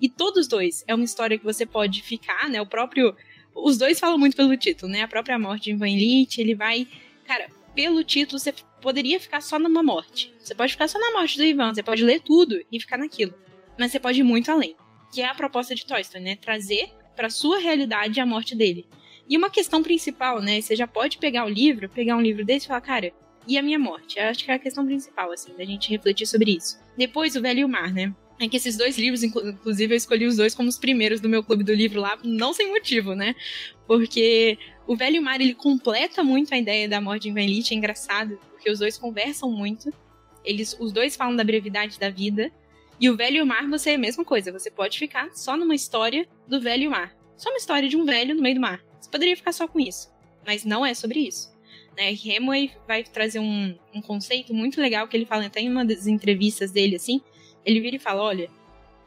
E 0.00 0.08
todos 0.08 0.46
dois 0.46 0.84
é 0.86 0.94
uma 0.94 1.04
história 1.04 1.36
que 1.36 1.44
você 1.44 1.66
pode 1.66 2.02
ficar, 2.02 2.48
né? 2.48 2.60
O 2.60 2.66
próprio. 2.66 3.12
Os 3.52 3.76
dois 3.76 3.98
falam 3.98 4.18
muito 4.18 4.36
pelo 4.36 4.56
título, 4.56 4.92
né? 4.92 5.02
A 5.02 5.08
própria 5.08 5.36
morte 5.36 5.64
de 5.64 5.70
Ivan 5.72 5.88
Illich, 5.88 6.40
ele 6.40 6.54
vai. 6.54 6.86
Cara, 7.26 7.48
pelo 7.74 8.04
título, 8.04 8.38
você 8.38 8.54
poderia 8.86 9.18
ficar 9.18 9.40
só 9.40 9.58
numa 9.58 9.82
morte. 9.82 10.32
Você 10.38 10.54
pode 10.54 10.70
ficar 10.70 10.86
só 10.86 10.96
na 10.96 11.10
morte 11.10 11.36
do 11.36 11.42
Ivan, 11.42 11.74
você 11.74 11.82
pode 11.82 12.04
ler 12.04 12.20
tudo 12.20 12.56
e 12.70 12.78
ficar 12.78 12.96
naquilo. 12.96 13.34
Mas 13.76 13.90
você 13.90 13.98
pode 13.98 14.20
ir 14.20 14.22
muito 14.22 14.48
além. 14.48 14.76
Que 15.12 15.22
é 15.22 15.26
a 15.26 15.34
proposta 15.34 15.74
de 15.74 15.84
Tolstói, 15.84 16.20
né? 16.20 16.36
Trazer 16.36 16.90
para 17.16 17.28
sua 17.28 17.58
realidade 17.58 18.20
a 18.20 18.24
morte 18.24 18.54
dele. 18.54 18.86
E 19.28 19.36
uma 19.36 19.50
questão 19.50 19.82
principal, 19.82 20.40
né? 20.40 20.60
Você 20.60 20.76
já 20.76 20.86
pode 20.86 21.18
pegar 21.18 21.44
o 21.44 21.48
livro, 21.48 21.88
pegar 21.88 22.16
um 22.16 22.20
livro 22.20 22.44
desse 22.44 22.66
e 22.66 22.68
falar, 22.68 22.80
cara, 22.80 23.12
e 23.44 23.58
a 23.58 23.62
minha 23.62 23.78
morte? 23.78 24.20
Eu 24.20 24.26
acho 24.26 24.44
que 24.44 24.52
é 24.52 24.54
a 24.54 24.58
questão 24.58 24.86
principal, 24.86 25.32
assim, 25.32 25.52
da 25.58 25.64
gente 25.64 25.90
refletir 25.90 26.24
sobre 26.24 26.52
isso. 26.52 26.78
Depois, 26.96 27.34
O 27.34 27.42
Velho 27.42 27.60
e 27.62 27.64
o 27.64 27.68
Mar, 27.68 27.92
né? 27.92 28.14
É 28.38 28.46
que 28.48 28.56
esses 28.56 28.76
dois 28.76 28.96
livros, 28.96 29.24
inclusive, 29.24 29.94
eu 29.94 29.96
escolhi 29.96 30.26
os 30.26 30.36
dois 30.36 30.54
como 30.54 30.68
os 30.68 30.78
primeiros 30.78 31.20
do 31.20 31.28
meu 31.28 31.42
clube 31.42 31.64
do 31.64 31.74
livro 31.74 32.00
lá, 32.00 32.16
não 32.22 32.52
sem 32.52 32.68
motivo, 32.70 33.16
né? 33.16 33.34
Porque 33.84 34.56
o 34.86 34.94
Velho 34.94 35.20
Mar, 35.20 35.40
ele 35.40 35.54
completa 35.54 36.22
muito 36.22 36.54
a 36.54 36.58
ideia 36.58 36.88
da 36.88 37.00
morte 37.00 37.24
de 37.24 37.32
Van 37.32 37.46
Lich, 37.46 37.74
é 37.74 37.76
engraçado, 37.76 38.38
porque 38.66 38.72
os 38.72 38.80
dois 38.80 38.98
conversam 38.98 39.48
muito. 39.48 39.94
Eles, 40.44 40.76
os 40.80 40.90
dois 40.90 41.14
falam 41.14 41.36
da 41.36 41.44
brevidade 41.44 42.00
da 42.00 42.10
vida. 42.10 42.50
E 42.98 43.08
o 43.08 43.16
Velho 43.16 43.46
Mar, 43.46 43.68
você 43.68 43.90
é 43.90 43.94
a 43.94 43.98
mesma 43.98 44.24
coisa. 44.24 44.50
Você 44.50 44.72
pode 44.72 44.98
ficar 44.98 45.30
só 45.34 45.56
numa 45.56 45.74
história 45.74 46.26
do 46.48 46.60
Velho 46.60 46.90
Mar. 46.90 47.16
Só 47.36 47.50
uma 47.50 47.58
história 47.58 47.88
de 47.88 47.96
um 47.96 48.04
velho 48.04 48.34
no 48.34 48.42
meio 48.42 48.56
do 48.56 48.60
mar. 48.60 48.82
Você 48.98 49.08
poderia 49.08 49.36
ficar 49.36 49.52
só 49.52 49.68
com 49.68 49.78
isso. 49.78 50.10
Mas 50.44 50.64
não 50.64 50.84
é 50.84 50.94
sobre 50.94 51.20
isso. 51.20 51.54
Né? 51.96 52.10
Hemingway 52.10 52.72
vai 52.88 53.04
trazer 53.04 53.38
um, 53.38 53.78
um 53.94 54.02
conceito 54.02 54.52
muito 54.52 54.80
legal 54.80 55.06
que 55.06 55.16
ele 55.16 55.26
fala 55.26 55.46
até 55.46 55.60
em 55.60 55.70
uma 55.70 55.84
das 55.84 56.08
entrevistas 56.08 56.72
dele, 56.72 56.96
assim. 56.96 57.20
Ele 57.64 57.78
vira 57.78 57.96
e 57.96 58.00
fala, 58.00 58.22
olha, 58.22 58.50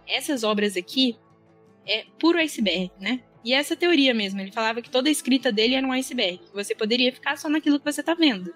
essas 0.08 0.44
obras 0.44 0.78
aqui 0.78 1.18
é 1.86 2.06
puro 2.18 2.38
iceberg, 2.38 2.92
né? 3.00 3.22
E 3.44 3.54
essa 3.54 3.76
teoria 3.76 4.14
mesmo, 4.14 4.40
ele 4.40 4.52
falava 4.52 4.82
que 4.82 4.90
toda 4.90 5.10
a 5.10 5.12
escrita 5.12 5.52
dele 5.52 5.76
era 5.76 5.86
um 5.86 5.92
iceberg. 5.92 6.40
Você 6.54 6.74
poderia 6.74 7.12
ficar 7.12 7.38
só 7.38 7.50
naquilo 7.50 7.80
que 7.80 7.92
você 7.92 8.04
tá 8.04 8.14
vendo, 8.14 8.54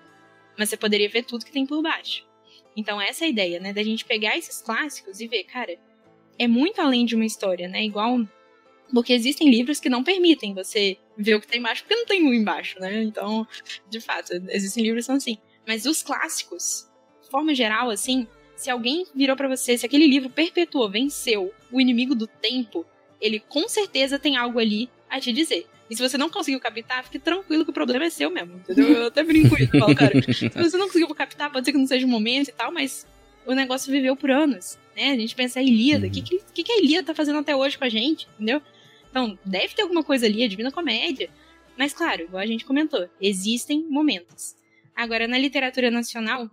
mas 0.57 0.69
você 0.69 0.77
poderia 0.77 1.09
ver 1.09 1.23
tudo 1.23 1.45
que 1.45 1.51
tem 1.51 1.65
por 1.65 1.81
baixo. 1.81 2.25
Então 2.75 2.99
essa 2.99 3.25
é 3.25 3.27
a 3.27 3.29
ideia, 3.29 3.59
né, 3.59 3.73
da 3.73 3.83
gente 3.83 4.05
pegar 4.05 4.37
esses 4.37 4.61
clássicos 4.61 5.19
e 5.19 5.27
ver, 5.27 5.43
cara, 5.43 5.77
é 6.37 6.47
muito 6.47 6.81
além 6.81 7.05
de 7.05 7.15
uma 7.15 7.25
história, 7.25 7.67
né? 7.67 7.83
Igual 7.83 8.27
porque 8.93 9.13
existem 9.13 9.49
livros 9.49 9.79
que 9.79 9.89
não 9.89 10.03
permitem 10.03 10.53
você 10.53 10.97
ver 11.17 11.35
o 11.35 11.41
que 11.41 11.47
tem 11.47 11.59
embaixo, 11.59 11.83
porque 11.83 11.95
não 11.95 12.05
tem 12.05 12.23
um 12.23 12.33
embaixo, 12.33 12.79
né? 12.79 13.03
Então, 13.03 13.47
de 13.89 13.99
fato, 13.99 14.33
existem 14.49 14.83
livros 14.83 15.03
que 15.03 15.07
são 15.07 15.15
assim. 15.15 15.37
Mas 15.67 15.85
os 15.85 16.03
clássicos, 16.03 16.89
de 17.23 17.29
forma 17.29 17.55
geral, 17.55 17.89
assim, 17.89 18.27
se 18.55 18.69
alguém 18.69 19.05
virou 19.15 19.35
para 19.35 19.47
você, 19.47 19.77
se 19.77 19.85
aquele 19.85 20.07
livro 20.07 20.29
perpetuou, 20.29 20.89
venceu 20.89 21.53
o 21.71 21.81
inimigo 21.81 22.13
do 22.13 22.27
tempo, 22.27 22.85
ele 23.19 23.39
com 23.39 23.67
certeza 23.67 24.19
tem 24.19 24.37
algo 24.37 24.59
ali 24.59 24.89
a 25.13 25.19
te 25.19 25.31
dizer. 25.31 25.67
E 25.89 25.95
se 25.95 26.01
você 26.01 26.17
não 26.17 26.27
conseguiu 26.27 26.59
captar, 26.59 27.03
fique 27.03 27.19
tranquilo 27.19 27.63
que 27.63 27.69
o 27.69 27.73
problema 27.73 28.05
é 28.05 28.09
seu 28.09 28.31
mesmo, 28.31 28.55
entendeu? 28.55 28.87
Eu 28.87 29.07
até 29.07 29.23
brinco 29.23 29.55
isso, 29.61 29.77
falo, 29.77 29.95
cara, 29.95 30.11
se 30.33 30.49
você 30.49 30.75
não 30.75 30.87
conseguiu 30.87 31.13
captar, 31.13 31.51
pode 31.51 31.65
ser 31.65 31.71
que 31.71 31.77
não 31.77 31.85
seja 31.85 32.05
o 32.05 32.09
momento 32.09 32.49
e 32.49 32.51
tal, 32.51 32.71
mas 32.71 33.05
o 33.45 33.53
negócio 33.53 33.91
viveu 33.91 34.15
por 34.15 34.31
anos, 34.31 34.77
né? 34.95 35.11
A 35.11 35.15
gente 35.15 35.35
pensa, 35.35 35.59
a 35.59 35.63
Ilíada, 35.63 36.05
o 36.05 36.07
uhum. 36.07 36.13
que, 36.13 36.21
que, 36.53 36.63
que 36.63 36.71
a 36.71 36.79
Ilíada 36.79 37.07
tá 37.07 37.13
fazendo 37.13 37.37
até 37.37 37.55
hoje 37.55 37.77
com 37.77 37.83
a 37.83 37.89
gente, 37.89 38.27
entendeu? 38.33 38.59
Então, 39.11 39.37
deve 39.45 39.75
ter 39.75 39.83
alguma 39.83 40.03
coisa 40.03 40.25
ali, 40.25 40.43
a 40.43 40.47
Divina 40.47 40.71
Comédia. 40.71 41.29
Mas, 41.77 41.93
claro, 41.93 42.23
igual 42.23 42.41
a 42.41 42.47
gente 42.47 42.65
comentou, 42.65 43.07
existem 43.21 43.85
momentos. 43.87 44.55
Agora, 44.95 45.27
na 45.27 45.37
literatura 45.37 45.91
nacional, 45.91 46.49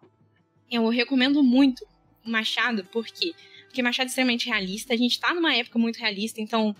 eu 0.70 0.86
recomendo 0.88 1.42
muito 1.42 1.86
Machado, 2.22 2.84
por 2.84 3.06
quê? 3.06 3.32
Porque 3.64 3.82
Machado 3.82 4.08
é 4.08 4.10
extremamente 4.10 4.46
realista, 4.46 4.92
a 4.92 4.96
gente 4.96 5.18
tá 5.18 5.32
numa 5.32 5.54
época 5.54 5.78
muito 5.78 5.96
realista, 5.96 6.42
então 6.42 6.76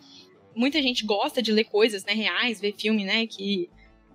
muita 0.55 0.81
gente 0.83 1.05
gosta 1.05 1.43
de 1.43 1.53
ler 1.53 1.65
coisas, 1.65 2.05
né, 2.05 2.13
reais, 2.13 2.61
ver 2.61 2.75
filme, 2.77 3.05
né, 3.05 3.27
que, 3.27 3.69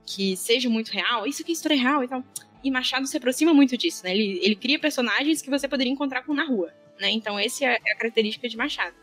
que 0.05 0.35
seja 0.35 0.69
muito 0.69 0.89
real, 0.89 1.25
isso 1.25 1.41
aqui 1.41 1.51
é 1.51 1.53
história 1.53 1.77
real 1.77 2.03
e 2.03 2.07
tal. 2.07 2.23
E 2.63 2.71
Machado 2.71 3.05
se 3.05 3.15
aproxima 3.17 3.53
muito 3.53 3.77
disso, 3.77 4.03
né? 4.03 4.11
Ele, 4.11 4.39
ele 4.41 4.55
cria 4.55 4.79
personagens 4.79 5.39
que 5.39 5.51
você 5.51 5.67
poderia 5.67 5.93
encontrar 5.93 6.23
com 6.23 6.33
na 6.33 6.43
rua, 6.43 6.73
né? 6.99 7.11
Então, 7.11 7.37
essa 7.37 7.63
é 7.63 7.75
a 7.75 7.95
característica 7.95 8.49
de 8.49 8.57
Machado. 8.57 8.95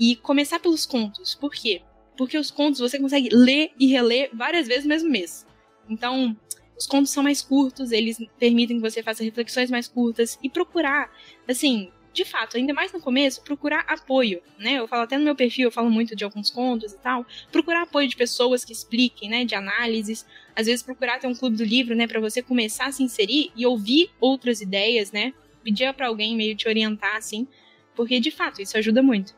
E 0.00 0.16
começar 0.16 0.58
pelos 0.58 0.84
contos. 0.84 1.32
Por 1.32 1.52
quê? 1.52 1.82
Porque 2.16 2.36
os 2.36 2.50
contos 2.50 2.80
você 2.80 2.98
consegue 2.98 3.28
ler 3.32 3.70
e 3.78 3.86
reler 3.86 4.30
várias 4.34 4.66
vezes 4.66 4.82
no 4.82 4.88
mesmo 4.88 5.08
mês. 5.08 5.46
Então, 5.88 6.36
os 6.76 6.86
contos 6.86 7.12
são 7.12 7.22
mais 7.22 7.40
curtos, 7.40 7.92
eles 7.92 8.18
permitem 8.36 8.78
que 8.80 8.90
você 8.90 9.00
faça 9.00 9.22
reflexões 9.22 9.70
mais 9.70 9.86
curtas 9.86 10.36
e 10.42 10.50
procurar, 10.50 11.08
assim, 11.46 11.92
de 12.12 12.24
fato, 12.24 12.56
ainda 12.56 12.74
mais 12.74 12.92
no 12.92 13.00
começo, 13.00 13.42
procurar 13.42 13.84
apoio, 13.88 14.42
né? 14.58 14.74
Eu 14.74 14.86
falo 14.86 15.02
até 15.02 15.16
no 15.16 15.24
meu 15.24 15.34
perfil, 15.34 15.68
eu 15.68 15.72
falo 15.72 15.90
muito 15.90 16.14
de 16.14 16.24
alguns 16.24 16.50
contos 16.50 16.92
e 16.92 16.98
tal. 16.98 17.24
Procurar 17.50 17.82
apoio 17.82 18.06
de 18.06 18.16
pessoas 18.16 18.64
que 18.64 18.72
expliquem, 18.72 19.30
né? 19.30 19.44
De 19.44 19.54
análises. 19.54 20.26
Às 20.54 20.66
vezes 20.66 20.82
procurar 20.82 21.18
ter 21.18 21.26
um 21.26 21.34
clube 21.34 21.56
do 21.56 21.64
livro, 21.64 21.94
né? 21.94 22.06
Para 22.06 22.20
você 22.20 22.42
começar 22.42 22.86
a 22.86 22.92
se 22.92 23.02
inserir 23.02 23.50
e 23.56 23.66
ouvir 23.66 24.10
outras 24.20 24.60
ideias, 24.60 25.10
né? 25.10 25.32
Pedir 25.64 25.92
para 25.94 26.08
alguém 26.08 26.36
meio 26.36 26.54
te 26.54 26.68
orientar, 26.68 27.16
assim. 27.16 27.46
Porque, 27.94 28.20
de 28.20 28.30
fato, 28.30 28.60
isso 28.60 28.76
ajuda 28.76 29.02
muito. 29.02 29.34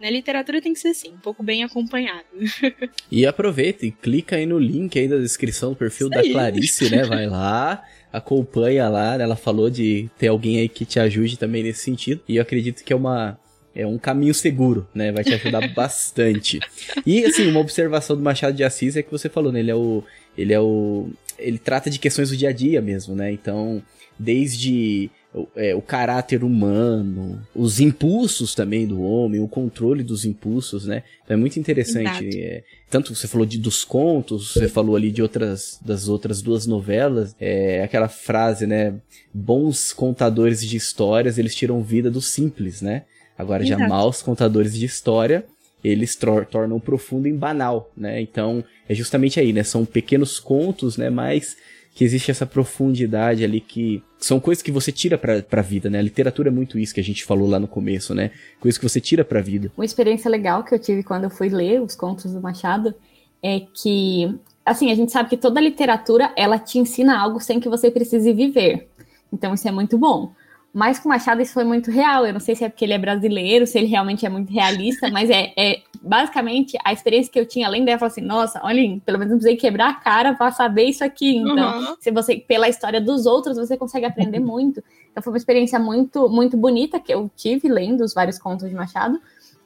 Na 0.00 0.08
literatura 0.08 0.62
tem 0.62 0.72
que 0.72 0.78
ser 0.78 0.88
assim, 0.88 1.10
um 1.10 1.18
pouco 1.18 1.42
bem 1.42 1.62
acompanhado. 1.62 2.24
e 3.12 3.26
aproveita 3.26 3.84
e 3.84 3.92
clica 3.92 4.36
aí 4.36 4.46
no 4.46 4.58
link 4.58 4.98
aí 4.98 5.06
da 5.06 5.18
descrição 5.18 5.70
do 5.70 5.76
perfil 5.76 6.06
Isso 6.06 6.14
da 6.14 6.20
aí. 6.20 6.32
Clarice, 6.32 6.90
né? 6.90 7.04
Vai 7.04 7.26
lá, 7.26 7.84
acompanha 8.12 8.88
lá. 8.88 9.14
Ela 9.14 9.36
falou 9.36 9.70
de 9.70 10.08
ter 10.18 10.28
alguém 10.28 10.58
aí 10.58 10.68
que 10.68 10.84
te 10.84 10.98
ajude 10.98 11.38
também 11.38 11.62
nesse 11.62 11.82
sentido. 11.82 12.20
E 12.28 12.36
eu 12.36 12.42
acredito 12.42 12.84
que 12.84 12.92
é 12.92 12.96
uma 12.96 13.38
é 13.74 13.86
um 13.86 13.98
caminho 13.98 14.34
seguro, 14.34 14.86
né? 14.94 15.12
Vai 15.12 15.22
te 15.22 15.32
ajudar 15.32 15.66
bastante. 15.74 16.58
E 17.06 17.24
assim, 17.24 17.48
uma 17.48 17.60
observação 17.60 18.16
do 18.16 18.22
Machado 18.22 18.56
de 18.56 18.64
Assis 18.64 18.96
é 18.96 19.02
que 19.02 19.10
você 19.10 19.28
falou, 19.28 19.52
né? 19.52 19.60
Ele 19.60 19.70
é 19.70 19.74
o 19.74 20.02
ele 20.36 20.52
é 20.52 20.60
o 20.60 21.08
ele 21.38 21.58
trata 21.58 21.88
de 21.88 21.98
questões 21.98 22.30
do 22.30 22.36
dia 22.36 22.50
a 22.50 22.52
dia 22.52 22.80
mesmo, 22.80 23.14
né? 23.14 23.32
Então, 23.32 23.82
desde 24.18 25.10
o, 25.32 25.46
é, 25.54 25.74
o 25.74 25.80
caráter 25.80 26.42
humano, 26.42 27.40
os 27.54 27.78
impulsos 27.78 28.54
também 28.54 28.86
do 28.86 29.00
homem, 29.00 29.40
o 29.40 29.46
controle 29.46 30.02
dos 30.02 30.24
impulsos, 30.24 30.86
né? 30.86 31.04
Então 31.24 31.36
é 31.36 31.40
muito 31.40 31.58
interessante. 31.58 32.40
É, 32.40 32.64
tanto 32.90 33.14
você 33.14 33.28
falou 33.28 33.46
de, 33.46 33.58
dos 33.58 33.84
contos, 33.84 34.52
você 34.52 34.68
falou 34.68 34.96
ali 34.96 35.12
de 35.12 35.22
outras 35.22 35.78
das 35.84 36.08
outras 36.08 36.42
duas 36.42 36.66
novelas, 36.66 37.34
é 37.38 37.82
aquela 37.82 38.08
frase, 38.08 38.66
né? 38.66 38.94
Bons 39.32 39.92
contadores 39.92 40.66
de 40.66 40.76
histórias, 40.76 41.38
eles 41.38 41.54
tiram 41.54 41.80
vida 41.82 42.10
do 42.10 42.20
simples, 42.20 42.82
né? 42.82 43.04
Agora 43.38 43.62
Exato. 43.62 43.80
já 43.80 43.88
maus 43.88 44.20
contadores 44.22 44.74
de 44.74 44.84
história, 44.84 45.46
eles 45.82 46.16
tor 46.16 46.44
tornam 46.44 46.80
profundo 46.80 47.28
em 47.28 47.36
banal, 47.36 47.90
né? 47.96 48.20
Então 48.20 48.64
é 48.88 48.94
justamente 48.94 49.38
aí, 49.38 49.52
né? 49.52 49.62
São 49.62 49.84
pequenos 49.84 50.40
contos, 50.40 50.96
né? 50.96 51.08
Mas 51.08 51.56
que 51.94 52.04
existe 52.04 52.30
essa 52.32 52.46
profundidade 52.46 53.44
ali 53.44 53.60
que 53.60 54.02
são 54.20 54.38
coisas 54.38 54.62
que 54.62 54.70
você 54.70 54.92
tira 54.92 55.16
pra, 55.16 55.42
pra 55.42 55.62
vida, 55.62 55.88
né? 55.88 55.98
A 55.98 56.02
literatura 56.02 56.50
é 56.50 56.52
muito 56.52 56.78
isso 56.78 56.94
que 56.94 57.00
a 57.00 57.04
gente 57.04 57.24
falou 57.24 57.48
lá 57.48 57.58
no 57.58 57.66
começo, 57.66 58.14
né? 58.14 58.30
Coisas 58.60 58.76
que 58.76 58.86
você 58.86 59.00
tira 59.00 59.24
pra 59.24 59.40
vida. 59.40 59.72
Uma 59.76 59.84
experiência 59.84 60.30
legal 60.30 60.62
que 60.62 60.74
eu 60.74 60.78
tive 60.78 61.02
quando 61.02 61.24
eu 61.24 61.30
fui 61.30 61.48
ler 61.48 61.80
os 61.80 61.96
contos 61.96 62.32
do 62.32 62.40
Machado 62.40 62.94
é 63.42 63.60
que, 63.60 64.38
assim, 64.64 64.92
a 64.92 64.94
gente 64.94 65.10
sabe 65.10 65.30
que 65.30 65.36
toda 65.38 65.58
literatura, 65.58 66.32
ela 66.36 66.58
te 66.58 66.78
ensina 66.78 67.18
algo 67.18 67.40
sem 67.40 67.58
que 67.58 67.68
você 67.68 67.90
precise 67.90 68.32
viver. 68.34 68.88
Então 69.32 69.54
isso 69.54 69.66
é 69.66 69.72
muito 69.72 69.96
bom. 69.96 70.32
Mas 70.72 70.98
com 70.98 71.08
Machado 71.08 71.42
isso 71.42 71.52
foi 71.52 71.64
muito 71.64 71.90
real. 71.90 72.24
Eu 72.24 72.32
não 72.32 72.40
sei 72.40 72.54
se 72.54 72.64
é 72.64 72.68
porque 72.68 72.84
ele 72.84 72.92
é 72.92 72.98
brasileiro, 72.98 73.66
se 73.66 73.76
ele 73.78 73.86
realmente 73.86 74.24
é 74.24 74.28
muito 74.28 74.52
realista, 74.52 75.10
mas 75.10 75.28
é, 75.28 75.52
é 75.56 75.82
basicamente 76.00 76.78
a 76.84 76.92
experiência 76.92 77.32
que 77.32 77.40
eu 77.40 77.46
tinha 77.46 77.66
além 77.66 77.84
dela, 77.84 77.98
eu 78.00 78.06
assim, 78.06 78.20
nossa, 78.20 78.60
olha, 78.62 79.00
pelo 79.04 79.18
menos 79.18 79.32
não 79.32 79.38
precisei 79.38 79.56
quebrar 79.56 79.90
a 79.90 79.94
cara 79.94 80.34
para 80.34 80.52
saber 80.52 80.84
isso 80.84 81.04
aqui. 81.04 81.36
Então, 81.36 81.80
uhum. 81.80 81.96
se 81.98 82.10
você, 82.10 82.36
pela 82.36 82.68
história 82.68 83.00
dos 83.00 83.26
outros, 83.26 83.56
você 83.56 83.76
consegue 83.76 84.06
aprender 84.06 84.38
muito. 84.38 84.82
Então 85.10 85.22
foi 85.22 85.32
uma 85.32 85.38
experiência 85.38 85.78
muito, 85.78 86.28
muito 86.28 86.56
bonita 86.56 87.00
que 87.00 87.12
eu 87.12 87.30
tive 87.34 87.68
lendo 87.68 88.02
os 88.02 88.14
vários 88.14 88.38
contos 88.38 88.68
de 88.68 88.74
Machado 88.74 89.20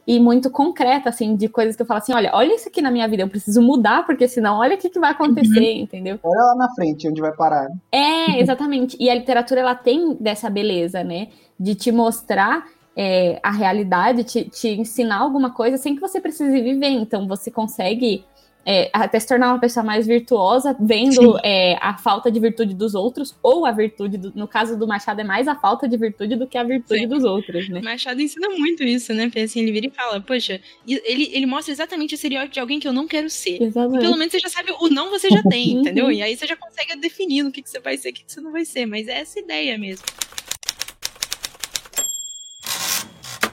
e 0.07 0.20
muito 0.20 0.50
concreta, 0.50 1.09
assim, 1.09 1.34
de 1.34 1.48
coisas 1.48 1.74
que 1.74 1.82
eu 1.82 1.86
falo 1.86 1.98
assim, 1.98 2.12
olha, 2.12 2.30
olha 2.34 2.55
isso 2.55 2.68
aqui 2.68 2.82
na 2.82 2.90
minha 2.90 3.09
vida, 3.09 3.22
eu 3.22 3.28
preciso 3.28 3.62
mudar, 3.62 4.05
porque 4.05 4.28
senão 4.28 4.59
olha 4.59 4.74
o 4.74 4.78
que, 4.78 4.90
que 4.90 5.00
vai 5.00 5.11
acontecer, 5.12 5.74
uhum. 5.74 5.80
entendeu? 5.80 6.18
Olha 6.22 6.42
lá 6.42 6.55
na 6.57 6.74
frente, 6.74 7.09
onde 7.09 7.20
vai 7.20 7.32
parar. 7.32 7.68
É, 7.90 8.38
exatamente. 8.40 8.96
e 9.00 9.09
a 9.09 9.14
literatura, 9.14 9.61
ela 9.61 9.74
tem 9.74 10.14
dessa 10.14 10.50
beleza, 10.50 11.02
né? 11.02 11.28
De 11.59 11.74
te 11.74 11.90
mostrar 11.90 12.66
é, 12.96 13.40
a 13.42 13.50
realidade, 13.50 14.24
te, 14.24 14.44
te 14.44 14.68
ensinar 14.68 15.18
alguma 15.18 15.52
coisa 15.52 15.76
sem 15.76 15.94
que 15.94 16.00
você 16.00 16.20
precise 16.20 16.61
viver. 16.61 16.88
Então, 16.88 17.26
você 17.26 17.50
consegue 17.50 18.24
é, 18.67 18.91
até 18.93 19.21
se 19.21 19.27
tornar 19.27 19.53
uma 19.53 19.61
pessoa 19.61 19.85
mais 19.85 20.07
virtuosa, 20.07 20.77
vendo 20.81 21.39
é, 21.45 21.77
a 21.81 21.99
falta 21.99 22.31
de 22.31 22.41
virtude 22.41 22.75
dos 22.75 22.95
outros, 22.95 23.37
ou 23.43 23.67
a 23.67 23.73
virtude, 23.73 24.17
do, 24.17 24.33
no 24.35 24.49
caso 24.49 24.79
do 24.79 24.87
Machado, 24.87 25.21
é 25.21 25.25
mais 25.25 25.47
a 25.47 25.55
falta 25.55 25.87
de 25.89 25.97
virtude 25.97 26.37
do 26.37 26.47
que 26.47 26.57
a 26.57 26.65
virtude 26.65 27.01
Sim. 27.01 27.09
dos 27.09 27.25
outros, 27.25 27.69
né? 27.69 27.81
Machado 27.83 28.21
ensina 28.21 28.49
muito 28.51 28.83
isso, 28.83 29.12
né? 29.12 29.27
Porque 29.27 29.41
assim, 29.41 29.61
ele 29.61 29.73
vira 29.73 29.87
e 29.87 29.91
fala, 29.91 30.21
poxa, 30.21 30.61
ele, 30.87 31.31
ele 31.33 31.47
mostra 31.47 31.73
exatamente 31.73 32.15
o 32.15 32.17
estereótipo 32.17 32.55
de 32.55 32.61
alguém 32.61 32.81
que 32.81 32.89
eu 32.89 32.93
não 32.93 33.07
quero 33.07 33.29
ser. 33.29 33.62
Exatamente. 33.62 34.01
pelo 34.01 34.17
menos 34.17 34.33
você 34.33 34.39
já 34.39 34.49
sabe, 34.49 34.73
o 34.81 34.89
não 34.89 35.11
você 35.11 35.29
já 35.29 35.43
tem, 35.43 35.75
uhum. 35.75 35.81
entendeu? 35.81 36.11
E 36.11 36.23
aí 36.23 36.37
você 36.37 36.47
já 36.47 36.57
consegue 36.57 36.97
definir 36.97 37.43
no 37.43 37.53
que, 37.53 37.62
que 37.62 37.69
você 37.69 37.81
vai 37.81 37.97
ser 37.97 38.09
e 38.09 38.11
o 38.12 38.15
que, 38.15 38.25
que 38.25 38.33
você 38.33 38.41
não 38.41 38.53
vai 38.53 38.65
ser, 38.65 38.87
mas 38.87 39.09
é 39.09 39.21
essa 39.21 39.39
ideia 39.39 39.77
mesmo. 39.79 40.05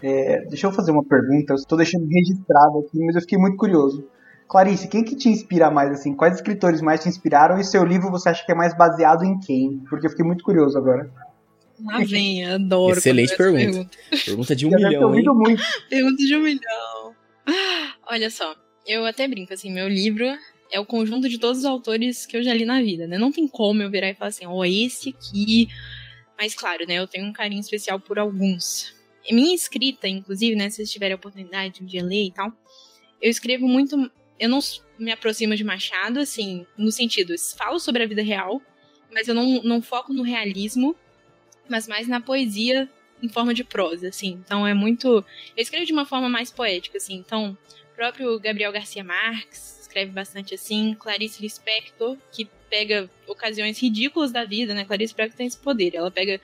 É, 0.04 0.46
deixa 0.46 0.66
eu 0.66 0.72
fazer 0.72 0.92
uma 0.92 1.04
pergunta, 1.04 1.54
eu 1.54 1.56
estou 1.56 1.78
deixando 1.78 2.08
registrado 2.08 2.80
aqui, 2.80 2.98
mas 3.06 3.16
eu 3.16 3.22
fiquei 3.22 3.38
muito 3.38 3.58
curioso. 3.58 4.04
Clarice, 4.52 4.90
quem 4.90 5.02
que 5.02 5.16
te 5.16 5.30
inspira 5.30 5.72
mais, 5.72 5.92
assim? 5.92 6.14
Quais 6.14 6.36
escritores 6.36 6.82
mais 6.82 7.02
te 7.02 7.08
inspiraram 7.08 7.58
e 7.58 7.64
seu 7.64 7.86
livro 7.86 8.12
você 8.12 8.28
acha 8.28 8.46
que 8.46 8.52
é 8.52 8.56
mais 8.56 8.78
baseado 8.78 9.24
em 9.24 9.40
quem? 9.40 9.82
Porque 9.90 10.06
eu 10.06 10.10
fiquei 10.10 10.26
muito 10.26 10.44
curioso 10.44 10.78
agora. 10.78 11.10
Lá 11.86 12.00
vem, 12.00 12.46
adoro. 12.46 12.98
Excelente 12.98 13.34
pergunta. 13.38 13.64
pergunta. 13.64 13.98
Pergunta 14.26 14.54
de 14.54 14.66
um 14.66 14.70
milhão, 14.72 15.16
hein? 15.16 15.24
Muito. 15.26 15.64
pergunta 15.90 16.18
de 16.18 16.36
um 16.36 16.42
milhão. 16.42 17.16
Olha 18.06 18.30
só, 18.30 18.54
eu 18.86 19.06
até 19.06 19.26
brinco, 19.26 19.54
assim, 19.54 19.72
meu 19.72 19.88
livro 19.88 20.26
é 20.70 20.78
o 20.82 20.86
conjunto 20.86 21.30
de 21.30 21.40
todos 21.40 21.60
os 21.60 21.66
autores 21.66 22.26
que 22.26 22.36
eu 22.36 22.44
já 22.44 22.54
li 22.54 22.66
na 22.66 22.82
vida, 22.82 23.08
né? 23.08 23.18
Não 23.18 23.32
tem 23.32 23.48
como 23.48 23.82
eu 23.82 23.90
virar 23.90 24.10
e 24.10 24.16
falar 24.16 24.30
assim, 24.30 24.46
ó, 24.46 24.52
oh, 24.52 24.66
esse 24.66 25.16
aqui... 25.18 25.70
Mas, 26.38 26.54
claro, 26.54 26.86
né, 26.86 26.96
eu 26.96 27.08
tenho 27.08 27.26
um 27.26 27.32
carinho 27.32 27.62
especial 27.62 28.02
por 28.02 28.20
alguns. 28.20 28.94
Minha 29.32 29.56
escrita, 29.56 30.10
inclusive, 30.10 30.58
né, 30.58 30.70
se 30.70 30.76
vocês 30.76 30.92
tiverem 30.92 31.14
a 31.14 31.16
oportunidade 31.16 31.76
de 31.76 31.84
um 31.84 31.86
dia 31.86 32.04
ler 32.04 32.26
e 32.26 32.32
tal, 32.34 32.52
eu 33.22 33.30
escrevo 33.30 33.66
muito 33.66 33.96
eu 34.42 34.50
não 34.50 34.60
me 34.98 35.12
aproximo 35.12 35.56
de 35.56 35.64
Machado, 35.64 36.20
assim, 36.20 36.66
no 36.76 36.92
sentido, 36.92 37.36
falo 37.56 37.80
sobre 37.80 38.04
a 38.04 38.08
vida 38.08 38.24
real, 38.24 38.60
mas 39.14 39.28
eu 39.28 39.36
não, 39.36 39.62
não 39.62 39.82
foco 39.82 40.12
no 40.12 40.24
realismo, 40.24 40.96
mas 41.70 41.88
mais 41.88 42.08
na 42.08 42.20
poesia 42.20 42.90
em 43.22 43.30
forma 43.30 43.54
de 43.54 43.64
prosa, 43.64 44.08
assim. 44.08 44.42
Então 44.44 44.66
é 44.66 44.74
muito. 44.74 45.08
Eu 45.56 45.62
escrevo 45.62 45.86
de 45.86 45.94
uma 45.94 46.06
forma 46.06 46.28
mais 46.28 46.50
poética, 46.50 46.98
assim. 46.98 47.14
Então, 47.14 47.56
o 47.92 47.96
próprio 47.96 48.40
Gabriel 48.40 48.72
Garcia 48.72 49.04
Marques 49.04 49.82
escreve 49.82 50.12
bastante 50.12 50.56
assim. 50.56 50.96
Clarice 51.00 51.40
Lispector, 51.40 52.18
que 52.32 52.50
pega 52.68 53.08
ocasiões 53.28 53.80
ridículas 53.80 54.32
da 54.32 54.44
vida, 54.44 54.74
né? 54.74 54.86
Clarice 54.86 55.12
Lispector 55.12 55.38
tem 55.38 55.46
esse 55.46 55.58
poder. 55.58 55.94
Ela 55.94 56.10
pega 56.10 56.42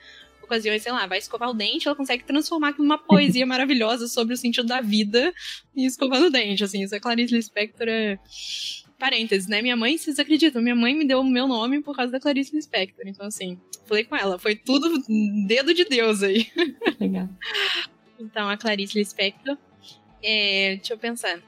ocasiões, 0.48 0.82
sei 0.82 0.90
lá, 0.90 1.06
vai 1.06 1.18
escovar 1.18 1.50
o 1.50 1.54
dente, 1.54 1.86
ela 1.86 1.96
consegue 1.96 2.24
transformar 2.24 2.70
aquilo 2.70 2.84
numa 2.84 2.98
poesia 2.98 3.44
maravilhosa 3.46 4.08
sobre 4.08 4.34
o 4.34 4.36
sentido 4.36 4.66
da 4.66 4.80
vida 4.80 5.32
e 5.76 5.84
escovando 5.84 6.26
o 6.26 6.30
dente, 6.30 6.64
assim. 6.64 6.82
Isso 6.82 6.94
é 6.94 7.00
Clarice 7.00 7.34
Lispector 7.34 7.86
é... 7.88 8.18
Parênteses, 8.98 9.46
né? 9.46 9.62
Minha 9.62 9.76
mãe, 9.76 9.96
vocês 9.96 10.18
acreditam, 10.18 10.60
minha 10.60 10.74
mãe 10.74 10.92
me 10.92 11.06
deu 11.06 11.20
o 11.20 11.24
meu 11.24 11.46
nome 11.46 11.80
por 11.80 11.94
causa 11.94 12.10
da 12.10 12.18
Clarice 12.18 12.52
Lispector. 12.56 13.06
Então, 13.06 13.26
assim, 13.26 13.56
falei 13.86 14.02
com 14.02 14.16
ela, 14.16 14.40
foi 14.40 14.56
tudo 14.56 15.00
dedo 15.46 15.72
de 15.72 15.84
Deus 15.84 16.20
aí. 16.20 16.48
Legal. 16.98 17.28
então, 18.18 18.48
a 18.48 18.56
Clarice 18.56 18.98
Lispector. 18.98 19.56
É, 20.20 20.74
deixa 20.76 20.94
eu 20.94 20.98
pensar. 20.98 21.40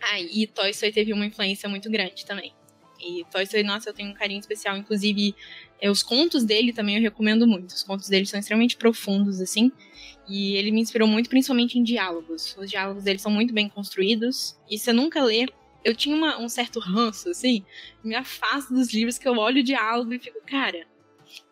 Ah, 0.00 0.20
e 0.20 0.48
Toy 0.48 0.70
Story 0.70 0.92
teve 0.92 1.12
uma 1.12 1.24
influência 1.24 1.68
muito 1.68 1.88
grande 1.88 2.26
também. 2.26 2.52
E 3.00 3.24
Toy 3.30 3.44
Story, 3.44 3.62
nossa, 3.62 3.90
eu 3.90 3.94
tenho 3.94 4.10
um 4.10 4.14
carinho 4.14 4.40
especial. 4.40 4.76
Inclusive, 4.76 5.36
os 5.90 6.02
contos 6.02 6.44
dele 6.44 6.72
também 6.72 6.96
eu 6.96 7.02
recomendo 7.02 7.46
muito. 7.46 7.70
Os 7.70 7.82
contos 7.82 8.08
dele 8.08 8.26
são 8.26 8.38
extremamente 8.38 8.76
profundos, 8.76 9.40
assim. 9.40 9.72
E 10.28 10.54
ele 10.56 10.70
me 10.70 10.80
inspirou 10.80 11.08
muito, 11.08 11.28
principalmente 11.28 11.78
em 11.78 11.82
diálogos. 11.82 12.56
Os 12.56 12.70
diálogos 12.70 13.04
dele 13.04 13.18
são 13.18 13.32
muito 13.32 13.52
bem 13.52 13.68
construídos. 13.68 14.56
E 14.70 14.78
você 14.78 14.92
nunca 14.92 15.22
lê. 15.22 15.46
Eu 15.84 15.96
tinha 15.96 16.14
uma, 16.14 16.38
um 16.38 16.48
certo 16.48 16.78
ranço, 16.78 17.28
assim. 17.30 17.64
Me 18.04 18.14
afasto 18.14 18.72
dos 18.72 18.92
livros 18.94 19.18
que 19.18 19.26
eu 19.26 19.36
olho 19.36 19.60
o 19.60 19.64
diálogo 19.64 20.12
e 20.12 20.18
fico, 20.18 20.38
cara, 20.46 20.86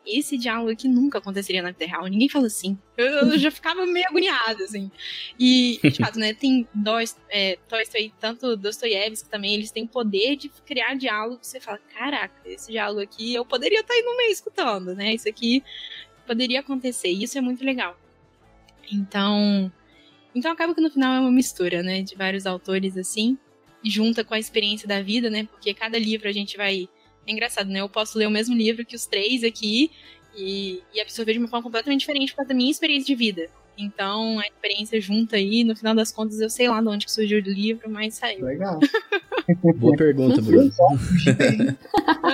esse 0.07 0.39
diálogo 0.39 0.71
aqui 0.71 0.89
nunca 0.89 1.19
aconteceria 1.19 1.63
na 1.63 1.71
vida 1.71 1.87
real. 1.87 2.07
Ninguém 2.07 2.29
fala 2.29 2.47
assim. 2.47 2.79
Eu, 2.97 3.07
eu 3.07 3.39
já 3.39 3.51
ficava 3.51 3.85
meio 3.87 4.07
agoniada, 4.09 4.65
assim. 4.65 4.91
E, 5.39 5.79
de 5.83 5.99
fato, 5.99 6.19
né, 6.19 6.33
tem 6.35 6.67
dois, 6.75 7.17
é, 7.29 7.59
Tolstói, 7.69 8.13
tanto 8.19 8.57
Dostoiévski 8.57 9.29
também, 9.29 9.55
eles 9.55 9.71
têm 9.71 9.87
poder 9.87 10.37
de 10.37 10.49
criar 10.67 10.95
diálogo 10.95 11.39
você 11.43 11.61
fala, 11.61 11.79
caraca, 11.95 12.35
esse 12.45 12.73
diálogo 12.73 13.01
aqui 13.01 13.35
eu 13.35 13.45
poderia 13.45 13.81
estar 13.81 13.95
aí 13.95 14.03
no 14.03 14.17
meio 14.17 14.33
escutando, 14.33 14.95
né? 14.95 15.15
Isso 15.15 15.29
aqui 15.29 15.63
poderia 16.27 16.61
acontecer. 16.61 17.09
E 17.09 17.23
isso 17.25 17.37
é 17.37 17.41
muito 17.41 17.65
legal. 17.65 17.99
Então, 18.93 19.71
então 20.35 20.51
acaba 20.51 20.75
que 20.75 20.81
no 20.81 20.91
final 20.91 21.15
é 21.15 21.21
uma 21.21 21.31
mistura, 21.31 21.83
né, 21.83 22.03
de 22.03 22.15
vários 22.17 22.47
autores 22.47 22.97
assim, 22.97 23.39
junta 23.85 24.25
com 24.25 24.35
a 24.35 24.39
experiência 24.39 24.89
da 24.89 25.03
vida, 25.03 25.31
né? 25.31 25.45
Porque 25.45 25.73
cada 25.75 25.99
livro 25.99 26.29
a 26.29 26.33
gente 26.33 26.57
vai 26.57 26.89
é 27.27 27.33
engraçado, 27.33 27.69
né? 27.69 27.81
Eu 27.81 27.89
posso 27.89 28.19
ler 28.19 28.27
o 28.27 28.31
mesmo 28.31 28.55
livro 28.55 28.85
que 28.85 28.97
os 28.97 29.07
três 29.07 29.45
aqui 29.45 29.91
e, 30.37 30.83
e 30.95 31.01
absorver 31.01 31.33
de 31.33 31.39
uma 31.39 31.49
forma 31.49 31.63
completamente 31.63 32.01
diferente 32.01 32.33
por 32.33 32.39
causa 32.39 32.49
da 32.49 32.55
minha 32.55 32.71
experiência 32.71 33.07
de 33.07 33.15
vida. 33.15 33.49
Então, 33.77 34.39
a 34.39 34.47
experiência 34.47 35.01
junta 35.01 35.37
aí, 35.37 35.65
no 35.65 35.75
final 35.75 35.95
das 35.95 36.13
contas, 36.13 36.39
eu 36.39 36.51
sei 36.51 36.69
lá 36.69 36.81
de 36.83 36.89
onde 36.89 37.07
que 37.07 37.13
surgiu 37.13 37.39
o 37.39 37.41
livro, 37.41 37.89
mas 37.91 38.15
saiu. 38.15 38.45
Legal. 38.45 38.79
Boa 39.77 39.97
pergunta, 39.97 40.41
Bruno. 40.43 40.71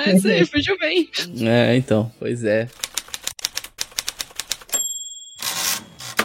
é 0.07 0.17
isso 0.17 0.29
aí, 0.29 0.45
fugiu 0.45 0.77
bem. 0.79 1.09
É, 1.43 1.77
então, 1.77 2.13
pois 2.19 2.43
é. 2.43 2.69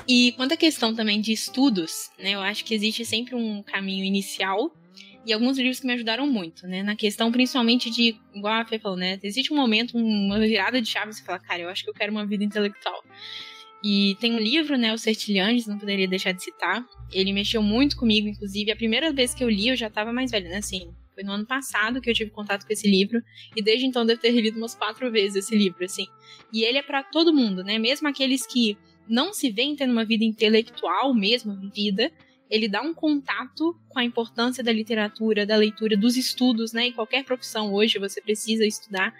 E 0.07 0.33
quanto 0.33 0.55
à 0.55 0.57
questão 0.57 0.93
também 0.93 1.21
de 1.21 1.31
estudos, 1.31 2.09
né, 2.19 2.31
eu 2.31 2.41
acho 2.41 2.65
que 2.65 2.73
existe 2.73 3.05
sempre 3.05 3.35
um 3.35 3.61
caminho 3.61 4.03
inicial 4.03 4.71
e 5.25 5.33
alguns 5.33 5.57
livros 5.57 5.79
que 5.79 5.87
me 5.87 5.93
ajudaram 5.93 6.25
muito, 6.25 6.65
né? 6.67 6.81
Na 6.81 6.95
questão 6.95 7.31
principalmente 7.31 7.89
de, 7.89 8.15
igual 8.33 8.53
a 8.53 8.65
Fê 8.65 8.79
falou, 8.79 8.97
né? 8.97 9.19
Existe 9.21 9.53
um 9.53 9.55
momento, 9.55 9.97
uma 9.97 10.39
virada 10.39 10.81
de 10.81 10.89
chave, 10.89 11.13
você 11.13 11.23
fala, 11.23 11.39
cara, 11.39 11.61
eu 11.61 11.69
acho 11.69 11.83
que 11.83 11.89
eu 11.89 11.93
quero 11.93 12.11
uma 12.11 12.25
vida 12.25 12.43
intelectual. 12.43 13.03
E 13.83 14.15
tem 14.19 14.33
um 14.33 14.39
livro, 14.39 14.77
né, 14.77 14.93
o 14.93 14.97
Sertilhanges, 14.97 15.65
não 15.65 15.77
poderia 15.77 16.07
deixar 16.07 16.31
de 16.31 16.43
citar. 16.43 16.85
Ele 17.11 17.33
mexeu 17.33 17.63
muito 17.63 17.97
comigo, 17.97 18.27
inclusive. 18.27 18.71
A 18.71 18.75
primeira 18.75 19.11
vez 19.11 19.33
que 19.33 19.43
eu 19.43 19.49
li, 19.49 19.69
eu 19.69 19.75
já 19.75 19.87
estava 19.87 20.13
mais 20.13 20.29
velha, 20.29 20.49
né? 20.49 20.57
Assim, 20.57 20.93
foi 21.15 21.23
no 21.23 21.31
ano 21.31 21.45
passado 21.45 21.99
que 21.99 22.09
eu 22.09 22.13
tive 22.13 22.29
contato 22.29 22.65
com 22.65 22.71
esse 22.71 22.87
livro. 22.87 23.21
E 23.55 23.61
desde 23.61 23.85
então 23.85 24.05
devo 24.05 24.21
ter 24.21 24.31
lido 24.31 24.57
umas 24.57 24.75
quatro 24.75 25.11
vezes 25.11 25.45
esse 25.45 25.55
livro, 25.55 25.83
assim. 25.83 26.05
E 26.53 26.63
ele 26.63 26.77
é 26.77 26.83
para 26.83 27.01
todo 27.01 27.33
mundo, 27.33 27.63
né? 27.63 27.79
Mesmo 27.79 28.07
aqueles 28.07 28.45
que 28.45 28.77
não 29.07 29.33
se 29.33 29.49
veem 29.49 29.75
tendo 29.75 29.91
uma 29.91 30.05
vida 30.05 30.23
intelectual 30.23 31.13
mesmo, 31.13 31.57
vida, 31.73 32.11
ele 32.51 32.67
dá 32.67 32.81
um 32.81 32.93
contato 32.93 33.73
com 33.87 33.97
a 33.97 34.03
importância 34.03 34.61
da 34.61 34.73
literatura, 34.73 35.45
da 35.45 35.55
leitura, 35.55 35.95
dos 35.95 36.17
estudos, 36.17 36.73
né? 36.73 36.87
Em 36.87 36.91
qualquer 36.91 37.23
profissão 37.23 37.73
hoje 37.73 37.97
você 37.97 38.21
precisa 38.21 38.65
estudar, 38.65 39.15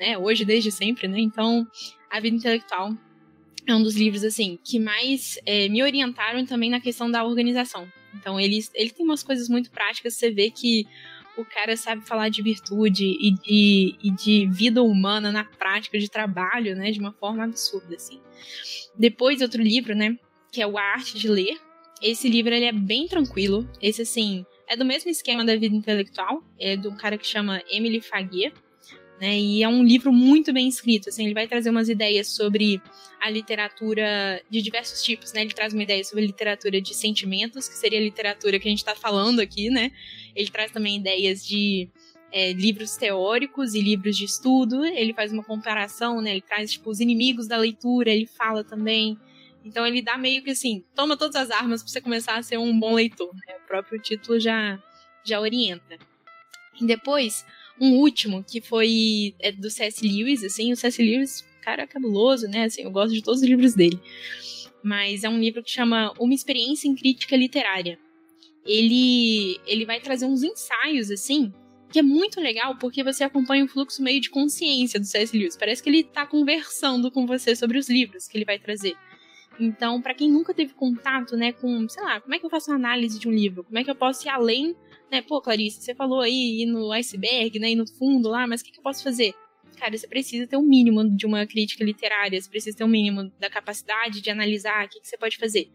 né? 0.00 0.16
Hoje, 0.16 0.42
desde 0.42 0.72
sempre, 0.72 1.06
né? 1.06 1.20
Então, 1.20 1.66
a 2.10 2.18
vida 2.18 2.34
intelectual 2.34 2.96
é 3.66 3.74
um 3.74 3.82
dos 3.82 3.94
livros, 3.94 4.24
assim, 4.24 4.58
que 4.64 4.78
mais 4.80 5.38
é, 5.44 5.68
me 5.68 5.82
orientaram 5.82 6.44
também 6.46 6.70
na 6.70 6.80
questão 6.80 7.10
da 7.10 7.22
organização. 7.22 7.86
Então, 8.14 8.40
ele, 8.40 8.58
ele 8.74 8.90
tem 8.90 9.04
umas 9.04 9.22
coisas 9.22 9.50
muito 9.50 9.70
práticas, 9.70 10.14
você 10.14 10.30
vê 10.30 10.50
que 10.50 10.86
o 11.36 11.44
cara 11.44 11.76
sabe 11.76 12.06
falar 12.06 12.30
de 12.30 12.42
virtude 12.42 13.04
e 13.04 13.32
de, 13.32 13.96
e 14.02 14.10
de 14.10 14.46
vida 14.50 14.82
humana 14.82 15.30
na 15.30 15.44
prática, 15.44 15.98
de 15.98 16.10
trabalho, 16.10 16.74
né? 16.74 16.90
De 16.90 16.98
uma 16.98 17.12
forma 17.12 17.44
absurda, 17.44 17.94
assim. 17.96 18.18
Depois, 18.96 19.42
outro 19.42 19.62
livro, 19.62 19.94
né? 19.94 20.16
Que 20.50 20.62
é 20.62 20.66
o 20.66 20.78
A 20.78 20.82
Arte 20.82 21.18
de 21.18 21.28
Ler, 21.28 21.58
esse 22.02 22.28
livro 22.28 22.52
ele 22.52 22.64
é 22.64 22.72
bem 22.72 23.06
tranquilo. 23.06 23.68
Esse, 23.80 24.02
assim, 24.02 24.44
é 24.68 24.76
do 24.76 24.84
mesmo 24.84 25.10
esquema 25.10 25.44
da 25.44 25.54
vida 25.56 25.74
intelectual. 25.74 26.42
É 26.58 26.76
de 26.76 26.88
um 26.88 26.96
cara 26.96 27.16
que 27.16 27.26
chama 27.26 27.62
Emily 27.70 28.00
Faguet. 28.00 28.52
né? 29.20 29.38
E 29.38 29.62
é 29.62 29.68
um 29.68 29.84
livro 29.84 30.12
muito 30.12 30.52
bem 30.52 30.66
escrito, 30.66 31.08
assim, 31.08 31.24
ele 31.26 31.34
vai 31.34 31.46
trazer 31.46 31.70
umas 31.70 31.88
ideias 31.88 32.26
sobre 32.26 32.82
a 33.20 33.30
literatura 33.30 34.42
de 34.50 34.60
diversos 34.60 35.00
tipos, 35.00 35.32
né? 35.32 35.42
Ele 35.42 35.52
traz 35.54 35.72
uma 35.72 35.82
ideia 35.84 36.02
sobre 36.02 36.26
literatura 36.26 36.80
de 36.80 36.92
sentimentos, 36.92 37.68
que 37.68 37.74
seria 37.76 38.00
a 38.00 38.02
literatura 38.02 38.58
que 38.58 38.66
a 38.66 38.70
gente 38.70 38.80
está 38.80 38.96
falando 38.96 39.38
aqui, 39.38 39.70
né? 39.70 39.92
Ele 40.34 40.50
traz 40.50 40.72
também 40.72 40.96
ideias 40.96 41.46
de 41.46 41.88
é, 42.32 42.52
livros 42.52 42.96
teóricos 42.96 43.74
e 43.74 43.80
livros 43.80 44.16
de 44.16 44.24
estudo. 44.24 44.84
Ele 44.84 45.14
faz 45.14 45.32
uma 45.32 45.44
comparação, 45.44 46.20
né? 46.20 46.32
Ele 46.32 46.40
traz 46.40 46.72
tipo 46.72 46.90
os 46.90 46.98
inimigos 46.98 47.46
da 47.46 47.56
leitura. 47.56 48.10
Ele 48.10 48.26
fala 48.26 48.64
também. 48.64 49.16
Então 49.64 49.86
ele 49.86 50.02
dá 50.02 50.16
meio 50.18 50.42
que 50.42 50.50
assim, 50.50 50.84
toma 50.94 51.16
todas 51.16 51.36
as 51.36 51.50
armas 51.50 51.82
para 51.82 51.92
você 51.92 52.00
começar 52.00 52.36
a 52.36 52.42
ser 52.42 52.58
um 52.58 52.78
bom 52.78 52.94
leitor. 52.94 53.32
Né? 53.34 53.56
O 53.64 53.66
próprio 53.66 54.00
título 54.00 54.38
já 54.38 54.82
já 55.24 55.40
orienta. 55.40 55.98
E 56.80 56.84
depois 56.84 57.44
um 57.80 57.94
último, 57.96 58.44
que 58.44 58.60
foi 58.60 59.34
é, 59.40 59.50
do 59.50 59.70
C.S. 59.70 60.06
Lewis, 60.06 60.44
assim, 60.44 60.72
o 60.72 60.76
C.S. 60.76 61.02
Lewis, 61.02 61.44
cara, 61.60 61.82
é 61.82 61.86
cabuloso, 61.86 62.46
né, 62.46 62.64
assim, 62.64 62.82
eu 62.82 62.90
gosto 62.90 63.12
de 63.12 63.22
todos 63.22 63.40
os 63.40 63.46
livros 63.46 63.74
dele. 63.74 63.98
Mas 64.82 65.24
é 65.24 65.28
um 65.28 65.38
livro 65.38 65.62
que 65.62 65.70
chama 65.70 66.12
Uma 66.18 66.34
Experiência 66.34 66.88
em 66.88 66.94
Crítica 66.94 67.36
Literária. 67.36 67.98
Ele, 68.64 69.60
ele 69.66 69.84
vai 69.84 70.00
trazer 70.00 70.26
uns 70.26 70.42
ensaios, 70.42 71.10
assim, 71.10 71.52
que 71.90 71.98
é 71.98 72.02
muito 72.02 72.40
legal 72.40 72.76
porque 72.76 73.02
você 73.02 73.24
acompanha 73.24 73.64
o 73.64 73.68
fluxo 73.68 74.02
meio 74.02 74.20
de 74.20 74.30
consciência 74.30 74.98
do 74.98 75.06
C.S. 75.06 75.36
Lewis. 75.36 75.56
Parece 75.56 75.82
que 75.82 75.90
ele 75.90 76.04
tá 76.04 76.26
conversando 76.26 77.10
com 77.10 77.26
você 77.26 77.54
sobre 77.56 77.78
os 77.78 77.88
livros 77.88 78.28
que 78.28 78.38
ele 78.38 78.44
vai 78.44 78.58
trazer. 78.58 78.96
Então, 79.60 80.00
para 80.00 80.14
quem 80.14 80.30
nunca 80.30 80.54
teve 80.54 80.72
contato, 80.74 81.36
né, 81.36 81.52
com, 81.52 81.88
sei 81.88 82.02
lá, 82.02 82.20
como 82.20 82.34
é 82.34 82.38
que 82.38 82.46
eu 82.46 82.50
faço 82.50 82.70
uma 82.70 82.76
análise 82.76 83.18
de 83.18 83.28
um 83.28 83.32
livro? 83.32 83.64
Como 83.64 83.78
é 83.78 83.84
que 83.84 83.90
eu 83.90 83.94
posso 83.94 84.26
ir 84.26 84.30
além 84.30 84.74
né? 85.12 85.20
Pô, 85.20 85.42
Clarice, 85.42 85.82
você 85.82 85.94
falou 85.94 86.22
aí 86.22 86.64
no 86.64 86.90
iceberg, 86.90 87.58
né? 87.58 87.72
E 87.72 87.76
no 87.76 87.86
fundo 87.86 88.30
lá, 88.30 88.46
mas 88.46 88.62
o 88.62 88.64
que, 88.64 88.72
que 88.72 88.78
eu 88.78 88.82
posso 88.82 89.04
fazer? 89.04 89.34
Cara, 89.76 89.96
você 89.96 90.08
precisa 90.08 90.46
ter 90.46 90.56
um 90.56 90.62
mínimo 90.62 91.08
de 91.14 91.26
uma 91.26 91.46
crítica 91.46 91.84
literária, 91.84 92.40
você 92.40 92.48
precisa 92.48 92.78
ter 92.78 92.84
um 92.84 92.88
mínimo 92.88 93.30
da 93.38 93.50
capacidade 93.50 94.22
de 94.22 94.30
analisar 94.30 94.86
o 94.86 94.88
que, 94.88 95.00
que 95.00 95.06
você 95.06 95.18
pode 95.18 95.36
fazer. 95.36 95.70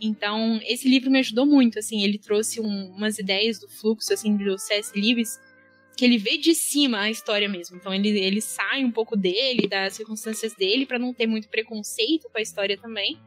Então, 0.00 0.60
esse 0.64 0.88
livro 0.88 1.08
me 1.08 1.20
ajudou 1.20 1.46
muito, 1.46 1.78
assim, 1.78 2.02
ele 2.02 2.18
trouxe 2.18 2.60
um, 2.60 2.92
umas 2.96 3.18
ideias 3.18 3.60
do 3.60 3.68
fluxo, 3.68 4.12
assim, 4.12 4.36
do 4.36 4.58
C.S. 4.58 4.92
Lewis, 4.98 5.38
que 5.96 6.04
ele 6.04 6.18
vê 6.18 6.36
de 6.36 6.54
cima 6.54 7.00
a 7.00 7.10
história 7.10 7.48
mesmo. 7.48 7.76
Então, 7.76 7.92
ele, 7.94 8.08
ele 8.18 8.40
sai 8.40 8.84
um 8.84 8.90
pouco 8.90 9.16
dele, 9.16 9.68
das 9.68 9.94
circunstâncias 9.94 10.54
dele, 10.54 10.86
para 10.86 10.98
não 10.98 11.14
ter 11.14 11.26
muito 11.26 11.48
preconceito 11.48 12.28
com 12.30 12.38
a 12.38 12.42
história 12.42 12.76
também. 12.76 13.18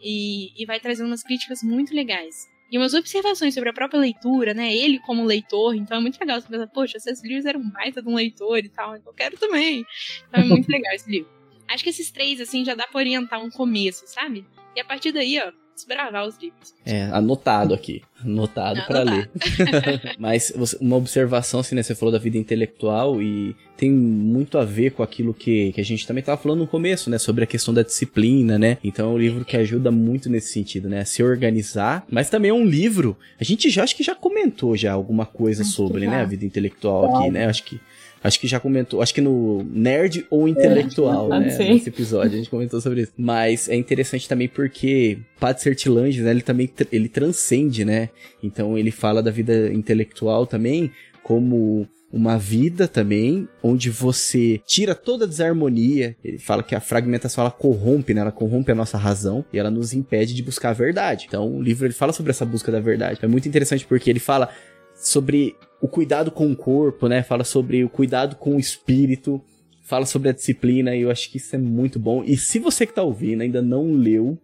E, 0.00 0.52
e 0.60 0.66
vai 0.66 0.78
trazendo 0.78 1.06
umas 1.06 1.22
críticas 1.22 1.62
muito 1.62 1.94
legais 1.94 2.46
e 2.70 2.76
umas 2.76 2.94
observações 2.94 3.54
sobre 3.54 3.70
a 3.70 3.72
própria 3.72 4.00
leitura, 4.00 4.52
né? 4.52 4.74
Ele 4.74 4.98
como 5.00 5.24
leitor, 5.24 5.74
então 5.74 5.98
é 5.98 6.00
muito 6.00 6.18
legal 6.18 6.40
você 6.40 6.48
pensar, 6.48 6.66
poxa, 6.66 6.96
esses 6.96 7.22
livros 7.22 7.46
eram 7.46 7.60
um 7.60 7.70
baita 7.70 8.02
de 8.02 8.08
um 8.08 8.14
leitor 8.14 8.58
e 8.58 8.68
tal, 8.68 8.96
então 8.96 9.12
eu 9.12 9.16
quero 9.16 9.38
também. 9.38 9.84
Então 10.28 10.42
é 10.42 10.44
muito 10.44 10.66
legal 10.70 10.92
esse 10.94 11.10
livro. 11.10 11.30
Acho 11.68 11.82
que 11.82 11.90
esses 11.90 12.10
três, 12.10 12.40
assim, 12.40 12.64
já 12.64 12.74
dá 12.74 12.86
pra 12.86 12.98
orientar 12.98 13.42
um 13.42 13.50
começo, 13.50 14.06
sabe? 14.06 14.44
E 14.74 14.80
a 14.80 14.84
partir 14.84 15.12
daí, 15.12 15.38
ó, 15.38 15.52
desbravar 15.76 16.26
os 16.26 16.36
livros. 16.40 16.74
É, 16.84 17.02
anotado 17.12 17.74
aqui. 17.74 18.02
Anotado 18.24 18.82
para 18.86 19.02
ler. 19.02 19.30
Mas 20.18 20.50
uma 20.80 20.96
observação, 20.96 21.60
assim, 21.60 21.74
né? 21.74 21.82
Você 21.82 21.94
falou 21.94 22.10
da 22.10 22.18
vida 22.18 22.38
intelectual 22.38 23.22
e 23.22 23.54
tem 23.76 23.90
muito 23.90 24.56
a 24.56 24.64
ver 24.64 24.92
com 24.92 25.02
aquilo 25.02 25.34
que, 25.34 25.70
que 25.72 25.80
a 25.80 25.84
gente 25.84 26.06
também 26.06 26.20
estava 26.20 26.40
falando 26.40 26.60
no 26.60 26.66
começo, 26.66 27.10
né? 27.10 27.18
Sobre 27.18 27.44
a 27.44 27.46
questão 27.46 27.74
da 27.74 27.82
disciplina, 27.82 28.58
né? 28.58 28.78
Então 28.82 29.10
é 29.10 29.14
um 29.14 29.18
livro 29.18 29.44
que 29.44 29.56
ajuda 29.56 29.90
muito 29.90 30.30
nesse 30.30 30.50
sentido, 30.52 30.88
né? 30.88 31.00
A 31.00 31.04
se 31.04 31.22
organizar. 31.22 32.04
Mas 32.10 32.30
também 32.30 32.50
é 32.50 32.54
um 32.54 32.64
livro. 32.64 33.16
A 33.38 33.44
gente 33.44 33.68
já 33.68 33.84
acho 33.84 33.94
que 33.94 34.02
já 34.02 34.14
comentou 34.14 34.76
já 34.76 34.94
alguma 34.94 35.26
coisa 35.26 35.62
acho 35.62 35.72
sobre, 35.72 36.06
né? 36.06 36.22
A 36.22 36.24
vida 36.24 36.46
intelectual 36.46 37.16
aqui, 37.16 37.30
né? 37.30 37.46
Acho 37.46 37.62
que 37.62 37.78
Acho 38.22 38.40
que 38.40 38.48
já 38.48 38.58
comentou, 38.58 39.02
acho 39.02 39.14
que 39.14 39.20
no 39.20 39.62
Nerd 39.70 40.26
ou 40.30 40.48
Intelectual, 40.48 41.32
é, 41.32 41.40
né? 41.40 41.58
Nesse 41.58 41.88
episódio 41.88 42.32
a 42.32 42.36
gente 42.36 42.50
comentou 42.50 42.80
sobre 42.80 43.02
isso. 43.02 43.12
Mas 43.16 43.68
é 43.68 43.76
interessante 43.76 44.28
também 44.28 44.48
porque 44.48 45.18
Pat 45.38 45.58
Sertilange, 45.58 46.22
né? 46.22 46.30
Ele 46.30 46.42
também 46.42 46.68
ele 46.90 47.08
transcende, 47.08 47.84
né? 47.84 48.08
Então 48.42 48.76
ele 48.76 48.90
fala 48.90 49.22
da 49.22 49.30
vida 49.30 49.72
intelectual 49.72 50.46
também 50.46 50.90
como 51.22 51.88
uma 52.12 52.38
vida 52.38 52.86
também, 52.86 53.48
onde 53.62 53.90
você 53.90 54.60
tira 54.66 54.94
toda 54.94 55.24
a 55.24 55.28
desarmonia. 55.28 56.16
Ele 56.24 56.38
fala 56.38 56.62
que 56.62 56.74
a 56.74 56.80
fragmentação 56.80 57.42
ela 57.42 57.50
corrompe, 57.50 58.14
né? 58.14 58.20
Ela 58.20 58.32
corrompe 58.32 58.72
a 58.72 58.74
nossa 58.74 58.96
razão 58.96 59.44
e 59.52 59.58
ela 59.58 59.70
nos 59.70 59.92
impede 59.92 60.34
de 60.34 60.42
buscar 60.42 60.70
a 60.70 60.72
verdade. 60.72 61.26
Então, 61.28 61.56
o 61.56 61.62
livro 61.62 61.86
ele 61.86 61.92
fala 61.92 62.12
sobre 62.12 62.30
essa 62.30 62.46
busca 62.46 62.72
da 62.72 62.80
verdade. 62.80 63.18
É 63.22 63.26
muito 63.26 63.48
interessante 63.48 63.84
porque 63.86 64.08
ele 64.08 64.20
fala 64.20 64.48
sobre 64.96 65.54
o 65.80 65.86
cuidado 65.86 66.30
com 66.30 66.50
o 66.50 66.56
corpo, 66.56 67.06
né? 67.08 67.22
Fala 67.22 67.44
sobre 67.44 67.84
o 67.84 67.88
cuidado 67.88 68.36
com 68.36 68.56
o 68.56 68.60
espírito, 68.60 69.40
fala 69.82 70.06
sobre 70.06 70.30
a 70.30 70.32
disciplina, 70.32 70.96
e 70.96 71.02
eu 71.02 71.10
acho 71.10 71.30
que 71.30 71.36
isso 71.36 71.54
é 71.54 71.58
muito 71.58 71.98
bom. 71.98 72.24
E 72.24 72.36
se 72.36 72.58
você 72.58 72.86
que 72.86 72.94
tá 72.94 73.02
ouvindo 73.02 73.42
ainda 73.42 73.62
não 73.62 73.92
leu, 73.92 74.38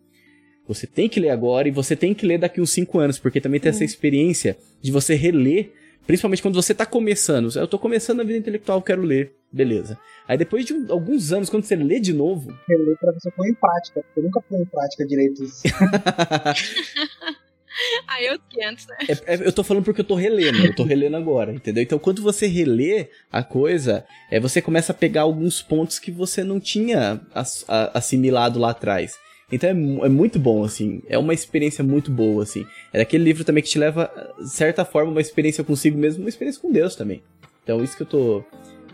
você 0.66 0.86
tem 0.86 1.08
que 1.08 1.18
ler 1.18 1.30
agora 1.30 1.66
e 1.66 1.72
você 1.72 1.96
tem 1.96 2.14
que 2.14 2.26
ler 2.26 2.38
daqui 2.38 2.60
uns 2.60 2.70
5 2.70 2.98
anos, 2.98 3.18
porque 3.18 3.40
também 3.40 3.58
tem 3.58 3.70
essa 3.70 3.80
uhum. 3.80 3.84
experiência 3.84 4.56
de 4.80 4.92
você 4.92 5.14
reler, 5.14 5.72
principalmente 6.06 6.42
quando 6.42 6.54
você 6.54 6.74
tá 6.74 6.86
começando. 6.86 7.50
Eu 7.56 7.66
tô 7.66 7.78
começando 7.78 8.20
a 8.20 8.24
vida 8.24 8.38
intelectual, 8.38 8.80
quero 8.80 9.02
ler. 9.02 9.32
Beleza. 9.50 9.98
Aí 10.26 10.38
depois 10.38 10.64
de 10.64 10.72
alguns 10.88 11.32
anos, 11.32 11.50
quando 11.50 11.64
você 11.64 11.76
lê 11.76 11.98
de 11.98 12.12
novo. 12.12 12.56
Reler 12.68 12.96
pra 12.98 13.12
você 13.12 13.30
pôr 13.32 13.46
em 13.48 13.54
prática, 13.54 14.00
porque 14.00 14.20
eu 14.20 14.24
nunca 14.24 14.40
pôr 14.40 14.60
em 14.60 14.64
prática 14.64 15.04
direito 15.06 15.44
isso. 15.44 15.62
Aí 18.06 18.26
eu 18.26 18.38
500, 18.48 18.86
né? 18.86 18.96
É, 19.08 19.34
é, 19.34 19.46
eu 19.46 19.52
tô 19.52 19.62
falando 19.64 19.84
porque 19.84 20.00
eu 20.00 20.04
tô 20.04 20.14
relendo, 20.14 20.64
eu 20.64 20.74
tô 20.74 20.84
relendo 20.84 21.16
agora, 21.16 21.52
entendeu? 21.52 21.82
Então, 21.82 21.98
quando 21.98 22.22
você 22.22 22.46
relê 22.46 23.08
a 23.30 23.42
coisa, 23.42 24.04
é, 24.30 24.38
você 24.38 24.60
começa 24.60 24.92
a 24.92 24.94
pegar 24.94 25.22
alguns 25.22 25.62
pontos 25.62 25.98
que 25.98 26.10
você 26.10 26.44
não 26.44 26.60
tinha 26.60 27.20
ass, 27.34 27.64
a, 27.68 27.98
assimilado 27.98 28.58
lá 28.58 28.70
atrás. 28.70 29.18
Então 29.50 29.68
é, 29.68 29.72
é, 29.72 30.08
muito 30.08 30.38
bom, 30.38 30.64
assim. 30.64 31.02
É 31.08 31.18
uma 31.18 31.34
experiência 31.34 31.84
muito 31.84 32.10
boa, 32.10 32.42
assim. 32.42 32.66
É 32.92 33.02
aquele 33.02 33.22
livro 33.22 33.44
também 33.44 33.62
que 33.62 33.68
te 33.68 33.78
leva, 33.78 34.10
de 34.38 34.50
certa 34.50 34.84
forma, 34.84 35.10
uma 35.10 35.20
experiência 35.20 35.62
consigo 35.62 35.98
mesmo, 35.98 36.22
uma 36.22 36.28
experiência 36.28 36.60
com 36.60 36.72
Deus 36.72 36.96
também. 36.96 37.22
Então, 37.62 37.84
isso 37.84 37.96
que 37.96 38.02
eu 38.02 38.06
tô, 38.06 38.44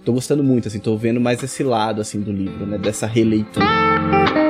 tô 0.05 0.13
gostando 0.13 0.43
muito, 0.43 0.67
assim. 0.67 0.81
Tô 0.81 0.97
vendo 0.97 1.21
mais 1.21 1.43
esse 1.43 1.63
lado, 1.63 2.01
assim, 2.01 2.21
do 2.21 2.33
livro, 2.33 2.67
né? 2.67 2.77
Dessa 2.77 3.07
releitura. 3.07 4.48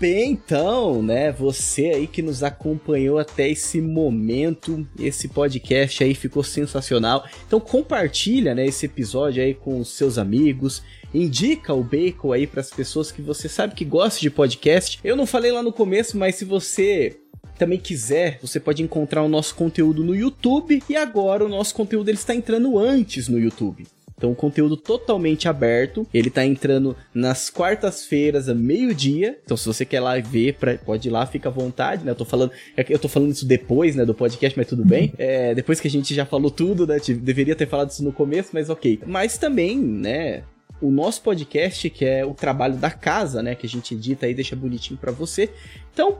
Bem, 0.00 0.32
então, 0.32 1.02
né? 1.02 1.30
Você 1.30 1.90
aí 1.90 2.06
que 2.06 2.22
nos 2.22 2.42
acompanhou 2.42 3.18
até 3.18 3.50
esse 3.50 3.82
momento, 3.82 4.88
esse 4.98 5.28
podcast 5.28 6.02
aí 6.02 6.14
ficou 6.14 6.42
sensacional. 6.42 7.28
Então 7.46 7.60
compartilha, 7.60 8.54
né, 8.54 8.64
esse 8.64 8.86
episódio 8.86 9.42
aí 9.42 9.52
com 9.52 9.78
os 9.78 9.90
seus 9.90 10.16
amigos, 10.16 10.82
indica 11.12 11.74
o 11.74 11.84
Bacon 11.84 12.32
aí 12.32 12.46
para 12.46 12.62
as 12.62 12.70
pessoas 12.70 13.12
que 13.12 13.20
você 13.20 13.46
sabe 13.46 13.74
que 13.74 13.84
gostam 13.84 14.22
de 14.22 14.30
podcast. 14.30 14.98
Eu 15.04 15.14
não 15.14 15.26
falei 15.26 15.52
lá 15.52 15.62
no 15.62 15.72
começo, 15.72 16.16
mas 16.16 16.36
se 16.36 16.46
você 16.46 17.18
também 17.58 17.78
quiser, 17.78 18.38
você 18.40 18.58
pode 18.58 18.82
encontrar 18.82 19.22
o 19.22 19.28
nosso 19.28 19.54
conteúdo 19.54 20.02
no 20.02 20.16
YouTube 20.16 20.82
e 20.88 20.96
agora 20.96 21.44
o 21.44 21.48
nosso 21.48 21.74
conteúdo 21.74 22.08
ele 22.08 22.16
está 22.16 22.34
entrando 22.34 22.78
antes 22.78 23.28
no 23.28 23.38
YouTube. 23.38 23.86
Então, 24.20 24.34
conteúdo 24.34 24.76
totalmente 24.76 25.48
aberto. 25.48 26.06
Ele 26.12 26.28
tá 26.28 26.44
entrando 26.44 26.94
nas 27.14 27.48
quartas-feiras, 27.48 28.50
a 28.50 28.54
meio-dia. 28.54 29.38
Então, 29.42 29.56
se 29.56 29.64
você 29.66 29.86
quer 29.86 30.00
lá 30.00 30.20
ver, 30.20 30.56
pra, 30.56 30.76
pode 30.76 31.08
ir 31.08 31.10
lá, 31.10 31.24
fica 31.24 31.48
à 31.48 31.52
vontade, 31.52 32.04
né? 32.04 32.10
Eu 32.10 32.16
tô 32.16 32.26
falando, 32.26 32.52
é 32.76 32.84
eu 32.86 32.98
tô 32.98 33.08
falando 33.08 33.32
isso 33.32 33.46
depois, 33.46 33.96
né, 33.96 34.04
do 34.04 34.12
podcast, 34.12 34.58
mas 34.58 34.68
tudo 34.68 34.84
bem. 34.84 35.14
É, 35.16 35.54
depois 35.54 35.80
que 35.80 35.88
a 35.88 35.90
gente 35.90 36.14
já 36.14 36.26
falou 36.26 36.50
tudo, 36.50 36.86
né? 36.86 36.98
Deveria 36.98 37.56
ter 37.56 37.66
falado 37.66 37.88
isso 37.88 38.04
no 38.04 38.12
começo, 38.12 38.50
mas 38.52 38.68
ok. 38.68 39.00
Mas 39.06 39.38
também, 39.38 39.78
né? 39.78 40.42
o 40.80 40.90
nosso 40.90 41.22
podcast, 41.22 41.90
que 41.90 42.04
é 42.04 42.24
o 42.24 42.32
trabalho 42.32 42.76
da 42.76 42.90
casa, 42.90 43.42
né? 43.42 43.54
Que 43.54 43.66
a 43.66 43.68
gente 43.68 43.94
edita 43.94 44.26
aí, 44.26 44.34
deixa 44.34 44.56
bonitinho 44.56 44.98
para 44.98 45.12
você. 45.12 45.50
Então, 45.92 46.18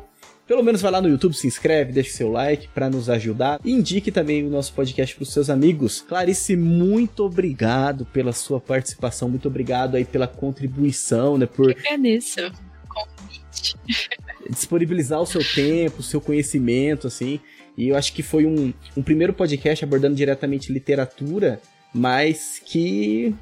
pelo 0.51 0.65
menos 0.65 0.83
vai 0.83 0.91
lá 0.91 1.01
no 1.01 1.09
YouTube, 1.09 1.33
se 1.33 1.47
inscreve, 1.47 1.93
deixe 1.93 2.11
seu 2.11 2.29
like 2.29 2.67
para 2.75 2.91
nos 2.91 3.09
ajudar 3.09 3.61
e 3.65 3.71
indique 3.71 4.11
também 4.11 4.45
o 4.45 4.51
nosso 4.51 4.73
podcast 4.73 5.15
para 5.15 5.23
os 5.23 5.33
seus 5.33 5.49
amigos. 5.49 6.01
Clarice, 6.01 6.57
muito 6.57 7.25
obrigado 7.25 8.05
pela 8.07 8.33
sua 8.33 8.61
participação, 8.61 9.29
muito 9.29 9.47
obrigado 9.47 9.95
aí 9.95 10.05
pela 10.05 10.27
contribuição, 10.27 11.39
né? 11.39 11.47
Por... 11.47 11.71
agradeço 11.71 12.51
convite. 12.89 13.77
Disponibilizar 14.51 15.21
o 15.21 15.27
seu 15.27 15.41
tempo, 15.55 16.01
o 16.01 16.03
seu 16.03 16.21
conhecimento, 16.21 17.07
assim. 17.07 17.39
E 17.79 17.91
eu 17.91 17.97
acho 17.97 18.13
que 18.13 18.21
foi 18.21 18.45
um, 18.45 18.75
um 18.97 19.03
primeiro 19.05 19.33
podcast 19.33 19.85
abordando 19.85 20.17
diretamente 20.17 20.73
literatura, 20.73 21.61
mas 21.95 22.61
que 22.67 23.33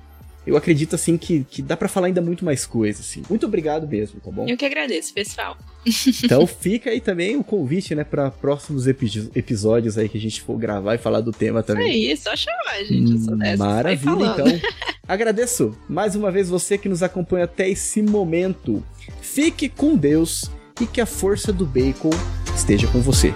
eu 0.49 0.57
acredito 0.57 0.95
assim 0.95 1.19
que, 1.19 1.45
que 1.45 1.61
dá 1.61 1.77
para 1.77 1.89
falar 1.89 2.07
ainda 2.07 2.23
muito 2.23 2.45
mais 2.45 2.65
coisas, 2.65 3.07
assim. 3.07 3.23
Muito 3.29 3.45
obrigado 3.45 3.87
mesmo, 3.87 4.19
tá 4.19 4.31
bom? 4.31 4.47
Eu 4.49 4.57
que 4.57 4.65
agradeço, 4.65 5.13
pessoal. 5.13 5.57
Então 6.23 6.47
fica 6.47 6.91
aí 6.91 7.01
também 7.01 7.37
o 7.37 7.45
convite, 7.45 7.95
né, 7.95 8.05
para 8.05 8.31
próximos 8.31 8.87
epi 8.87 9.31
episódidios 9.35 9.97
aí 9.97 10.09
que 10.09 10.19
a 10.19 10.21
gente 10.21 10.43
for 10.43 10.59
gravar 10.59 10.95
e 10.95 10.99
falar 10.99 11.21
do 11.21 11.33
tema 11.33 11.63
também. 11.63 11.91
É 11.91 12.13
isso, 12.13 12.25
só 12.25 12.37
chamar, 12.37 12.85
gente. 12.85 13.13
Eu 13.13 13.19
sou 13.19 13.37
dessa, 13.37 13.65
Maravilha, 13.65 14.27
então. 14.27 14.47
Agradeço 15.07 15.77
mais 15.89 16.15
uma 16.15 16.31
vez 16.31 16.49
você 16.49 16.77
que 16.77 16.89
nos 16.89 17.03
acompanha 17.03 17.45
até 17.45 17.69
esse 17.69 18.03
momento. 18.03 18.83
Fique 19.23 19.69
com 19.69 19.97
Deus 19.97 20.51
e 20.81 20.87
que 20.87 21.01
a 21.01 21.07
força 21.07 21.53
do 21.53 21.65
bacon 21.65 22.11
esteja 22.55 22.87
com 22.89 23.01
você. 23.01 23.33